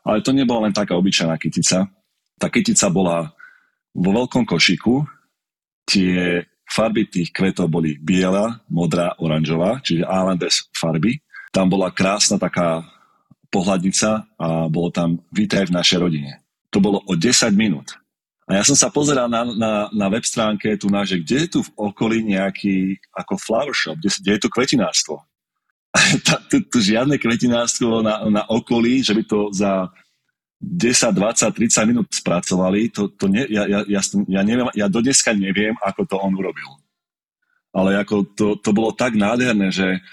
Ale 0.01 0.23
to 0.23 0.31
nebola 0.33 0.65
len 0.65 0.73
taká 0.73 0.95
obyčajná 0.97 1.35
kytica. 1.37 1.85
Tá 2.39 2.47
kytica 2.49 2.87
bola 2.89 3.29
vo 3.91 4.09
veľkom 4.15 4.47
košiku 4.47 5.05
tie 5.85 6.47
farby 6.71 7.03
tých 7.11 7.35
kvetov 7.35 7.67
boli 7.67 7.99
biela, 7.99 8.63
modrá, 8.71 9.11
oranžová, 9.19 9.83
čiže 9.83 10.07
Islanders 10.07 10.71
farby. 10.71 11.19
Tam 11.51 11.67
bola 11.67 11.91
krásna 11.91 12.39
taká 12.39 12.87
pohľadnica 13.51 14.09
a 14.39 14.71
bolo 14.71 14.87
tam 14.89 15.19
Vítaj 15.35 15.67
v 15.67 15.75
našej 15.75 15.99
rodine. 15.99 16.39
To 16.71 16.79
bolo 16.79 17.03
o 17.03 17.13
10 17.19 17.51
minút. 17.51 17.99
A 18.51 18.59
ja 18.59 18.67
som 18.67 18.75
sa 18.75 18.91
pozeral 18.91 19.31
na, 19.31 19.47
na, 19.47 19.71
na 19.95 20.07
web 20.11 20.27
stránke 20.27 20.75
tu 20.75 20.91
na, 20.91 21.07
že 21.07 21.23
kde 21.23 21.47
je 21.47 21.49
tu 21.55 21.59
v 21.63 21.71
okolí 21.79 22.19
nejaký 22.19 22.99
ako 23.15 23.39
flower 23.39 23.71
shop, 23.71 23.95
kde, 23.95 24.11
kde 24.11 24.31
je 24.35 24.41
tu 24.43 24.49
kvetinárstvo. 24.51 25.23
tu, 26.51 26.59
tu 26.67 26.77
žiadne 26.83 27.15
kvetinárstvo 27.15 28.03
na, 28.03 28.27
na 28.27 28.43
okolí, 28.51 29.07
že 29.07 29.15
by 29.15 29.23
to 29.23 29.55
za 29.55 29.87
10, 30.59 31.15
20, 31.15 31.47
30 31.47 31.89
minút 31.95 32.07
spracovali, 32.11 32.91
to, 32.91 33.07
to 33.15 33.31
ne, 33.31 33.47
ja, 33.47 33.63
ja, 33.71 33.87
ja, 33.87 34.01
ja, 34.03 34.41
neviem, 34.43 34.67
ja 34.75 34.91
do 34.91 34.99
neviem, 35.39 35.73
ako 35.79 36.03
to 36.03 36.19
on 36.19 36.35
urobil. 36.35 36.75
Ale 37.71 38.03
ako 38.03 38.35
to, 38.35 38.47
to 38.59 38.75
bolo 38.75 38.91
tak 38.91 39.15
nádherné, 39.15 39.71
že 39.71 40.03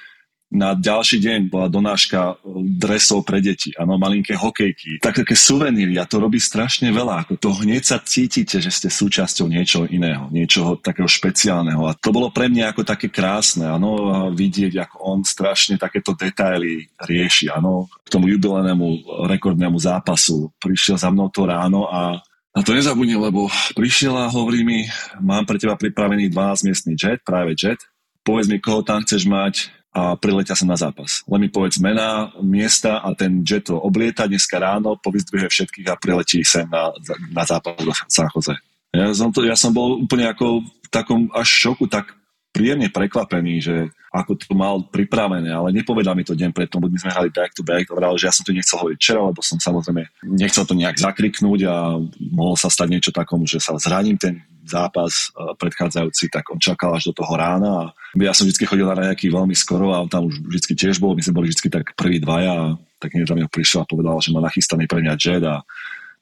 na 0.49 0.73
ďalší 0.73 1.21
deň 1.21 1.39
bola 1.53 1.69
donáška 1.69 2.41
dresov 2.81 3.29
pre 3.29 3.45
deti, 3.45 3.69
áno, 3.77 4.01
malinké 4.01 4.33
hokejky, 4.33 4.97
tak 4.97 5.21
také 5.21 5.37
suveníry 5.37 6.01
a 6.01 6.09
to 6.09 6.17
robí 6.17 6.41
strašne 6.41 6.89
veľa, 6.89 7.29
ako 7.29 7.37
to 7.37 7.51
hneď 7.53 7.85
sa 7.85 8.01
cítite, 8.01 8.57
že 8.57 8.73
ste 8.73 8.89
súčasťou 8.89 9.45
niečoho 9.45 9.85
iného, 9.93 10.33
niečoho 10.33 10.81
takého 10.81 11.05
špeciálneho. 11.05 11.85
A 11.85 11.93
to 11.93 12.09
bolo 12.17 12.33
pre 12.33 12.49
mňa 12.49 12.73
ako 12.73 12.83
také 12.89 13.13
krásne, 13.13 13.69
áno, 13.69 14.33
vidieť, 14.33 14.89
ako 14.89 14.97
on 15.05 15.19
strašne 15.21 15.77
takéto 15.77 16.17
detaily 16.17 16.89
rieši, 16.97 17.53
áno, 17.53 17.93
k 18.01 18.09
tomu 18.09 18.33
jubilenému 18.33 19.05
rekordnému 19.29 19.77
zápasu. 19.77 20.49
Prišiel 20.57 20.97
za 20.97 21.13
mnou 21.13 21.29
to 21.29 21.45
ráno 21.45 21.93
a 21.93 22.17
a 22.57 22.65
to 22.65 22.75
nezabudni, 22.75 23.15
lebo 23.15 23.47
prišiel 23.79 24.19
a 24.19 24.27
hovorí 24.27 24.67
mi, 24.67 24.83
mám 25.23 25.47
pre 25.47 25.63
teba 25.63 25.79
pripravený 25.79 26.27
12-miestný 26.33 26.99
jet, 26.99 27.23
práve 27.23 27.55
jet, 27.55 27.79
povedz 28.27 28.51
mi, 28.51 28.59
koho 28.59 28.83
tam 28.83 29.05
chceš 29.07 29.31
mať, 29.31 29.71
a 29.92 30.14
priletia 30.20 30.53
sa 30.53 30.68
na 30.68 30.77
zápas. 30.77 31.24
Len 31.24 31.40
mi 31.40 31.48
povedz 31.48 31.81
mená, 31.81 32.31
miesta 32.44 33.01
a 33.01 33.12
ten 33.16 33.40
jet 33.40 33.72
to 33.72 33.81
oblieta 33.81 34.29
dneska 34.29 34.61
ráno, 34.61 35.01
povyzdvihuje 35.01 35.48
všetkých 35.48 35.88
a 35.88 35.98
priletí 35.98 36.44
sem 36.44 36.68
na, 36.68 36.92
na 37.33 37.44
zápas 37.48 37.81
do 37.81 37.92
San 38.07 38.29
Jose. 38.31 38.55
Ja 38.92 39.12
som, 39.12 39.33
to, 39.33 39.44
ja 39.44 39.57
som 39.57 39.72
bol 39.72 40.01
úplne 40.01 40.29
ako 40.29 40.64
v 40.64 40.88
takom 40.88 41.29
až 41.33 41.48
šoku, 41.48 41.88
tak 41.88 42.16
príjemne 42.53 42.88
prekvapený, 42.88 43.55
že 43.61 43.74
ako 44.09 44.40
to 44.40 44.53
mal 44.57 44.81
pripravené, 44.88 45.53
ale 45.53 45.75
nepovedal 45.75 46.16
mi 46.16 46.25
to 46.25 46.33
deň 46.33 46.51
predtým, 46.57 46.81
lebo 46.81 46.88
my 46.88 46.99
sme 46.99 47.12
hrali 47.12 47.29
back 47.29 47.53
to 47.53 47.62
back, 47.62 47.88
hovoril, 47.92 48.16
že 48.16 48.29
ja 48.29 48.35
som 48.35 48.44
to 48.44 48.57
nechcel 48.57 48.81
hovoriť 48.81 48.99
včera, 48.99 49.21
lebo 49.21 49.40
som 49.44 49.61
samozrejme 49.61 50.03
nechcel 50.25 50.64
to 50.64 50.73
nejak 50.73 50.97
zakriknúť 50.97 51.61
a 51.68 52.01
mohol 52.33 52.57
sa 52.57 52.73
stať 52.73 52.88
niečo 52.88 53.11
takom, 53.12 53.44
že 53.44 53.61
sa 53.61 53.77
zraním 53.77 54.16
ten 54.16 54.40
zápas 54.68 55.33
e, 55.33 55.57
predchádzajúci, 55.57 56.29
tak 56.33 56.49
on 56.53 56.61
čakal 56.61 56.92
až 56.92 57.12
do 57.12 57.14
toho 57.16 57.33
rána 57.37 57.92
ja 58.16 58.33
som 58.33 58.49
vždy 58.49 58.64
chodil 58.64 58.88
na 58.88 59.12
nejaký 59.12 59.29
veľmi 59.29 59.53
skoro 59.53 59.92
a 59.92 60.01
on 60.01 60.09
tam 60.09 60.33
už 60.33 60.40
vždy 60.40 60.73
tiež 60.73 60.97
bol, 60.97 61.12
my 61.12 61.21
sme 61.21 61.37
boli 61.37 61.53
vždy 61.53 61.68
tak 61.68 61.92
prví 61.92 62.16
dvaja 62.25 62.53
a 62.57 62.66
tak 62.97 63.12
niekto 63.12 63.37
tam 63.37 63.44
prišiel 63.53 63.85
a 63.85 63.90
povedal, 63.90 64.16
že 64.25 64.33
má 64.33 64.40
nachystaný 64.40 64.88
pre 64.88 65.05
mňa 65.05 65.14
jet 65.21 65.44
a 65.44 65.62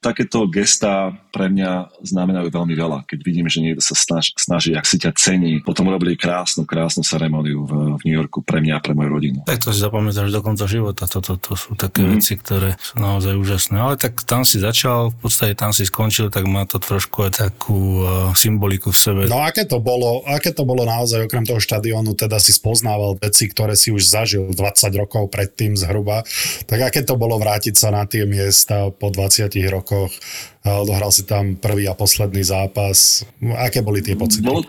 takéto 0.07 0.47
gesta 0.47 1.11
pre 1.35 1.51
mňa 1.51 1.99
znamenajú 2.07 2.49
veľmi 2.55 2.75
veľa. 2.79 2.99
Keď 3.11 3.19
vidím, 3.27 3.51
že 3.51 3.59
niekto 3.59 3.83
sa 3.83 3.99
snaž, 3.99 4.31
snaží, 4.39 4.71
ak 4.79 4.87
si 4.87 5.03
ťa 5.03 5.11
cení. 5.19 5.59
Potom 5.67 5.91
urobili 5.91 6.15
krásnu, 6.15 6.63
krásnu 6.63 7.03
ceremoniu 7.03 7.67
v, 7.67 7.99
v 7.99 8.03
New 8.07 8.15
Yorku 8.15 8.47
pre 8.47 8.63
mňa 8.63 8.79
a 8.79 8.81
pre 8.81 8.95
moju 8.95 9.11
rodinu. 9.11 9.39
Tak 9.43 9.67
to 9.67 9.75
si 9.75 9.83
zapamätáš 9.83 10.31
do 10.31 10.41
konca 10.47 10.71
života. 10.71 11.11
Toto 11.11 11.35
to, 11.35 11.43
to 11.43 11.53
sú 11.59 11.75
také 11.75 12.07
mm. 12.07 12.11
veci, 12.17 12.39
ktoré 12.39 12.79
sú 12.79 13.03
naozaj 13.03 13.35
úžasné. 13.35 13.77
Ale 13.83 13.99
tak 13.99 14.23
tam 14.23 14.47
si 14.47 14.63
začal, 14.63 15.11
v 15.11 15.19
podstate 15.27 15.59
tam 15.59 15.75
si 15.75 15.83
skončil, 15.83 16.31
tak 16.31 16.47
má 16.47 16.63
to 16.65 16.79
trošku 16.79 17.27
aj 17.27 17.51
takú 17.51 18.07
uh, 18.07 18.31
symboliku 18.39 18.95
v 18.95 18.99
sebe. 19.03 19.21
No 19.27 19.43
aké 19.43 19.67
to 19.67 19.83
bolo, 19.83 20.23
aké 20.23 20.55
to 20.55 20.63
bolo 20.63 20.87
naozaj 20.87 21.27
okrem 21.27 21.43
toho 21.43 21.59
štadiónu, 21.59 22.15
teda 22.15 22.39
si 22.39 22.55
spoznával 22.55 23.19
veci, 23.19 23.51
ktoré 23.51 23.75
si 23.75 23.91
už 23.91 24.07
zažil 24.07 24.47
20 24.55 25.03
rokov 25.03 25.29
predtým 25.35 25.75
zhruba. 25.75 26.23
Tak 26.71 26.95
aké 26.95 27.01
to 27.03 27.19
bolo 27.19 27.37
vrátiť 27.43 27.75
sa 27.75 27.91
na 27.91 28.07
tie 28.07 28.23
miesta 28.25 28.89
po 28.95 29.11
20 29.11 29.51
rokoch 29.69 29.96
rokoch. 29.97 30.13
Odohral 30.67 31.11
si 31.15 31.25
tam 31.25 31.57
prvý 31.57 31.89
a 31.89 31.97
posledný 31.97 32.45
zápas. 32.45 33.25
Aké 33.57 33.81
boli 33.81 34.05
tie 34.05 34.19
pocity? 34.19 34.45
Bolo, 34.45 34.69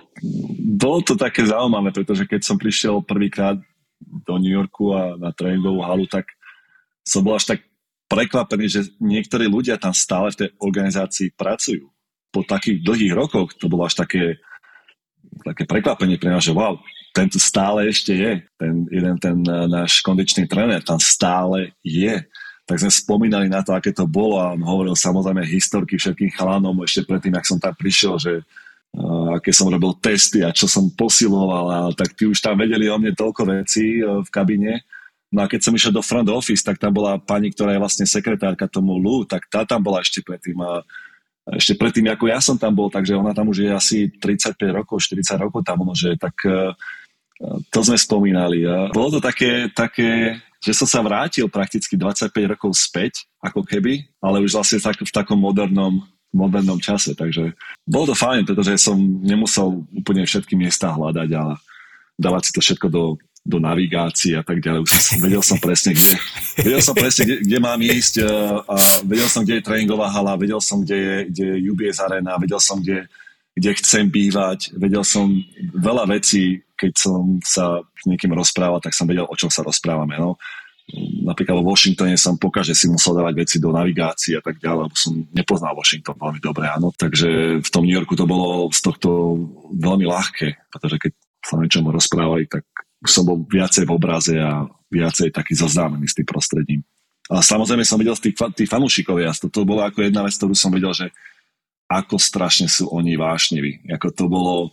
bolo 0.80 1.00
to 1.04 1.20
také 1.20 1.44
zaujímavé, 1.44 1.92
pretože 1.92 2.24
keď 2.24 2.42
som 2.48 2.56
prišiel 2.56 3.04
prvýkrát 3.04 3.60
do 4.00 4.34
New 4.40 4.54
Yorku 4.54 4.94
a 4.96 5.18
na 5.20 5.34
tréningovú 5.34 5.84
halu, 5.84 6.06
tak 6.08 6.30
som 7.02 7.26
bol 7.26 7.36
až 7.36 7.58
tak 7.58 7.60
prekvapený, 8.08 8.66
že 8.72 8.82
niektorí 9.04 9.50
ľudia 9.52 9.76
tam 9.76 9.92
stále 9.92 10.32
v 10.32 10.40
tej 10.46 10.50
organizácii 10.62 11.36
pracujú. 11.36 11.92
Po 12.32 12.46
takých 12.46 12.86
dlhých 12.86 13.14
rokoch 13.18 13.58
to 13.58 13.68
bolo 13.68 13.90
až 13.90 14.00
také, 14.00 14.38
také 15.44 15.66
prekvapenie 15.66 16.22
pre 16.22 16.32
nás, 16.32 16.46
že 16.46 16.54
wow, 16.54 16.78
ten 17.12 17.26
tu 17.26 17.42
stále 17.42 17.90
ešte 17.90 18.14
je. 18.14 18.32
Ten 18.62 18.86
jeden 18.94 19.18
ten 19.18 19.42
eh, 19.42 19.66
náš 19.66 20.06
kondičný 20.06 20.46
tréner 20.46 20.86
tam 20.86 21.02
stále 21.02 21.74
je 21.82 22.22
tak 22.68 22.84
sme 22.84 22.92
spomínali 22.92 23.48
na 23.48 23.64
to, 23.64 23.72
aké 23.72 23.96
to 23.96 24.04
bolo 24.04 24.44
a 24.44 24.52
on 24.52 24.60
hovoril 24.60 24.92
samozrejme 24.92 25.48
historky 25.48 25.96
všetkým 25.96 26.36
chalanom 26.36 26.76
ešte 26.84 27.08
predtým, 27.08 27.32
ak 27.40 27.48
som 27.48 27.56
tam 27.64 27.72
prišiel, 27.72 28.20
že 28.20 28.44
uh, 28.44 29.40
aké 29.40 29.56
som 29.56 29.72
robil 29.72 29.96
testy 30.04 30.44
a 30.44 30.52
čo 30.52 30.68
som 30.68 30.92
posiloval 30.92 31.66
a 31.72 31.80
tak 31.96 32.12
tí 32.20 32.28
už 32.28 32.44
tam 32.44 32.60
vedeli 32.60 32.92
o 32.92 33.00
mne 33.00 33.16
toľko 33.16 33.48
vecí 33.64 34.04
uh, 34.04 34.20
v 34.20 34.30
kabine. 34.30 34.84
No 35.32 35.44
a 35.44 35.48
keď 35.48 35.64
som 35.64 35.76
išiel 35.80 35.96
do 35.96 36.04
front 36.04 36.28
office, 36.28 36.60
tak 36.60 36.76
tam 36.76 36.92
bola 36.92 37.16
pani, 37.16 37.56
ktorá 37.56 37.72
je 37.72 37.80
vlastne 37.80 38.04
sekretárka 38.04 38.68
tomu 38.68 39.00
Lu, 39.00 39.24
tak 39.24 39.48
tá 39.48 39.64
tam 39.64 39.80
bola 39.80 40.04
ešte 40.04 40.20
predtým 40.20 40.60
a 40.60 40.84
ešte 41.56 41.80
predtým, 41.80 42.12
ako 42.12 42.28
ja 42.28 42.44
som 42.44 42.60
tam 42.60 42.76
bol, 42.76 42.92
takže 42.92 43.16
ona 43.16 43.32
tam 43.32 43.48
už 43.48 43.64
je 43.64 43.72
asi 43.72 43.98
35 44.12 44.60
rokov, 44.76 45.00
40 45.00 45.40
rokov 45.40 45.64
tam, 45.64 45.88
že 45.96 46.20
tak 46.20 46.36
uh, 46.44 46.76
to 47.72 47.80
sme 47.80 47.96
spomínali. 47.96 48.68
A 48.68 48.92
bolo 48.92 49.16
to 49.16 49.20
také, 49.24 49.72
také 49.72 50.36
že 50.64 50.74
som 50.74 50.88
sa 50.90 51.00
vrátil 51.06 51.46
prakticky 51.48 51.96
25 51.96 52.34
rokov 52.54 52.74
späť, 52.78 53.26
ako 53.42 53.62
keby, 53.62 54.06
ale 54.22 54.42
už 54.42 54.58
vlastne 54.58 54.82
tak, 54.82 54.98
v 55.00 55.14
takom 55.14 55.38
modernom, 55.38 56.02
modernom 56.34 56.82
čase. 56.82 57.14
Takže 57.14 57.54
bolo 57.86 58.12
to 58.12 58.16
fajn, 58.18 58.46
pretože 58.46 58.90
som 58.90 58.98
nemusel 59.00 59.86
úplne 59.94 60.26
všetky 60.26 60.58
miesta 60.58 60.92
hľadať 60.92 61.30
a 61.38 61.44
dávať 62.18 62.50
si 62.50 62.52
to 62.52 62.62
všetko 62.62 62.88
do, 62.90 63.04
do 63.48 63.58
navigácie 63.64 64.36
a 64.36 64.44
tak 64.44 64.60
ďalej. 64.60 64.84
Už 64.84 64.92
som, 64.92 65.18
vedel 65.26 65.44
som 65.46 65.58
presne, 65.62 65.96
kde, 65.96 66.14
vedel 66.60 66.82
som 66.84 66.96
presne, 66.98 67.24
kde, 67.24 67.38
kde 67.48 67.58
mám 67.64 67.80
ísť 67.80 68.14
a 68.68 68.76
vedel 69.08 69.30
som, 69.32 69.42
kde 69.48 69.62
je 69.62 69.68
tréningová 69.68 70.12
hala, 70.12 70.36
vedel 70.36 70.60
som, 70.60 70.84
kde 70.84 70.98
je, 70.98 71.16
kde 71.32 71.46
je 71.46 71.58
UBS 71.72 72.04
arena, 72.04 72.36
vedel 72.36 72.60
som, 72.60 72.84
kde, 72.84 73.08
kde 73.56 73.70
chcem 73.80 74.06
bývať, 74.12 74.76
vedel 74.76 75.06
som 75.08 75.32
veľa 75.74 76.10
vecí, 76.12 76.67
keď 76.78 76.94
som 76.94 77.42
sa 77.42 77.82
s 77.82 78.06
niekým 78.06 78.32
rozprával, 78.32 78.80
tak 78.80 78.94
som 78.94 79.10
vedel, 79.10 79.26
o 79.26 79.36
čom 79.36 79.50
sa 79.50 79.66
rozprávame. 79.66 80.16
No. 80.22 80.38
napríklad 81.26 81.60
vo 81.60 81.68
Washingtone 81.68 82.16
som 82.16 82.40
pokaže 82.40 82.72
si 82.72 82.88
musel 82.88 83.18
dávať 83.18 83.34
veci 83.36 83.56
do 83.60 83.76
navigácie 83.76 84.40
a 84.40 84.44
tak 84.46 84.62
ďalej, 84.62 84.88
lebo 84.88 84.96
som 84.96 85.14
nepoznal 85.36 85.76
Washington 85.76 86.16
veľmi 86.16 86.40
dobre, 86.40 86.70
áno. 86.70 86.96
Takže 86.96 87.60
v 87.60 87.70
tom 87.74 87.84
New 87.84 87.98
Yorku 87.98 88.16
to 88.16 88.24
bolo 88.24 88.72
z 88.72 88.80
tohto 88.86 89.36
veľmi 89.74 90.08
ľahké, 90.08 90.72
pretože 90.72 90.96
keď 91.02 91.12
sa 91.44 91.60
niečom 91.60 91.90
rozprávali, 91.92 92.48
tak 92.48 92.64
som 93.04 93.28
bol 93.28 93.44
viacej 93.44 93.84
v 93.84 93.94
obraze 93.94 94.36
a 94.40 94.64
viacej 94.88 95.36
taký 95.36 95.54
zoznámený 95.60 96.08
s 96.08 96.16
tým 96.16 96.28
prostredím. 96.28 96.82
A 97.28 97.44
samozrejme 97.44 97.84
som 97.84 98.00
videl 98.00 98.16
tých, 98.16 98.40
tých 98.56 98.72
fanúšikovia, 98.72 99.36
to 99.36 99.68
bolo 99.68 99.84
ako 99.84 100.00
jedna 100.00 100.24
vec, 100.24 100.40
ktorú 100.40 100.56
som 100.56 100.72
videl, 100.72 100.96
že 100.96 101.12
ako 101.88 102.20
strašne 102.20 102.68
sú 102.68 102.92
oni 102.92 103.16
vášniví. 103.16 103.88
Ako 103.96 104.12
to 104.12 104.28
bolo, 104.28 104.72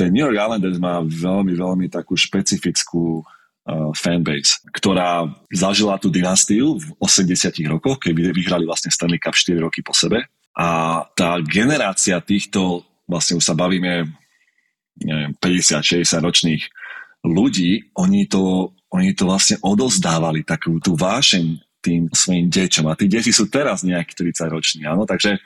ten 0.00 0.16
New 0.16 0.24
York 0.24 0.40
Islanders 0.40 0.80
má 0.80 1.04
veľmi, 1.04 1.52
veľmi 1.52 1.86
takú 1.92 2.16
špecifickú 2.16 3.20
uh, 3.20 3.92
fanbase, 3.92 4.64
ktorá 4.72 5.28
zažila 5.52 6.00
tú 6.00 6.08
dynastiu 6.08 6.80
v 6.80 6.96
80 6.96 7.52
rokoch, 7.68 8.00
keď 8.00 8.32
vyhrali 8.32 8.64
vlastne 8.64 8.88
Stanley 8.88 9.20
Cup 9.20 9.36
4 9.36 9.60
roky 9.60 9.84
po 9.84 9.92
sebe. 9.92 10.24
A 10.56 11.04
tá 11.12 11.36
generácia 11.44 12.16
týchto, 12.24 12.88
vlastne 13.04 13.36
už 13.36 13.44
sa 13.44 13.52
bavíme 13.52 14.08
neviem, 15.04 15.36
50-60 15.36 16.08
ročných 16.24 16.62
ľudí, 17.20 17.92
oni 17.92 18.24
to, 18.24 18.72
oni 18.88 19.12
to 19.12 19.28
vlastne 19.28 19.60
odozdávali, 19.60 20.48
takú 20.48 20.80
tú 20.80 20.96
vášeň 20.96 21.60
tým 21.84 22.08
svojim 22.08 22.48
deťom. 22.48 22.88
A 22.88 22.96
tí 22.96 23.04
deti 23.04 23.32
sú 23.36 23.52
teraz 23.52 23.84
nejakí 23.84 24.16
30 24.16 24.48
roční, 24.48 24.88
áno, 24.88 25.04
takže 25.04 25.36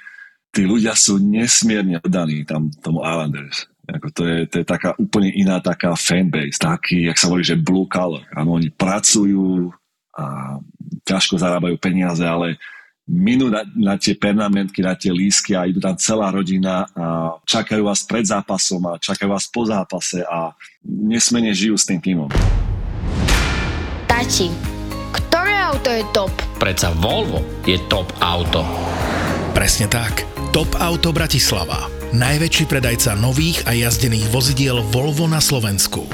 tí 0.55 0.63
ľudia 0.63 0.95
sú 0.95 1.19
nesmierne 1.19 1.99
oddaní 1.99 2.47
tam 2.47 2.71
tomu 2.79 3.03
Islanders. 3.03 3.67
Ako 3.85 4.09
to, 4.13 4.23
je, 4.25 4.39
to 4.49 4.55
je 4.63 4.67
taká 4.67 4.97
úplne 4.97 5.29
iná 5.35 5.61
taká 5.61 5.93
fanbase, 5.93 6.57
taký, 6.57 7.09
jak 7.09 7.21
sa 7.21 7.29
hovorí, 7.29 7.45
že 7.45 7.61
blue 7.61 7.85
color. 7.89 8.25
Áno, 8.33 8.57
oni 8.57 8.73
pracujú 8.73 9.73
a 10.15 10.57
ťažko 11.05 11.37
zarábajú 11.37 11.75
peniaze, 11.77 12.23
ale 12.23 12.57
minú 13.05 13.53
na, 13.53 13.67
na 13.77 14.01
tie 14.01 14.17
pernamentky, 14.17 14.81
na 14.81 14.97
tie 14.97 15.13
lísky 15.13 15.53
a 15.53 15.69
idú 15.69 15.83
tam 15.83 15.99
celá 16.01 16.33
rodina 16.33 16.89
a 16.97 17.37
čakajú 17.45 17.85
vás 17.85 18.07
pred 18.07 18.25
zápasom 18.25 18.81
a 18.89 18.97
čakajú 18.97 19.29
vás 19.29 19.45
po 19.51 19.69
zápase 19.69 20.25
a 20.25 20.57
nesmene 20.87 21.53
žijú 21.53 21.77
s 21.77 21.85
tým 21.85 22.01
týmom. 22.01 22.31
Tati, 24.09 24.75
auto 25.75 25.91
je 25.91 26.05
top? 26.15 26.33
Preca 26.63 26.95
Volvo 26.95 27.43
je 27.67 27.75
top 27.91 28.07
auto. 28.23 28.63
Presne 29.51 29.91
tak. 29.91 30.23
Top 30.55 30.71
Auto 30.79 31.11
Bratislava. 31.11 32.04
Najväčší 32.15 32.71
predajca 32.71 33.19
nových 33.19 33.67
a 33.67 33.75
jazdených 33.75 34.31
vozidiel 34.31 34.87
Volvo 34.87 35.27
na 35.27 35.43
Slovensku. 35.43 36.07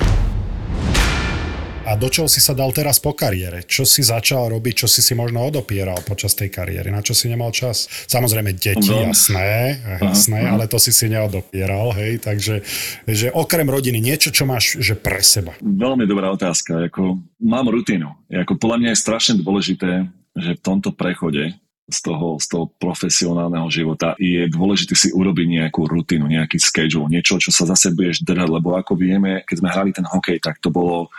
A 1.84 1.92
do 1.92 2.08
čoho 2.08 2.24
si 2.24 2.40
sa 2.40 2.56
dal 2.56 2.72
teraz 2.72 2.96
po 2.96 3.12
kariére? 3.12 3.68
Čo 3.68 3.84
si 3.84 4.00
začal 4.00 4.48
robiť, 4.48 4.80
čo 4.80 4.88
si 4.88 5.04
si 5.04 5.12
možno 5.12 5.44
odopieral 5.44 6.00
počas 6.00 6.32
tej 6.32 6.48
kariéry? 6.48 6.88
Na 6.88 7.04
čo 7.04 7.12
si 7.12 7.28
nemal 7.28 7.52
čas? 7.52 7.84
Samozrejme 8.08 8.56
deti, 8.56 8.88
no. 8.88 9.12
jasné, 9.12 9.76
jasné, 10.00 10.40
aha, 10.40 10.56
ale 10.56 10.72
to 10.72 10.80
si 10.80 10.88
si 10.88 11.12
neodopieral, 11.12 11.92
hej, 11.92 12.16
takže 12.24 12.64
že 13.04 13.28
okrem 13.36 13.68
rodiny 13.68 14.00
niečo, 14.00 14.32
čo 14.32 14.48
máš 14.48 14.80
že 14.80 14.96
pre 14.96 15.20
seba. 15.20 15.52
Veľmi 15.60 16.08
dobrá 16.08 16.32
otázka, 16.32 16.88
ako 16.88 17.20
mám 17.44 17.68
rutinu. 17.68 18.16
Ako 18.32 18.56
podľa 18.56 18.88
mňa 18.88 18.90
je 18.96 19.02
strašne 19.04 19.34
dôležité, 19.36 20.08
že 20.32 20.56
v 20.56 20.64
tomto 20.64 20.96
prechode 20.96 21.59
z 21.92 22.00
toho, 22.06 22.40
z 22.40 22.46
toho 22.46 22.64
profesionálneho 22.78 23.66
života 23.68 24.14
je 24.16 24.46
dôležité 24.50 24.94
si 24.96 25.10
urobiť 25.10 25.46
nejakú 25.60 25.86
rutinu, 25.86 26.26
nejaký 26.26 26.58
schedule, 26.58 27.10
niečo, 27.10 27.38
čo 27.42 27.50
sa 27.52 27.68
zase 27.68 27.92
budeš 27.92 28.22
držať, 28.24 28.48
lebo 28.48 28.74
ako 28.78 28.96
vieme, 28.96 29.42
keď 29.44 29.56
sme 29.58 29.68
hrali 29.70 29.90
ten 29.92 30.06
hokej, 30.06 30.38
tak 30.40 30.58
to 30.62 30.72
bolo 30.72 31.10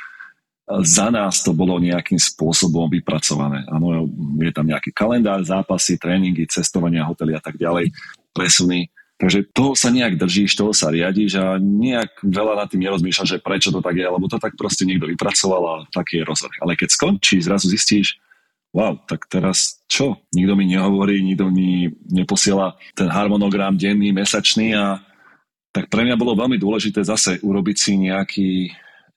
za 0.80 1.12
nás 1.12 1.44
to 1.44 1.52
bolo 1.52 1.84
nejakým 1.84 2.16
spôsobom 2.16 2.88
vypracované. 2.88 3.68
Áno, 3.68 4.08
je 4.40 4.52
tam 4.56 4.64
nejaký 4.64 4.96
kalendár, 4.96 5.44
zápasy, 5.44 6.00
tréningy, 6.00 6.48
cestovania, 6.48 7.04
hotely 7.04 7.36
a 7.36 7.44
tak 7.44 7.60
ďalej, 7.60 7.92
presuny. 8.32 8.88
Takže 9.20 9.54
toho 9.54 9.78
sa 9.78 9.94
nejak 9.94 10.18
držíš, 10.18 10.58
toho 10.58 10.74
sa 10.74 10.90
riadiš 10.90 11.38
a 11.38 11.62
nejak 11.62 12.26
veľa 12.26 12.58
nad 12.58 12.68
tým 12.72 12.82
nerozmýšľaš, 12.88 13.38
že 13.38 13.44
prečo 13.44 13.70
to 13.70 13.84
tak 13.84 13.94
je, 13.94 14.08
lebo 14.08 14.26
to 14.26 14.42
tak 14.42 14.58
proste 14.58 14.88
niekto 14.88 15.06
vypracoval 15.06 15.62
a 15.62 15.76
taký 15.94 16.24
je 16.24 16.26
rozvrh. 16.26 16.56
Ale 16.64 16.74
keď 16.74 16.90
skončíš, 16.90 17.46
zrazu 17.46 17.70
zistíš, 17.70 18.18
wow, 18.72 18.96
tak 19.08 19.28
teraz 19.28 19.84
čo? 19.88 20.24
Nikto 20.32 20.54
mi 20.56 20.66
nehovorí, 20.68 21.20
nikto 21.20 21.52
mi 21.52 21.92
neposiela 22.08 22.80
ten 22.96 23.12
harmonogram 23.12 23.76
denný, 23.76 24.16
mesačný 24.16 24.76
a 24.76 25.04
tak 25.72 25.88
pre 25.88 26.04
mňa 26.04 26.20
bolo 26.20 26.36
veľmi 26.36 26.60
dôležité 26.60 27.04
zase 27.04 27.40
urobiť 27.40 27.78
si 27.80 27.92
nejaký, 27.96 28.52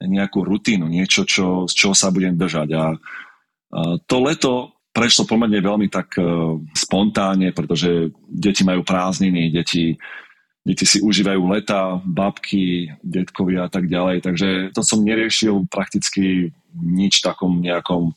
nejakú 0.07 0.47
rutinu, 0.47 0.87
niečo, 0.87 1.27
čo, 1.27 1.67
z 1.67 1.75
čoho 1.75 1.95
sa 1.95 2.15
budem 2.15 2.39
držať. 2.39 2.69
A, 2.75 2.85
to 4.07 4.17
leto 4.23 4.71
prešlo 4.95 5.27
pomerne 5.27 5.59
veľmi 5.59 5.91
tak 5.91 6.15
uh, 6.15 6.55
spontánne, 6.71 7.51
pretože 7.51 8.15
deti 8.31 8.63
majú 8.63 8.87
prázdniny, 8.87 9.51
deti, 9.51 9.99
deti 10.63 10.87
si 10.87 11.03
užívajú 11.03 11.43
leta, 11.51 11.99
babky, 12.07 12.95
detkovia 13.03 13.67
a 13.67 13.71
tak 13.71 13.91
ďalej. 13.91 14.23
Takže 14.23 14.49
to 14.71 14.87
som 14.87 15.03
neriešil 15.03 15.67
prakticky 15.67 16.55
nič 16.79 17.27
takom 17.27 17.59
nejakom, 17.59 18.15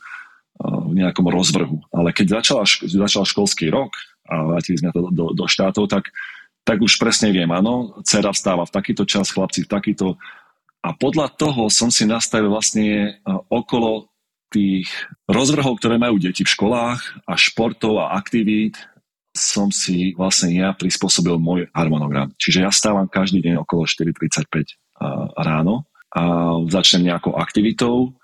uh, 0.58 0.90
nejakom 0.92 1.30
rozvrhu. 1.30 1.82
Ale 1.94 2.14
keď 2.14 2.42
začal, 2.42 2.66
začal 2.86 3.24
školský 3.26 3.70
rok 3.70 3.94
a 4.28 4.44
vrátili 4.44 4.82
sme 4.82 4.92
to 4.92 5.10
do, 5.10 5.32
do 5.32 5.46
štátov, 5.48 5.88
tak, 5.88 6.10
tak 6.68 6.82
už 6.82 7.00
presne 7.00 7.32
viem, 7.32 7.48
áno, 7.50 7.98
dcera 8.04 8.34
vstáva 8.34 8.68
v 8.68 8.76
takýto 8.76 9.08
čas, 9.08 9.32
chlapci 9.32 9.64
v 9.64 9.72
takýto 9.72 10.20
a 10.88 10.96
podľa 10.96 11.34
toho 11.36 11.68
som 11.68 11.92
si 11.92 12.08
nastavil 12.08 12.54
vlastne 12.54 12.88
e, 12.88 13.10
okolo 13.52 14.08
tých 14.48 14.88
rozvrhov, 15.28 15.84
ktoré 15.84 16.00
majú 16.00 16.16
deti 16.22 16.48
v 16.48 16.54
školách 16.54 17.28
a 17.28 17.34
športov 17.36 18.00
a 18.00 18.16
aktivít, 18.16 18.80
som 19.36 19.68
si 19.68 20.16
vlastne 20.16 20.56
ja 20.56 20.72
prispôsobil 20.72 21.36
môj 21.36 21.68
harmonogram. 21.76 22.32
Čiže 22.40 22.64
ja 22.64 22.72
stávam 22.72 23.12
každý 23.12 23.44
deň 23.44 23.68
okolo 23.68 23.84
4.35 23.84 24.48
e, 24.48 24.76
ráno 25.44 25.90
a 26.16 26.56
začnem 26.72 27.12
nejakou 27.12 27.36
aktivitou 27.36 28.16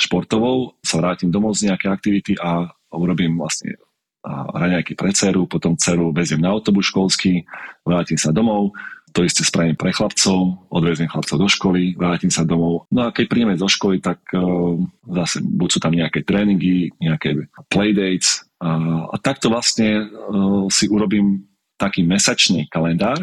športovou, 0.00 0.74
sa 0.82 0.98
vrátim 0.98 1.30
domov 1.30 1.54
z 1.58 1.70
nejaké 1.70 1.86
aktivity 1.90 2.34
a 2.38 2.66
urobím 2.94 3.38
vlastne 3.38 3.78
raňajky 4.26 4.96
pre 4.96 5.12
dceru, 5.12 5.44
potom 5.44 5.76
dceru 5.76 6.08
veziem 6.10 6.40
na 6.40 6.48
autobus 6.48 6.88
školský, 6.88 7.44
vrátim 7.84 8.16
sa 8.16 8.32
domov, 8.32 8.72
to 9.14 9.22
isté 9.22 9.46
spravím 9.46 9.78
pre 9.78 9.94
chlapcov, 9.94 10.66
odveziem 10.74 11.06
chlapcov 11.06 11.38
do 11.38 11.46
školy, 11.46 11.94
vrátim 11.94 12.34
sa 12.34 12.42
domov. 12.42 12.90
No 12.90 13.06
a 13.06 13.14
keď 13.14 13.30
príjeme 13.30 13.54
zo 13.54 13.70
školy, 13.70 14.02
tak 14.02 14.18
uh, 14.34 14.74
zase 15.06 15.38
buď 15.38 15.68
sú 15.70 15.78
tam 15.78 15.94
nejaké 15.94 16.26
tréningy, 16.26 16.90
nejaké 16.98 17.46
playdates 17.70 18.42
uh, 18.58 19.06
a 19.12 19.16
takto 19.22 19.54
vlastne 19.54 20.08
uh, 20.10 20.66
si 20.66 20.90
urobím 20.90 21.46
taký 21.78 22.02
mesačný 22.02 22.66
kalendár, 22.66 23.22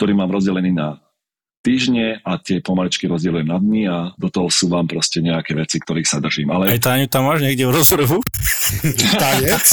ktorý 0.00 0.16
mám 0.16 0.32
rozdelený 0.32 0.72
na 0.72 0.96
týždne 1.60 2.24
a 2.24 2.40
tie 2.40 2.64
pomaličky 2.64 3.04
rozdielujem 3.04 3.48
na 3.48 3.60
dní 3.60 3.84
a 3.84 4.16
do 4.16 4.32
toho 4.32 4.48
sú 4.48 4.72
vám 4.72 4.88
proste 4.88 5.20
nejaké 5.20 5.52
veci, 5.52 5.76
ktorých 5.76 6.08
sa 6.08 6.18
držím. 6.18 6.48
Ale... 6.52 6.72
Aj 6.72 6.80
Táňu 6.80 7.06
tam 7.12 7.28
máš 7.28 7.44
niekde 7.44 7.68
v 7.68 7.72
rozvrhu? 7.76 8.18
Tanec? 9.20 9.66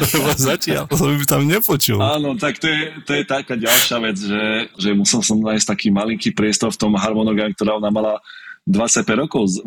lebo, 0.00 0.28
zatiaľ 0.36 0.84
som 0.92 1.16
by 1.16 1.24
tam 1.24 1.42
nepočul. 1.48 1.98
Áno, 1.98 2.36
tak 2.36 2.60
to 2.60 2.68
je, 2.68 2.92
to 3.08 3.12
je 3.16 3.24
taká 3.24 3.56
ďalšia 3.56 3.96
vec, 4.04 4.16
že, 4.20 4.44
že 4.76 4.90
musel 4.92 5.24
som 5.24 5.40
nájsť 5.40 5.66
taký 5.66 5.88
malinký 5.88 6.36
priestor 6.36 6.68
v 6.68 6.80
tom 6.80 6.92
harmonograme, 6.96 7.56
ktorá 7.56 7.80
ona 7.80 7.88
mala 7.88 8.20
25 8.68 9.22
rokov 9.26 9.44
e, 9.48 9.58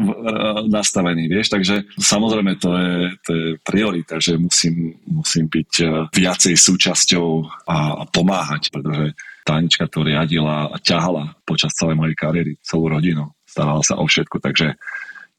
nastavený, 0.70 1.26
vieš, 1.26 1.50
takže 1.52 1.90
samozrejme 1.98 2.62
to 2.62 2.70
je, 2.78 2.94
to 3.26 3.32
je 3.34 3.48
priorita, 3.66 4.22
že 4.22 4.38
musím, 4.38 4.96
musím 5.10 5.50
byť 5.50 5.72
e, 5.82 5.86
viacej 6.14 6.54
súčasťou 6.54 7.28
a, 7.68 8.06
pomáhať, 8.08 8.70
pretože 8.70 9.18
Tánička 9.44 9.92
to 9.92 10.08
riadila 10.08 10.72
a 10.72 10.78
ťahala 10.80 11.36
počas 11.44 11.76
celej 11.76 12.00
mojej 12.00 12.16
kariéry, 12.16 12.52
celú 12.64 12.88
rodinu, 12.88 13.36
starala 13.44 13.84
sa 13.84 14.00
o 14.00 14.08
všetko, 14.08 14.40
takže 14.40 14.80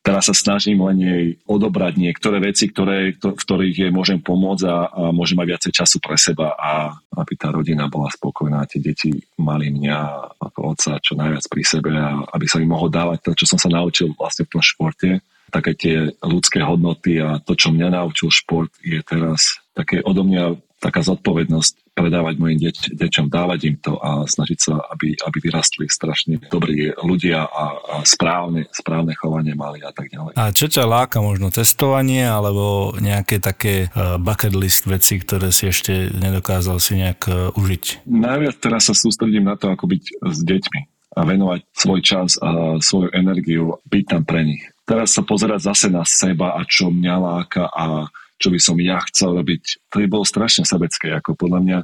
Teraz 0.04 0.28
sa 0.28 0.36
snažím 0.36 0.84
len 0.84 1.00
jej 1.00 1.24
odobrať 1.48 1.96
niektoré 1.96 2.36
veci, 2.36 2.68
ktoré, 2.68 3.16
v 3.16 3.40
ktorých 3.40 3.88
jej 3.88 3.92
môžem 3.92 4.20
pomôcť 4.20 4.64
a, 4.68 4.76
a 4.92 5.02
môžem 5.16 5.40
mať 5.40 5.56
viacej 5.56 5.72
času 5.80 5.96
pre 5.96 6.20
seba 6.20 6.52
a 6.60 6.92
aby 7.16 7.32
tá 7.40 7.48
rodina 7.48 7.88
bola 7.88 8.12
spokojná, 8.12 8.68
tie 8.68 8.84
deti 8.84 9.16
mali 9.40 9.72
mňa 9.72 9.98
ako 10.44 10.76
otca 10.76 11.00
čo 11.00 11.16
najviac 11.16 11.48
pri 11.48 11.62
sebe 11.64 11.96
a 11.96 12.20
aby 12.36 12.44
sa 12.44 12.60
mi 12.60 12.68
mohol 12.68 12.92
dávať 12.92 13.24
to, 13.24 13.30
čo 13.32 13.56
som 13.56 13.58
sa 13.58 13.72
naučil 13.72 14.12
vlastne 14.12 14.44
v 14.44 14.52
tom 14.52 14.60
športe. 14.60 15.24
Také 15.48 15.72
tie 15.72 16.12
ľudské 16.20 16.60
hodnoty 16.60 17.24
a 17.24 17.40
to, 17.40 17.56
čo 17.56 17.72
mňa 17.72 17.96
naučil 17.96 18.28
šport, 18.28 18.68
je 18.84 19.00
teraz 19.00 19.56
také 19.72 20.04
odo 20.04 20.20
mňa 20.20 20.60
taká 20.84 21.00
zodpovednosť 21.00 21.83
predávať 21.94 22.34
mojim 22.42 22.58
deť, 22.58 22.98
deťom, 22.98 23.26
dávať 23.30 23.60
im 23.70 23.76
to 23.78 23.94
a 24.02 24.26
snažiť 24.26 24.58
sa, 24.58 24.82
aby, 24.90 25.14
aby 25.14 25.38
vyrastli 25.38 25.86
strašne 25.86 26.42
dobrí 26.50 26.90
ľudia 26.98 27.46
a, 27.46 27.64
a 27.78 27.96
správne, 28.02 28.66
správne 28.74 29.14
chovanie 29.14 29.54
mali 29.54 29.80
a 29.80 29.94
tak 29.94 30.10
ďalej. 30.10 30.34
A 30.34 30.50
čo 30.50 30.66
ťa 30.66 30.84
láka 30.84 31.22
možno 31.22 31.54
testovanie 31.54 32.26
alebo 32.26 32.92
nejaké 32.98 33.38
také 33.38 33.88
uh, 33.94 34.18
bucket 34.18 34.58
list 34.58 34.90
veci, 34.90 35.22
ktoré 35.22 35.54
si 35.54 35.70
ešte 35.70 36.10
nedokázal 36.10 36.82
si 36.82 36.98
nejak 36.98 37.20
uh, 37.30 37.34
užiť? 37.54 38.04
Najviac 38.10 38.58
teraz 38.58 38.90
sa 38.90 38.94
sústredím 38.98 39.46
na 39.46 39.54
to, 39.54 39.70
ako 39.70 39.86
byť 39.86 40.02
s 40.18 40.38
deťmi 40.42 40.80
a 41.14 41.20
venovať 41.22 41.60
svoj 41.70 42.00
čas 42.02 42.34
a 42.42 42.82
svoju 42.82 43.14
energiu, 43.14 43.78
byť 43.86 44.04
tam 44.10 44.22
pre 44.26 44.42
nich. 44.42 44.62
teraz 44.82 45.14
sa 45.14 45.22
pozerať 45.22 45.70
zase 45.70 45.86
na 45.88 46.02
seba 46.02 46.58
a 46.58 46.66
čo 46.66 46.90
mňa 46.90 47.14
láka 47.22 47.70
a 47.70 48.10
čo 48.38 48.48
by 48.50 48.58
som 48.58 48.76
ja 48.82 48.98
chcel 49.10 49.34
robiť, 49.38 49.90
to 49.90 50.02
by 50.02 50.06
bolo 50.10 50.24
strašne 50.26 50.66
sebecké, 50.66 51.14
ako 51.14 51.38
podľa 51.38 51.60
mňa 51.62 51.78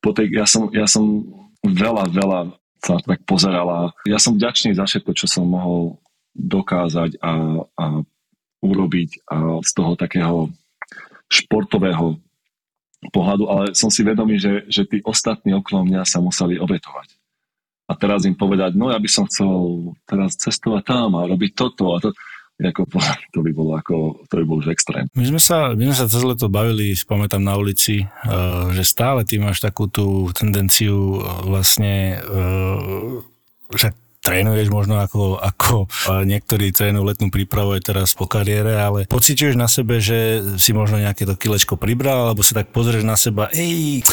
po 0.00 0.16
tej, 0.16 0.32
ja, 0.32 0.48
som, 0.48 0.72
ja 0.72 0.88
som 0.88 1.28
veľa, 1.60 2.08
veľa 2.08 2.40
sa 2.80 2.96
tak 3.04 3.20
pozerala. 3.28 3.92
Ja 4.08 4.16
som 4.16 4.40
vďačný 4.40 4.72
za 4.72 4.88
všetko, 4.88 5.12
čo 5.12 5.28
som 5.28 5.44
mohol 5.44 6.00
dokázať 6.32 7.20
a, 7.20 7.32
a 7.76 7.84
urobiť 8.64 9.28
a 9.28 9.60
z 9.60 9.70
toho 9.76 9.92
takého 9.96 10.48
športového 11.28 12.16
pohľadu, 13.12 13.44
ale 13.48 13.64
som 13.72 13.88
si 13.88 14.04
vedomý, 14.04 14.36
že, 14.36 14.68
že 14.68 14.84
tí 14.84 14.98
ostatní 15.04 15.56
okolo 15.56 15.88
mňa 15.88 16.04
sa 16.04 16.20
museli 16.20 16.60
obetovať. 16.60 17.16
A 17.88 17.96
teraz 17.96 18.28
im 18.28 18.36
povedať, 18.36 18.76
no 18.76 18.92
ja 18.92 19.00
by 19.00 19.08
som 19.10 19.26
chcel 19.26 19.50
teraz 20.06 20.36
cestovať 20.36 20.82
tam 20.84 21.16
a 21.16 21.26
robiť 21.26 21.52
toto 21.56 21.96
a 21.96 21.98
to 21.98 22.12
ako, 22.68 22.86
to 23.34 23.40
by 23.40 23.50
bolo 23.56 23.72
ako, 23.78 24.20
to 24.28 24.34
by 24.40 24.44
bol 24.44 24.60
už 24.60 24.72
extrém. 24.74 25.08
My 25.16 25.24
sme 25.24 25.40
sa, 25.40 25.72
my 25.72 25.88
sme 25.88 25.96
sa 25.96 26.06
cez 26.06 26.20
leto 26.20 26.52
bavili, 26.52 26.92
spamätám 26.92 27.40
na 27.40 27.56
ulici, 27.56 28.04
uh, 28.04 28.68
že 28.76 28.84
stále 28.84 29.24
ty 29.24 29.40
máš 29.40 29.64
takú 29.64 29.88
tú 29.88 30.28
tendenciu 30.36 31.20
uh, 31.20 31.44
vlastne, 31.46 32.20
že 33.72 33.94
trénuješ 34.20 34.68
možno 34.68 35.00
ako, 35.00 35.40
ako 35.40 35.88
niektorí 36.28 36.70
trénujú 36.76 37.04
letnú 37.08 37.32
prípravu 37.32 37.72
aj 37.76 37.82
teraz 37.88 38.08
po 38.12 38.28
kariére, 38.28 38.76
ale 38.76 39.08
pociťuješ 39.08 39.56
na 39.56 39.66
sebe, 39.66 39.98
že 39.98 40.44
si 40.60 40.76
možno 40.76 41.00
nejaké 41.00 41.24
to 41.24 41.34
kilečko 41.34 41.80
pribral, 41.80 42.28
alebo 42.28 42.44
sa 42.44 42.60
tak 42.60 42.68
pozrieš 42.70 43.04
na 43.04 43.16
seba, 43.16 43.48
ej, 43.56 44.04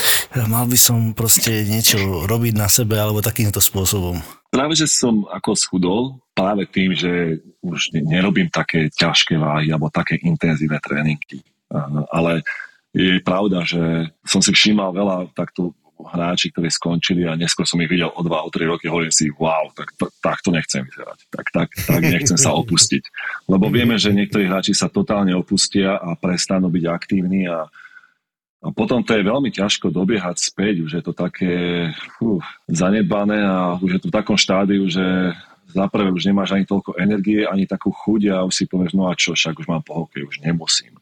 mal 0.47 0.65
by 0.65 0.79
som 0.79 1.11
proste 1.11 1.67
niečo 1.67 1.99
robiť 2.23 2.53
na 2.55 2.71
sebe, 2.71 2.95
alebo 2.95 3.19
takýmto 3.19 3.59
spôsobom. 3.59 4.23
Práve, 4.47 4.73
že 4.79 4.87
som 4.87 5.27
ako 5.27 5.51
schudol, 5.53 6.01
práve 6.31 6.69
tým, 6.69 6.95
že 6.95 7.43
už 7.59 7.91
nerobím 7.93 8.47
také 8.47 8.87
ťažké 8.93 9.35
váhy 9.35 9.73
alebo 9.73 9.91
také 9.91 10.21
intenzívne 10.23 10.79
tréningy. 10.79 11.43
Ale 12.13 12.45
je 12.95 13.19
pravda, 13.21 13.67
že 13.67 14.09
som 14.23 14.39
si 14.39 14.55
všímal 14.55 14.95
veľa 14.95 15.17
takto 15.35 15.75
hráči, 15.97 16.53
ktorí 16.53 16.69
skončili 16.69 17.25
a 17.25 17.33
neskôr 17.33 17.65
som 17.65 17.81
ich 17.81 17.89
videl 17.89 18.13
o 18.13 18.21
2, 18.21 18.29
o 18.29 18.49
3 18.53 18.69
roky, 18.69 18.85
hovorím 18.85 19.09
si, 19.09 19.33
wow, 19.33 19.73
tak, 19.73 19.97
tak 19.97 20.37
to 20.45 20.53
nechcem 20.53 20.85
vyzerať, 20.85 21.19
tak, 21.33 21.45
tak, 21.49 21.69
tak 21.73 22.01
nechcem 22.05 22.37
sa 22.37 22.53
opustiť. 22.53 23.03
Lebo 23.49 23.67
vieme, 23.73 23.97
že 23.97 24.13
niektorí 24.13 24.45
hráči 24.45 24.77
sa 24.77 24.93
totálne 24.93 25.33
opustia 25.33 25.97
a 25.97 26.13
prestanú 26.13 26.69
byť 26.69 26.83
aktívni 26.85 27.49
a, 27.49 27.65
a 28.57 28.73
potom 28.73 29.05
to 29.05 29.13
je 29.13 29.21
veľmi 29.21 29.53
ťažko 29.53 29.93
dobiehať 29.93 30.37
späť, 30.41 30.81
už 30.81 30.91
je 30.97 31.03
to 31.05 31.13
také 31.13 31.53
fú, 32.17 32.41
zanedbané 32.65 33.45
a 33.45 33.77
už 33.77 33.97
je 33.97 34.01
to 34.01 34.07
v 34.09 34.17
takom 34.17 34.37
štádiu, 34.37 34.89
že 34.89 35.33
za 35.69 35.85
prvé 35.91 36.09
už 36.09 36.25
nemáš 36.25 36.57
ani 36.57 36.65
toľko 36.65 36.97
energie, 36.97 37.45
ani 37.45 37.69
takú 37.69 37.93
chuť 37.93 38.21
a 38.33 38.37
už 38.47 38.53
si 38.55 38.65
povieš, 38.65 38.97
no 38.97 39.11
a 39.11 39.13
čo, 39.13 39.37
však 39.37 39.61
už 39.61 39.69
mám 39.69 39.85
po 39.85 40.03
hokej, 40.03 40.25
už 40.25 40.41
nemusím. 40.41 40.97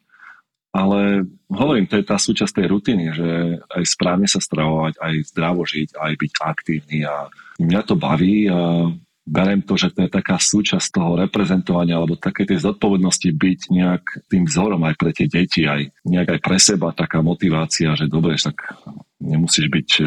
Ale 0.76 1.24
hovorím, 1.47 1.88
to 1.88 1.95
je 1.95 2.03
tá 2.03 2.20
súčasť 2.20 2.60
tej 2.60 2.68
rutiny, 2.68 3.16
že 3.16 3.56
aj 3.72 3.84
správne 3.88 4.28
sa 4.28 4.43
stravovať, 4.43 4.99
aj 4.99 5.14
zdravo 5.32 5.64
žiť, 5.64 5.95
aj 5.95 6.14
byť 6.20 6.32
aktívny 6.43 7.08
a 7.08 7.32
mňa 7.64 7.82
to 7.88 7.95
baví 7.95 8.51
a 8.51 8.91
berem 9.26 9.66
to, 9.66 9.74
že 9.74 9.90
to 9.90 10.06
je 10.06 10.10
taká 10.14 10.38
súčasť 10.38 11.02
toho 11.02 11.18
reprezentovania 11.18 11.98
alebo 11.98 12.14
také 12.14 12.46
tej 12.46 12.62
zodpovednosti 12.62 13.34
byť 13.34 13.60
nejak 13.74 14.04
tým 14.30 14.46
vzorom 14.46 14.86
aj 14.86 14.96
pre 15.02 15.12
tie 15.18 15.26
deti, 15.26 15.66
aj 15.66 15.90
nejak 16.06 16.38
aj 16.38 16.40
pre 16.46 16.58
seba 16.62 16.94
taká 16.94 17.26
motivácia, 17.26 17.98
že 17.98 18.06
dobre, 18.06 18.38
tak 18.38 18.78
nemusíš 19.18 19.74
byť 19.74 19.90
e, 19.98 20.04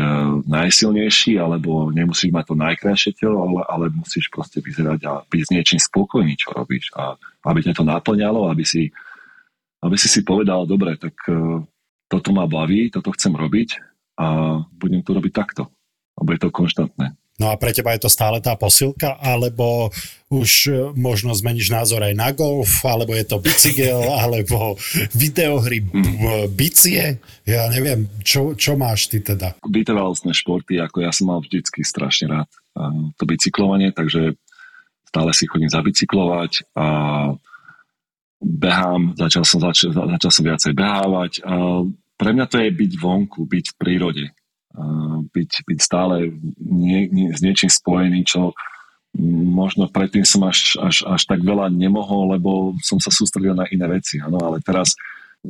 najsilnejší 0.46 1.34
alebo 1.34 1.90
nemusíš 1.90 2.30
mať 2.30 2.44
to 2.46 2.54
najkrajšie 2.54 3.12
telo, 3.18 3.42
ale, 3.42 3.60
ale 3.66 3.84
musíš 3.90 4.30
proste 4.30 4.62
vyzerať 4.62 5.00
a 5.10 5.12
byť 5.26 5.40
s 5.42 5.50
niečím 5.50 5.80
spokojný, 5.82 6.38
čo 6.38 6.54
robíš 6.54 6.94
a 6.94 7.18
aby 7.50 7.66
ťa 7.66 7.74
to 7.74 7.82
naplňalo, 7.82 8.46
aby 8.54 8.62
si 8.62 8.94
aby 9.78 9.94
si 9.94 10.10
si 10.10 10.26
povedal, 10.26 10.66
dobre, 10.66 10.98
tak 10.98 11.14
e, 11.30 11.62
toto 12.10 12.30
ma 12.34 12.50
baví, 12.50 12.90
toto 12.90 13.14
chcem 13.14 13.30
robiť 13.30 13.78
a 14.18 14.58
budem 14.74 15.02
to 15.06 15.14
robiť 15.14 15.32
takto. 15.34 15.70
Lebo 16.18 16.28
je 16.34 16.40
to 16.42 16.50
konštantné. 16.50 17.14
No 17.38 17.50
a 17.50 17.58
pre 17.58 17.70
teba 17.70 17.94
je 17.94 18.02
to 18.02 18.10
stále 18.10 18.42
tá 18.42 18.58
posilka, 18.58 19.14
alebo 19.22 19.94
už 20.26 20.50
e, 20.66 20.72
možno 20.98 21.30
zmeníš 21.30 21.70
názor 21.70 22.02
aj 22.02 22.14
na 22.18 22.34
golf, 22.34 22.82
alebo 22.82 23.14
je 23.14 23.22
to 23.22 23.38
bicykel, 23.38 24.02
alebo 24.26 24.74
videohry, 25.14 25.86
mm. 25.86 26.50
bicie? 26.50 27.22
Ja 27.46 27.70
neviem, 27.70 28.10
čo, 28.26 28.58
čo 28.58 28.74
máš 28.74 29.06
ty 29.06 29.22
teda? 29.22 29.54
Vytrvalostné 29.62 30.34
športy, 30.34 30.82
ako 30.82 31.06
ja 31.06 31.14
som 31.14 31.30
mal 31.30 31.38
vždycky 31.38 31.86
strašne 31.86 32.26
rád 32.26 32.50
to 33.16 33.24
bicyklovanie, 33.26 33.90
takže 33.90 34.38
stále 35.08 35.30
si 35.34 35.50
chodím 35.50 35.70
zabicyklovať 35.72 36.74
a 36.78 36.86
behám, 38.38 39.18
začal 39.18 39.42
som, 39.42 39.58
začal, 39.58 39.90
začal 39.90 40.30
som 40.30 40.44
viacej 40.46 40.72
behávať. 40.78 41.32
A 41.42 41.82
pre 42.14 42.30
mňa 42.34 42.46
to 42.46 42.56
je 42.62 42.70
byť 42.70 42.92
vonku, 42.98 43.40
byť 43.46 43.64
v 43.74 43.78
prírode. 43.78 44.24
Byť, 45.34 45.50
byť 45.66 45.78
stále 45.82 46.30
nie, 46.62 47.10
nie, 47.10 47.28
s 47.34 47.42
niečím 47.42 47.68
spojený, 47.68 48.24
čo 48.24 48.54
možno 49.48 49.90
predtým 49.90 50.22
som 50.22 50.46
až, 50.46 50.78
až, 50.78 51.02
až 51.08 51.22
tak 51.26 51.42
veľa 51.42 51.72
nemohol, 51.72 52.38
lebo 52.38 52.76
som 52.84 53.02
sa 53.02 53.10
sústredil 53.10 53.56
na 53.56 53.66
iné 53.72 53.88
veci. 53.90 54.22
Ano, 54.22 54.38
ale 54.38 54.62
teraz 54.62 54.94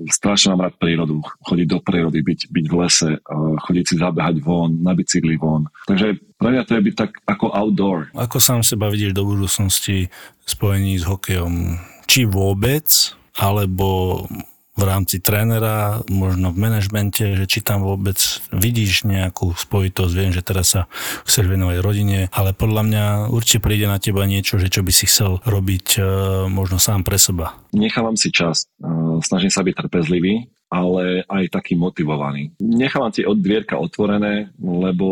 strašne 0.09 0.55
mám 0.55 0.69
rád 0.69 0.77
prírodu, 0.81 1.21
chodiť 1.45 1.67
do 1.69 1.79
prírody, 1.81 2.25
byť, 2.25 2.41
byť 2.49 2.65
v 2.71 2.75
lese, 2.77 3.11
chodiť 3.69 3.85
si 3.85 3.95
zabehať 4.01 4.41
von, 4.41 4.73
na 4.81 4.97
bicykli 4.97 5.37
von. 5.37 5.69
Takže 5.85 6.17
pre 6.41 6.49
mňa 6.55 6.63
to 6.65 6.73
je 6.79 6.87
byť 6.89 6.95
tak 6.97 7.11
ako 7.29 7.53
outdoor. 7.53 8.09
Ako 8.17 8.39
sám 8.41 8.63
seba 8.65 8.89
vidíš 8.89 9.13
do 9.13 9.27
budúcnosti 9.27 10.09
spojení 10.45 10.97
s 10.97 11.05
hokejom? 11.05 11.77
či 12.09 12.25
vôbec, 12.25 13.13
alebo 13.37 14.25
v 14.79 14.83
rámci 14.87 15.19
trénera, 15.19 16.07
možno 16.07 16.55
v 16.55 16.63
manažmente, 16.63 17.35
že 17.35 17.45
či 17.51 17.67
tam 17.67 17.83
vôbec 17.83 18.15
vidíš 18.55 19.03
nejakú 19.03 19.51
spojitosť, 19.59 20.13
viem, 20.15 20.31
že 20.31 20.47
teraz 20.47 20.79
sa 20.79 20.87
chceš 21.27 21.51
venovať 21.51 21.77
rodine, 21.83 22.31
ale 22.31 22.55
podľa 22.55 22.83
mňa 22.87 23.05
určite 23.35 23.59
príde 23.59 23.91
na 23.91 23.99
teba 23.99 24.23
niečo, 24.23 24.63
že 24.63 24.71
čo 24.71 24.87
by 24.87 24.93
si 24.95 25.11
chcel 25.11 25.43
robiť 25.43 25.87
e, 25.99 26.01
možno 26.47 26.79
sám 26.79 27.03
pre 27.03 27.19
seba. 27.19 27.59
Nechávam 27.75 28.15
si 28.15 28.31
čas, 28.31 28.71
e, 28.79 29.19
snažím 29.27 29.51
sa 29.51 29.67
byť 29.67 29.75
trpezlivý, 29.75 30.47
ale 30.71 31.27
aj 31.27 31.51
taký 31.51 31.75
motivovaný. 31.75 32.55
Nechávam 32.63 33.11
si 33.11 33.27
od 33.27 33.41
dvierka 33.41 33.75
otvorené, 33.81 34.55
lebo 34.63 35.07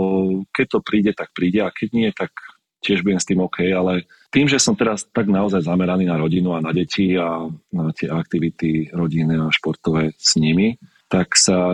keď 0.55 0.67
to 0.69 0.79
príde, 0.85 1.11
tak 1.17 1.35
príde 1.35 1.65
a 1.65 1.75
keď 1.75 1.89
nie, 1.91 2.09
tak 2.15 2.31
tiež 2.87 3.03
budem 3.03 3.19
s 3.19 3.27
tým 3.27 3.43
OK, 3.43 3.67
ale 3.75 4.07
tým, 4.31 4.47
že 4.51 4.59
som 4.59 4.75
teraz 4.75 5.07
tak 5.11 5.31
naozaj 5.31 5.65
zameraný 5.65 6.07
na 6.09 6.19
rodinu 6.19 6.55
a 6.55 6.63
na 6.63 6.75
deti 6.75 7.15
a 7.17 7.47
na 7.73 7.91
tie 7.95 8.11
aktivity 8.11 8.91
rodinné 8.91 9.39
a 9.39 9.53
športové 9.55 10.13
s 10.19 10.35
nimi, 10.37 10.77
tak 11.07 11.39
sa 11.39 11.73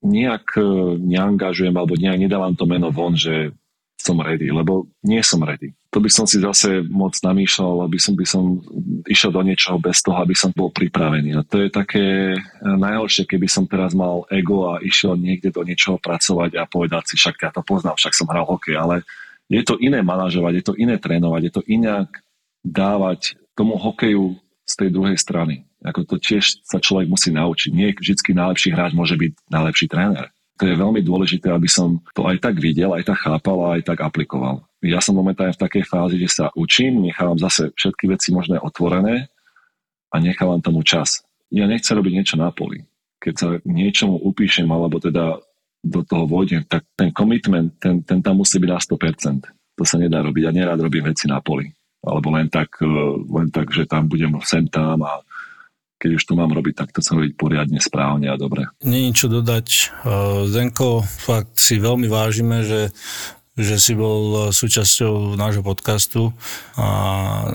nejak 0.00 0.56
e, 0.56 0.64
neangažujem 0.96 1.76
alebo 1.76 1.94
nejak 1.94 2.18
nedávam 2.18 2.56
to 2.56 2.64
meno 2.64 2.88
von, 2.88 3.14
že 3.14 3.52
som 4.00 4.16
ready, 4.16 4.48
lebo 4.48 4.88
nie 5.04 5.20
som 5.20 5.44
ready. 5.44 5.76
To 5.92 6.00
by 6.00 6.08
som 6.08 6.24
si 6.24 6.40
zase 6.40 6.80
moc 6.88 7.12
namýšľal, 7.20 7.84
aby 7.84 7.98
som, 8.00 8.16
by 8.16 8.24
som 8.24 8.44
išiel 9.04 9.28
do 9.28 9.44
niečoho 9.44 9.76
bez 9.76 10.00
toho, 10.00 10.24
aby 10.24 10.32
som 10.32 10.56
bol 10.56 10.72
pripravený. 10.72 11.36
A 11.36 11.44
to 11.44 11.60
je 11.60 11.68
také 11.68 12.32
najhoršie, 12.64 13.28
keby 13.28 13.44
som 13.44 13.68
teraz 13.68 13.92
mal 13.92 14.24
ego 14.32 14.72
a 14.72 14.80
išiel 14.80 15.20
niekde 15.20 15.52
do 15.52 15.60
niečoho 15.60 16.00
pracovať 16.00 16.56
a 16.56 16.64
povedať 16.64 17.12
si, 17.12 17.14
však 17.20 17.36
ja 17.44 17.50
to 17.52 17.60
poznám, 17.60 18.00
však 18.00 18.16
som 18.16 18.30
hral 18.32 18.48
hokej, 18.48 18.80
ale 18.80 19.04
je 19.50 19.62
to 19.66 19.74
iné 19.82 19.98
manažovať, 20.06 20.52
je 20.62 20.64
to 20.64 20.74
iné 20.78 20.96
trénovať, 20.96 21.40
je 21.50 21.52
to 21.52 21.62
inak 21.66 22.22
dávať 22.62 23.34
tomu 23.58 23.74
hokeju 23.74 24.38
z 24.62 24.74
tej 24.78 24.90
druhej 24.94 25.18
strany. 25.18 25.66
Ako 25.82 26.06
to 26.06 26.22
tiež 26.22 26.62
sa 26.62 26.78
človek 26.78 27.10
musí 27.10 27.34
naučiť. 27.34 27.70
Nie 27.74 27.90
vždy 27.90 28.14
najlepší 28.30 28.70
hráč 28.70 28.94
môže 28.94 29.18
byť 29.18 29.32
najlepší 29.50 29.90
tréner. 29.90 30.30
To 30.60 30.68
je 30.68 30.76
veľmi 30.76 31.00
dôležité, 31.00 31.48
aby 31.50 31.66
som 31.66 32.04
to 32.12 32.28
aj 32.28 32.36
tak 32.38 32.60
videl, 32.60 32.92
aj 32.92 33.08
tak 33.08 33.18
chápal 33.24 33.58
a 33.64 33.80
aj 33.80 33.90
tak 33.90 33.98
aplikoval. 34.04 34.60
Ja 34.84 35.00
som 35.00 35.16
momentálne 35.16 35.56
v 35.56 35.62
takej 35.66 35.84
fázi, 35.88 36.20
že 36.20 36.28
sa 36.28 36.46
učím, 36.52 37.00
nechávam 37.00 37.40
zase 37.40 37.72
všetky 37.74 38.12
veci 38.12 38.28
možné 38.30 38.60
otvorené 38.60 39.32
a 40.12 40.16
nechávam 40.20 40.60
tomu 40.60 40.84
čas. 40.84 41.24
Ja 41.48 41.64
nechcem 41.64 41.96
robiť 41.96 42.12
niečo 42.12 42.36
na 42.36 42.52
poli. 42.52 42.84
Keď 43.24 43.34
sa 43.34 43.48
niečomu 43.64 44.20
upíšem, 44.20 44.68
alebo 44.68 45.00
teda 45.00 45.40
do 45.80 46.04
toho 46.04 46.28
vôjdem, 46.28 46.62
tak 46.68 46.84
ten 46.92 47.10
commitment, 47.10 47.72
ten, 47.80 48.04
ten 48.04 48.20
tam 48.20 48.44
musí 48.44 48.60
byť 48.60 48.70
na 48.70 48.80
100%. 48.80 49.48
To 49.80 49.84
sa 49.88 49.96
nedá 49.96 50.20
robiť. 50.20 50.42
Ja 50.44 50.52
nerád 50.52 50.78
robím 50.84 51.08
veci 51.08 51.24
na 51.24 51.40
poli. 51.40 51.72
Alebo 52.04 52.32
len 52.36 52.52
tak, 52.52 52.80
e, 52.80 52.88
len 53.28 53.48
tak, 53.48 53.72
že 53.72 53.88
tam 53.88 54.08
budem 54.08 54.32
sem 54.44 54.68
tam 54.68 55.04
a 55.04 55.24
keď 56.00 56.16
už 56.16 56.24
to 56.24 56.32
mám 56.32 56.48
robiť, 56.48 56.74
tak 56.80 56.88
to 56.96 57.04
chcem 57.04 57.20
robiť 57.20 57.32
poriadne, 57.36 57.76
správne 57.76 58.32
a 58.32 58.40
dobre. 58.40 58.64
Nie 58.80 59.12
čo 59.12 59.28
dodať. 59.28 59.68
E, 59.68 59.80
Zenko, 60.48 61.04
fakt 61.04 61.60
si 61.60 61.76
veľmi 61.76 62.08
vážime, 62.08 62.64
že 62.64 62.92
že 63.58 63.82
si 63.82 63.98
bol 63.98 64.54
súčasťou 64.54 65.34
nášho 65.34 65.66
podcastu. 65.66 66.30
A 66.78 66.86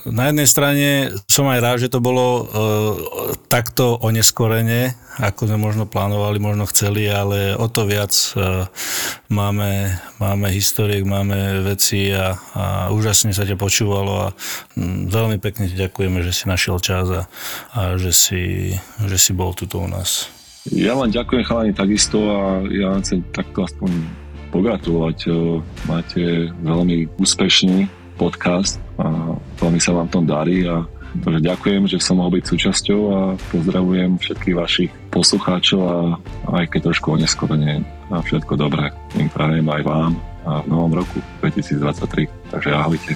na 0.04 0.28
jednej 0.28 0.48
strane 0.48 0.88
som 1.26 1.48
aj 1.48 1.60
rád, 1.64 1.78
že 1.88 1.92
to 1.92 2.04
bolo 2.04 2.26
uh, 2.26 2.44
takto 3.48 3.96
oneskorene, 4.04 4.92
ako 5.24 5.48
sme 5.48 5.56
možno 5.56 5.88
plánovali, 5.88 6.38
možno 6.44 6.68
chceli, 6.68 7.08
ale 7.08 7.56
o 7.56 7.72
to 7.72 7.88
viac 7.88 8.12
uh, 8.36 8.68
máme, 9.32 9.96
máme 10.20 10.48
historiek, 10.52 11.08
máme 11.08 11.64
veci 11.64 12.12
a, 12.12 12.36
a 12.54 12.66
úžasne 12.92 13.32
sa 13.32 13.48
ťa 13.48 13.56
počúvalo 13.56 14.14
a 14.20 14.28
um, 14.76 15.08
veľmi 15.08 15.40
pekne 15.40 15.72
ti 15.72 15.80
ďakujeme, 15.80 16.20
že 16.28 16.36
si 16.36 16.52
našiel 16.52 16.76
čas 16.84 17.08
a, 17.08 17.24
a 17.72 17.82
že, 17.96 18.12
si, 18.12 18.42
že 19.00 19.16
si 19.16 19.32
bol 19.32 19.56
tuto 19.56 19.80
u 19.80 19.88
nás. 19.88 20.28
Ja 20.74 20.98
vám 20.98 21.14
ďakujem 21.14 21.46
chalani 21.46 21.72
takisto 21.78 22.20
a 22.26 22.60
ja 22.68 22.98
chcem 23.00 23.22
takto 23.32 23.64
aspoň 23.64 24.25
pogratulovať. 24.56 25.20
Máte 25.84 26.48
veľmi 26.64 27.20
úspešný 27.20 27.92
podcast 28.16 28.80
a 28.96 29.36
veľmi 29.60 29.80
sa 29.84 29.92
vám 29.92 30.08
tom 30.08 30.24
darí 30.24 30.64
a 30.64 30.88
Takže 31.16 31.48
ďakujem, 31.48 31.88
že 31.88 32.04
som 32.04 32.20
mohol 32.20 32.40
byť 32.40 32.44
súčasťou 32.44 33.00
a 33.08 33.20
pozdravujem 33.48 34.20
všetkých 34.20 34.56
vašich 34.60 34.92
poslucháčov 35.16 35.80
a 35.80 36.20
aj 36.60 36.76
keď 36.76 36.92
trošku 36.92 37.16
oneskorene 37.16 37.88
a 38.12 38.20
všetko 38.20 38.60
dobré. 38.60 38.92
Im 39.16 39.32
prajem 39.32 39.64
aj 39.64 39.82
vám 39.88 40.20
a 40.44 40.60
v 40.60 40.68
novom 40.68 40.92
roku 41.00 41.24
2023. 41.40 42.52
Takže 42.52 42.70
ahojte. 42.76 43.16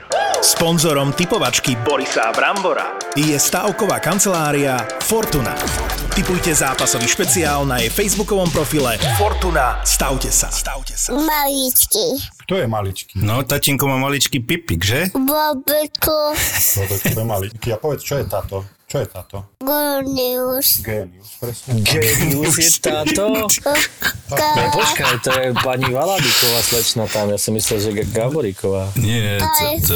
Sponzorom 0.41 1.13
typovačky 1.13 1.77
Borisa 1.85 2.33
Brambora 2.33 2.97
je 3.13 3.37
stavková 3.39 4.01
kancelária 4.01 4.77
Fortuna. 5.05 5.53
Typujte 6.11 6.51
zápasový 6.51 7.07
špeciál 7.07 7.63
na 7.63 7.79
jej 7.79 7.93
facebookovom 7.93 8.49
profile 8.51 8.97
Fortuna. 9.15 9.79
Stavte 9.85 10.33
sa. 10.33 10.49
Stavte 10.49 10.97
sa. 10.97 11.13
Maličky. 11.13 12.19
Kto 12.43 12.57
je 12.57 12.67
maličký? 12.67 13.13
No, 13.21 13.45
tatinko 13.47 13.87
má 13.87 13.95
maličký 14.01 14.43
pipik, 14.43 14.81
že? 14.83 15.13
Bobeko. 15.15 16.35
Kto 17.05 17.19
je 17.21 17.27
maličký? 17.27 17.67
A 17.71 17.77
povedz, 17.79 18.03
čo 18.03 18.19
je 18.19 18.25
táto? 18.27 18.67
Čo 18.91 18.99
je 18.99 19.07
táto? 19.07 19.37
Gonius. 19.63 20.83
Genius, 20.83 21.39
presne. 21.39 21.79
Genius 21.79 22.59
je 22.59 22.71
táto? 22.83 23.47
Ne, 24.35 24.63
počkaj, 24.75 25.15
to 25.23 25.31
je 25.31 25.55
pani 25.63 25.87
Valabiková 25.87 26.59
slečna 26.59 27.07
tam, 27.07 27.31
ja 27.31 27.39
som 27.39 27.55
myslel, 27.55 27.79
že 27.79 27.89
G- 27.95 28.11
Gaboríková. 28.11 28.91
Nie, 28.99 29.39
to, 29.79 29.95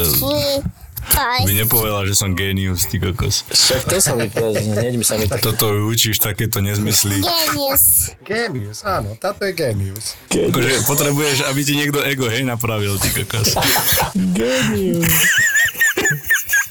by 1.44 1.52
nepovedala, 1.52 2.08
že 2.08 2.16
som 2.16 2.32
genius, 2.32 2.88
ty 2.88 2.96
kokos. 2.96 3.44
Však 3.52 3.84
to 3.84 4.00
sa 4.00 4.16
mi 4.16 4.32
povedal, 4.32 4.64
hneď 4.64 4.96
mi 4.96 5.04
sa 5.04 5.20
mi 5.20 5.28
tak... 5.28 5.44
Toto 5.44 5.68
učíš 5.92 6.16
takéto 6.16 6.64
nezmysly. 6.64 7.20
Genius. 7.20 8.16
Genius, 8.24 8.80
áno, 8.80 9.12
táto 9.20 9.44
je 9.44 9.52
genius. 9.52 10.16
Akože 10.32 10.88
potrebuješ, 10.88 11.44
aby 11.52 11.60
ti 11.68 11.76
niekto 11.76 12.00
ego, 12.00 12.32
hej, 12.32 12.48
napravil, 12.48 12.96
ty 12.96 13.12
kokos. 13.12 13.60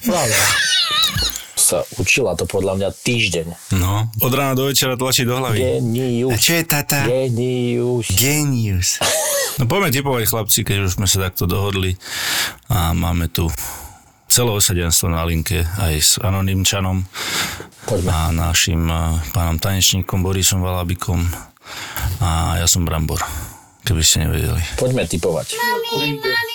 Práve. 0.01 0.37
Sa 1.65 1.81
učila 1.97 2.37
to 2.37 2.45
podľa 2.45 2.77
mňa 2.77 2.89
týždeň. 2.93 3.73
No, 3.81 4.05
od 4.21 4.33
rána 4.37 4.53
do 4.53 4.69
večera 4.69 4.93
tlačí 4.93 5.25
do 5.25 5.33
hlavy. 5.33 5.57
Genius. 5.57 6.37
je 6.37 6.61
tata? 6.61 7.09
Genius. 7.09 8.05
Genius. 8.13 8.89
No 9.57 9.65
poďme 9.65 9.89
typovať 9.89 10.29
chlapci, 10.29 10.61
keď 10.61 10.85
už 10.85 11.01
sme 11.01 11.09
sa 11.09 11.25
takto 11.25 11.49
dohodli 11.49 11.97
a 12.69 12.93
máme 12.93 13.33
tu 13.33 13.49
celé 14.29 14.51
osadenstvo 14.51 15.09
na 15.09 15.25
linke 15.25 15.65
aj 15.79 15.93
s 15.95 16.11
anonymčanom 16.19 17.07
Poďme. 17.87 18.09
a 18.13 18.29
našim 18.35 18.85
eh, 18.85 19.17
pánom 19.31 19.57
tanečníkom 19.57 20.21
Borisom 20.21 20.59
Valabikom 20.61 21.23
a 22.21 22.61
ja 22.61 22.67
som 22.69 22.85
Brambor, 22.85 23.23
keby 23.87 24.03
ste 24.05 24.27
nevedeli. 24.27 24.61
Poďme 24.77 25.07
typovať. 25.09 25.57
Mami, 25.57 26.19
mami, 26.21 26.54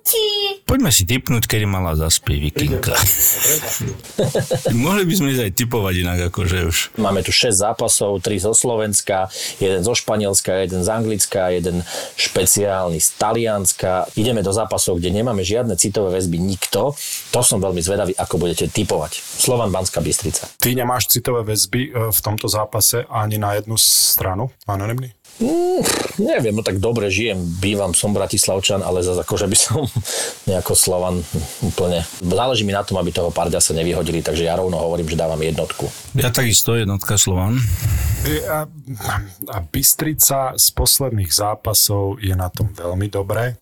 tamti. 0.00 0.26
Poďme 0.64 0.90
si 0.94 1.04
typnúť, 1.04 1.44
kedy 1.46 1.66
mala 1.66 1.98
zaspieť 1.98 2.38
Vikinka. 2.40 2.94
Mohli 4.84 5.02
by 5.06 5.14
sme 5.14 5.28
ísť 5.34 5.42
aj 5.50 5.52
typovať 5.56 5.94
inak, 6.00 6.18
akože 6.30 6.56
už. 6.66 6.76
Máme 6.96 7.20
tu 7.26 7.32
6 7.34 7.52
zápasov, 7.52 8.22
3 8.22 8.46
zo 8.50 8.52
Slovenska, 8.54 9.28
jeden 9.58 9.82
zo 9.82 9.92
Španielska, 9.92 10.62
jeden 10.64 10.80
z 10.86 10.88
Anglicka, 10.88 11.50
jeden 11.52 11.82
špeciálny 12.16 12.98
z 13.02 13.08
Talianska. 13.18 14.06
Ideme 14.14 14.40
do 14.46 14.54
zápasov, 14.54 15.02
kde 15.02 15.10
nemáme 15.10 15.42
žiadne 15.42 15.74
citové 15.76 16.16
väzby, 16.18 16.38
nikto. 16.38 16.94
To 17.34 17.40
som 17.42 17.58
veľmi 17.58 17.82
zvedavý, 17.82 18.12
ako 18.16 18.40
budete 18.40 18.70
typovať. 18.70 19.20
Slovan 19.20 19.74
Banská 19.74 20.00
Bystrica. 20.00 20.46
Ty 20.60 20.70
nemáš 20.76 21.10
citové 21.10 21.42
väzby 21.44 21.90
e, 21.90 22.14
v 22.14 22.20
tomto 22.22 22.46
zápase 22.46 23.04
ani 23.10 23.36
na 23.42 23.58
jednu 23.58 23.74
stranu, 23.74 24.54
anonymný? 24.70 25.19
Mm, 25.40 25.80
neviem, 26.20 26.52
no 26.52 26.60
tak 26.66 26.82
dobre 26.82 27.08
žijem, 27.08 27.40
bývam, 27.62 27.94
som 27.94 28.12
Bratislavčan, 28.12 28.82
ale 28.82 29.00
zase 29.00 29.22
akože 29.22 29.46
by 29.46 29.56
som 29.56 29.86
nejako 30.50 30.74
Slovan 30.76 31.22
úplne... 31.64 32.04
Záleží 32.20 32.66
mi 32.66 32.74
na 32.74 32.84
tom, 32.84 32.98
aby 32.98 33.14
toho 33.14 33.30
parďa 33.30 33.62
sa 33.62 33.72
nevyhodili, 33.72 34.20
takže 34.20 34.44
ja 34.44 34.58
rovno 34.58 34.76
hovorím, 34.76 35.08
že 35.08 35.16
dávam 35.16 35.40
jednotku. 35.40 35.88
Ja 36.18 36.28
takisto, 36.28 36.76
jednotka 36.76 37.16
Slovan. 37.16 37.56
A, 38.50 38.68
a 39.48 39.56
Bystrica 39.64 40.52
z 40.58 40.66
posledných 40.76 41.32
zápasov 41.32 42.20
je 42.20 42.36
na 42.36 42.52
tom 42.52 42.68
veľmi 42.74 43.08
dobré. 43.08 43.56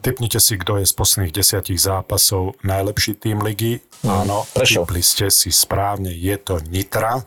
Typnite 0.00 0.40
si, 0.40 0.56
kto 0.56 0.80
je 0.80 0.88
z 0.88 0.94
posledných 0.96 1.36
desiatich 1.36 1.80
zápasov 1.80 2.56
najlepší 2.64 3.20
tým 3.20 3.44
ligy. 3.44 3.84
Áno, 4.08 4.48
Prešov. 4.56 4.88
typli 4.88 5.04
ste 5.04 5.28
si 5.28 5.52
správne, 5.52 6.08
je 6.08 6.36
to 6.40 6.60
Nitra. 6.72 7.20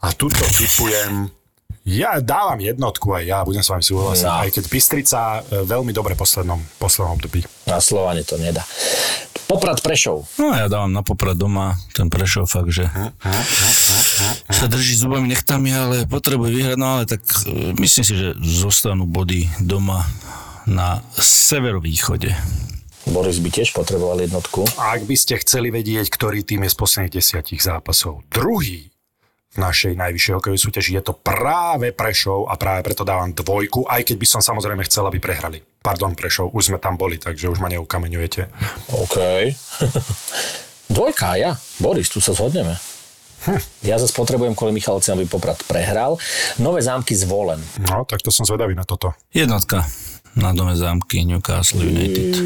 A 0.00 0.06
tuto 0.16 0.40
typujem, 0.44 1.28
ja 1.86 2.18
dávam 2.18 2.58
jednotku 2.58 3.14
aj 3.14 3.24
ja, 3.24 3.38
budem 3.40 3.62
s 3.62 3.70
vami 3.70 3.80
súhlasiť, 3.80 4.26
No. 4.26 4.42
aj 4.42 4.48
keď 4.50 4.64
Bystrica 4.66 5.20
e, 5.38 5.62
veľmi 5.62 5.94
dobre 5.94 6.12
v 6.12 6.20
poslednom, 6.20 6.58
poslednom 6.76 7.14
období. 7.14 7.46
Na 7.64 7.78
Slovane 7.78 8.26
to 8.26 8.34
nedá. 8.36 8.66
Poprad 9.46 9.78
Prešov. 9.78 10.26
No 10.42 10.50
ja 10.50 10.66
dávam 10.66 10.90
na 10.90 11.06
poprad 11.06 11.38
doma, 11.38 11.78
ten 11.94 12.10
Prešov 12.10 12.50
fakt, 12.50 12.74
že 12.74 12.90
sa 14.50 14.66
drží 14.66 14.98
zubami 14.98 15.30
nechtami, 15.30 15.70
ale 15.70 15.96
potrebuje 16.04 16.50
vyhrať, 16.50 16.76
no 16.76 16.98
ale 16.98 17.02
tak 17.06 17.22
e, 17.46 17.70
myslím 17.78 18.04
si, 18.04 18.14
že 18.18 18.34
zostanú 18.42 19.06
body 19.06 19.46
doma 19.62 20.02
na 20.66 20.98
severovýchode. 21.14 22.34
Boris 23.06 23.38
by 23.38 23.50
tiež 23.54 23.70
potreboval 23.70 24.18
jednotku. 24.18 24.66
A 24.82 24.98
ak 24.98 25.06
by 25.06 25.14
ste 25.14 25.38
chceli 25.38 25.70
vedieť, 25.70 26.10
ktorý 26.10 26.42
tým 26.42 26.66
je 26.66 26.74
z 26.74 26.78
posledných 26.82 27.14
desiatich 27.14 27.62
zápasov 27.62 28.26
druhý 28.26 28.90
našej 29.60 29.92
najvyššej 29.96 30.34
hokejovej 30.36 30.62
súťaži. 30.62 30.96
Je 30.98 31.04
to 31.04 31.14
práve 31.16 31.92
Prešov 31.92 32.48
a 32.48 32.56
práve 32.60 32.84
preto 32.86 33.02
dávam 33.02 33.32
dvojku, 33.32 33.88
aj 33.88 34.06
keď 34.06 34.16
by 34.16 34.26
som 34.26 34.40
samozrejme 34.44 34.82
chcel, 34.86 35.08
aby 35.08 35.18
prehrali. 35.18 35.60
Pardon, 35.80 36.12
Prešov, 36.16 36.52
už 36.52 36.72
sme 36.72 36.78
tam 36.78 36.94
boli, 36.98 37.16
takže 37.16 37.48
už 37.48 37.58
ma 37.62 37.72
neukameňujete. 37.72 38.42
OK. 38.94 39.16
Dvojka, 40.96 41.34
ja. 41.34 41.58
Boris, 41.82 42.06
tu 42.06 42.22
sa 42.22 42.30
zhodneme. 42.30 42.78
Hm. 43.46 43.62
Ja 43.86 43.98
zase 43.98 44.14
potrebujem 44.14 44.58
kvôli 44.58 44.74
Michalovci, 44.74 45.14
aby 45.14 45.26
Poprad 45.26 45.58
prehral. 45.66 46.18
Nové 46.58 46.82
zámky 46.82 47.14
zvolen. 47.14 47.62
No, 47.86 48.02
tak 48.02 48.22
to 48.22 48.34
som 48.34 48.42
zvedavý 48.42 48.74
na 48.74 48.82
toto. 48.82 49.14
Jednotka 49.30 49.86
na 50.36 50.52
dome 50.52 50.76
zámky 50.76 51.24
Newcastle 51.24 51.80
United. 51.80 52.36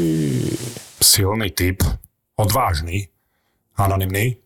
Silný 1.01 1.49
typ, 1.51 1.83
odvážny, 2.39 3.11
anonymný. 3.77 4.37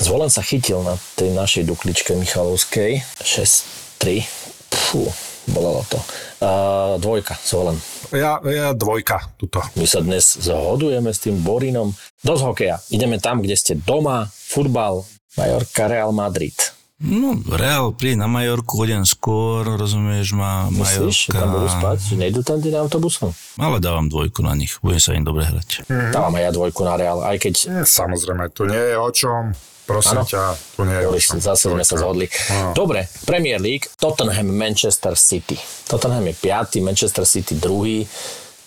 Zvolen 0.00 0.32
sa 0.32 0.40
chytil 0.40 0.80
na 0.80 0.96
tej 1.16 1.34
našej 1.34 1.68
dukličke 1.68 2.16
Michalovskej. 2.16 3.04
6-3. 3.20 4.24
Fú, 4.70 5.06
bolelo 5.50 5.82
to. 5.90 5.98
Uh, 6.40 6.96
dvojka, 7.02 7.36
zvolen. 7.42 7.76
Ja, 8.14 8.40
ja 8.42 8.72
dvojka, 8.72 9.36
tuto. 9.36 9.60
My 9.76 9.84
sa 9.84 10.00
dnes 10.00 10.38
zhodujeme 10.40 11.12
s 11.12 11.22
tým 11.22 11.42
Borinom. 11.42 11.92
Dosť 12.22 12.42
hokeja. 12.46 12.76
Ideme 12.90 13.20
tam, 13.20 13.42
kde 13.44 13.54
ste 13.58 13.72
doma, 13.76 14.26
futbal, 14.26 15.04
Majorka, 15.38 15.86
Real 15.86 16.10
Madrid. 16.10 16.79
No, 17.00 17.32
Real 17.48 17.96
príde 17.96 18.20
na 18.20 18.28
Majorku 18.28 18.84
deň 18.84 19.08
skôr, 19.08 19.64
rozumieš, 19.64 20.36
má 20.36 20.68
Myslíš, 20.68 21.32
že 21.32 21.32
tam 21.32 21.48
budú 21.48 21.64
Majorka. 21.64 21.80
spať? 21.80 21.98
Že 22.04 22.14
nejdu 22.20 22.40
tam 22.44 22.58
tým 22.60 22.76
autobusom? 22.76 23.32
Ale 23.56 23.80
dávam 23.80 24.04
dvojku 24.04 24.44
na 24.44 24.52
nich, 24.52 24.76
bude 24.84 25.00
sa 25.00 25.16
im 25.16 25.24
dobre 25.24 25.48
hrať. 25.48 25.88
Dávam 25.88 26.36
aj 26.36 26.42
ja 26.44 26.50
dvojku 26.52 26.84
na 26.84 27.00
Real, 27.00 27.24
aj 27.24 27.36
keď 27.40 27.54
Nie, 27.72 27.82
Samozrejme, 27.88 28.52
tu 28.52 28.68
nie 28.68 28.76
je 28.76 28.96
o 29.00 29.08
čom. 29.08 29.56
Prosím 29.88 30.22
Áno. 30.22 30.28
ťa, 30.28 30.42
tu 30.76 30.82
nie 30.84 30.92
je 30.92 31.02
o 31.02 31.10
Boris, 31.10 31.24
čom. 31.24 31.40
zase 31.40 31.64
sme 31.66 31.82
sa 31.82 31.96
zhodli. 31.96 32.26
No. 32.52 32.76
Dobre, 32.76 33.08
Premier 33.24 33.56
League, 33.58 33.88
Tottenham, 33.96 34.52
Manchester 34.52 35.16
City. 35.16 35.56
Tottenham 35.88 36.22
je 36.22 36.36
piatý, 36.36 36.84
Manchester 36.84 37.24
City 37.24 37.56
druhý. 37.56 38.04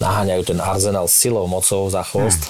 Naháňajú 0.01 0.41
ten 0.43 0.57
Arsenal 0.57 1.05
silou, 1.05 1.45
mocou 1.45 1.85
za 1.87 2.01
chvost. 2.01 2.49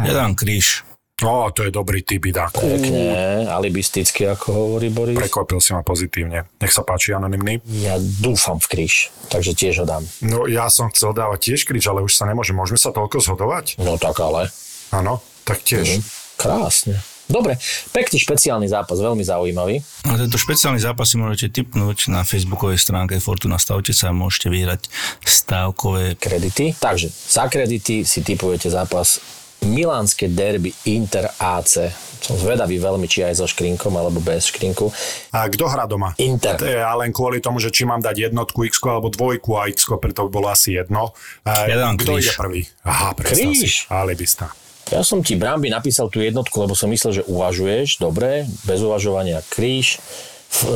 Ja 0.00 0.12
dám 0.16 0.32
kríž. 0.32 0.82
Ó, 1.20 1.52
to 1.52 1.68
je 1.68 1.70
dobrý 1.70 2.00
typ, 2.00 2.24
Idáku. 2.24 2.64
Pekne, 2.64 3.44
alibisticky, 3.44 4.24
ako 4.24 4.46
hovorí 4.52 4.88
Boris. 4.88 5.16
Prekvapil 5.16 5.60
si 5.60 5.76
ma 5.76 5.84
pozitívne. 5.84 6.48
Nech 6.56 6.72
sa 6.72 6.80
páči, 6.80 7.12
anonymný. 7.12 7.60
Ja 7.84 8.00
dúfam 8.00 8.56
v 8.56 8.66
kríž, 8.72 9.12
takže 9.28 9.52
tiež 9.52 9.84
ho 9.84 9.86
dám. 9.86 10.04
No, 10.24 10.48
ja 10.48 10.72
som 10.72 10.88
chcel 10.88 11.12
dávať 11.12 11.52
tiež 11.52 11.68
kríž, 11.68 11.84
ale 11.92 12.00
už 12.00 12.16
sa 12.16 12.24
nemôže. 12.24 12.56
Môžeme 12.56 12.80
sa 12.80 12.88
toľko 12.88 13.20
zhodovať? 13.20 13.76
No 13.84 14.00
tak 14.00 14.16
ale. 14.24 14.48
Áno, 14.96 15.20
tak 15.44 15.60
tiež. 15.60 16.00
Mhm. 16.00 16.04
Krásne. 16.40 16.96
Dobre, 17.30 17.54
pekný 17.94 18.18
špeciálny 18.18 18.66
zápas, 18.66 18.98
veľmi 18.98 19.22
zaujímavý. 19.22 19.78
A 20.02 20.18
tento 20.18 20.34
špeciálny 20.34 20.82
zápas 20.82 21.06
si 21.06 21.14
môžete 21.14 21.62
tipnúť 21.62 22.10
na 22.10 22.26
facebookovej 22.26 22.82
stránke 22.82 23.22
Fortuna 23.22 23.54
Stavte 23.54 23.94
sa 23.94 24.10
a 24.10 24.16
môžete 24.16 24.50
vyhrať 24.50 24.90
stávkové 25.22 26.18
Kredity. 26.18 26.74
Takže 26.74 27.06
za 27.06 27.46
kredity 27.46 28.02
si 28.02 28.26
typujete 28.26 28.66
zápas 28.66 29.22
Milánske 29.64 30.28
derby 30.28 30.72
Inter 30.88 31.28
AC. 31.36 31.92
Som 32.20 32.36
zvedavý 32.36 32.76
veľmi, 32.76 33.08
či 33.08 33.24
aj 33.24 33.40
so 33.40 33.46
škrinkom, 33.48 33.96
alebo 33.96 34.20
bez 34.20 34.52
škrinku. 34.52 34.92
A 35.32 35.48
kto 35.48 35.64
hrá 35.68 35.88
doma? 35.88 36.12
Inter. 36.20 36.60
To 36.60 36.68
je 36.68 36.76
len 36.76 37.10
kvôli 37.16 37.40
tomu, 37.40 37.56
že 37.60 37.72
či 37.72 37.88
mám 37.88 38.04
dať 38.04 38.28
jednotku 38.28 38.68
x 38.68 38.76
alebo 38.84 39.08
dvojku 39.08 39.56
a 39.56 39.72
x, 39.72 39.88
preto 39.96 40.28
by 40.28 40.30
bolo 40.30 40.46
asi 40.52 40.76
jedno. 40.76 41.16
Ja 41.44 41.76
dám 41.80 41.96
kto 41.96 42.20
kríž. 42.20 42.24
ide 42.28 42.32
prvý? 42.36 42.60
Aha, 42.84 43.16
Kríž? 43.16 43.88
si. 43.88 43.88
Alibista. 43.88 44.52
Ja 44.90 45.00
som 45.06 45.22
ti, 45.22 45.38
Bramby, 45.38 45.70
napísal 45.70 46.10
tú 46.10 46.18
jednotku, 46.18 46.60
lebo 46.60 46.74
som 46.74 46.90
myslel, 46.90 47.22
že 47.22 47.28
uvažuješ. 47.30 48.02
Dobre, 48.02 48.44
bez 48.66 48.82
uvažovania 48.82 49.40
kríž. 49.48 50.02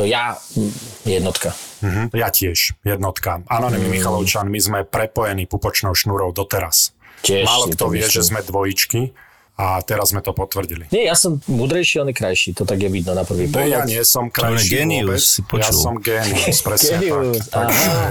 Ja, 0.07 0.39
jednotka. 1.03 1.51
Mhm. 1.83 2.15
Ja 2.15 2.31
tiež, 2.31 2.79
jednotka. 2.87 3.43
Anonymný 3.51 3.91
mm. 3.91 3.95
Michalovčan, 3.99 4.47
my 4.47 4.61
sme 4.63 4.79
prepojení 4.87 5.51
pupočnou 5.51 5.93
šnúrou 5.99 6.31
doteraz. 6.31 6.95
Tiež 7.25 7.45
Málo 7.49 7.65
kto 7.73 7.77
to 7.81 7.87
vie, 7.89 8.05
že 8.05 8.21
sme 8.21 8.45
dvojičky 8.45 9.17
a 9.57 9.81
teraz 9.81 10.13
sme 10.13 10.21
to 10.21 10.35
potvrdili. 10.37 10.91
Nie, 10.93 11.09
ja 11.09 11.17
som 11.17 11.41
múdrejší, 11.47 12.03
on 12.05 12.11
je 12.11 12.17
krajší. 12.19 12.53
To 12.59 12.67
tak 12.69 12.79
je 12.85 12.91
vidno 12.91 13.15
na 13.17 13.25
prvý 13.25 13.49
pohľad. 13.49 13.71
ja 13.71 13.81
nie 13.87 14.03
som 14.05 14.29
krajší 14.29 14.83
genius, 14.83 15.09
vôbec. 15.09 15.23
si 15.25 15.41
Ja 15.63 15.71
som 15.73 15.95
génius, 16.03 16.59
presne 16.61 16.97
Genius, 17.01 17.49
tak. 17.49 17.71
Takže, 17.71 17.87
aha. 17.89 18.07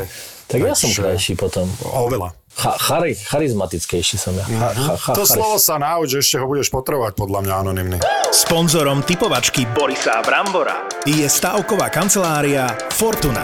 Tak 0.47 0.59
ja 0.59 0.73
som 0.75 0.89
takže- 0.91 1.01
krajší 1.03 1.33
potom. 1.35 1.65
Oveľa. 1.83 2.29
Cha- 2.53 2.77
chari- 2.77 3.17
charizmatickejší 3.17 4.15
som 4.15 4.33
ja. 4.33 4.45
Cha- 4.45 4.71
cha- 4.71 4.97
cha- 4.99 5.15
To 5.15 5.25
slovo 5.25 5.57
sa 5.57 5.75
nauč, 5.75 6.15
ešte 6.15 6.37
ho 6.37 6.45
budeš 6.45 6.69
potrebovať 6.69 7.13
podľa 7.13 7.39
mňa 7.41 7.53
anonymný. 7.59 7.97
Sponzorom 8.29 9.01
typovačky 9.01 9.65
Borisa 9.67 10.21
Brambora 10.21 10.85
je 11.03 11.23
stavková 11.23 11.89
kancelária 11.89 12.65
Fortuna. 12.89 13.41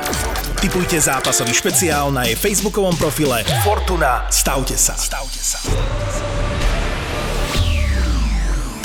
Typujte 0.56 0.98
zápasový 0.98 1.52
špeciál 1.52 2.10
na 2.10 2.24
jej 2.24 2.36
facebookovom 2.36 2.94
profile 2.96 3.42
Fortuna. 3.62 4.30
Stavte 4.30 4.76
sa. 4.76 4.94
Stavte 4.94 5.40
sa. 5.40 5.58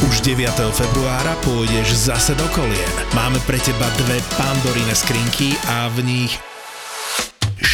Už 0.04 0.20
9. 0.20 0.46
februára 0.70 1.32
pôjdeš 1.42 1.88
zase 2.06 2.32
do 2.34 2.44
kolien. 2.50 2.86
Máme 3.12 3.40
pre 3.42 3.56
teba 3.58 3.88
dve 3.98 4.20
pandorine 4.34 4.92
skrinky 4.92 5.56
a 5.66 5.88
v 5.90 6.00
nich 6.02 6.32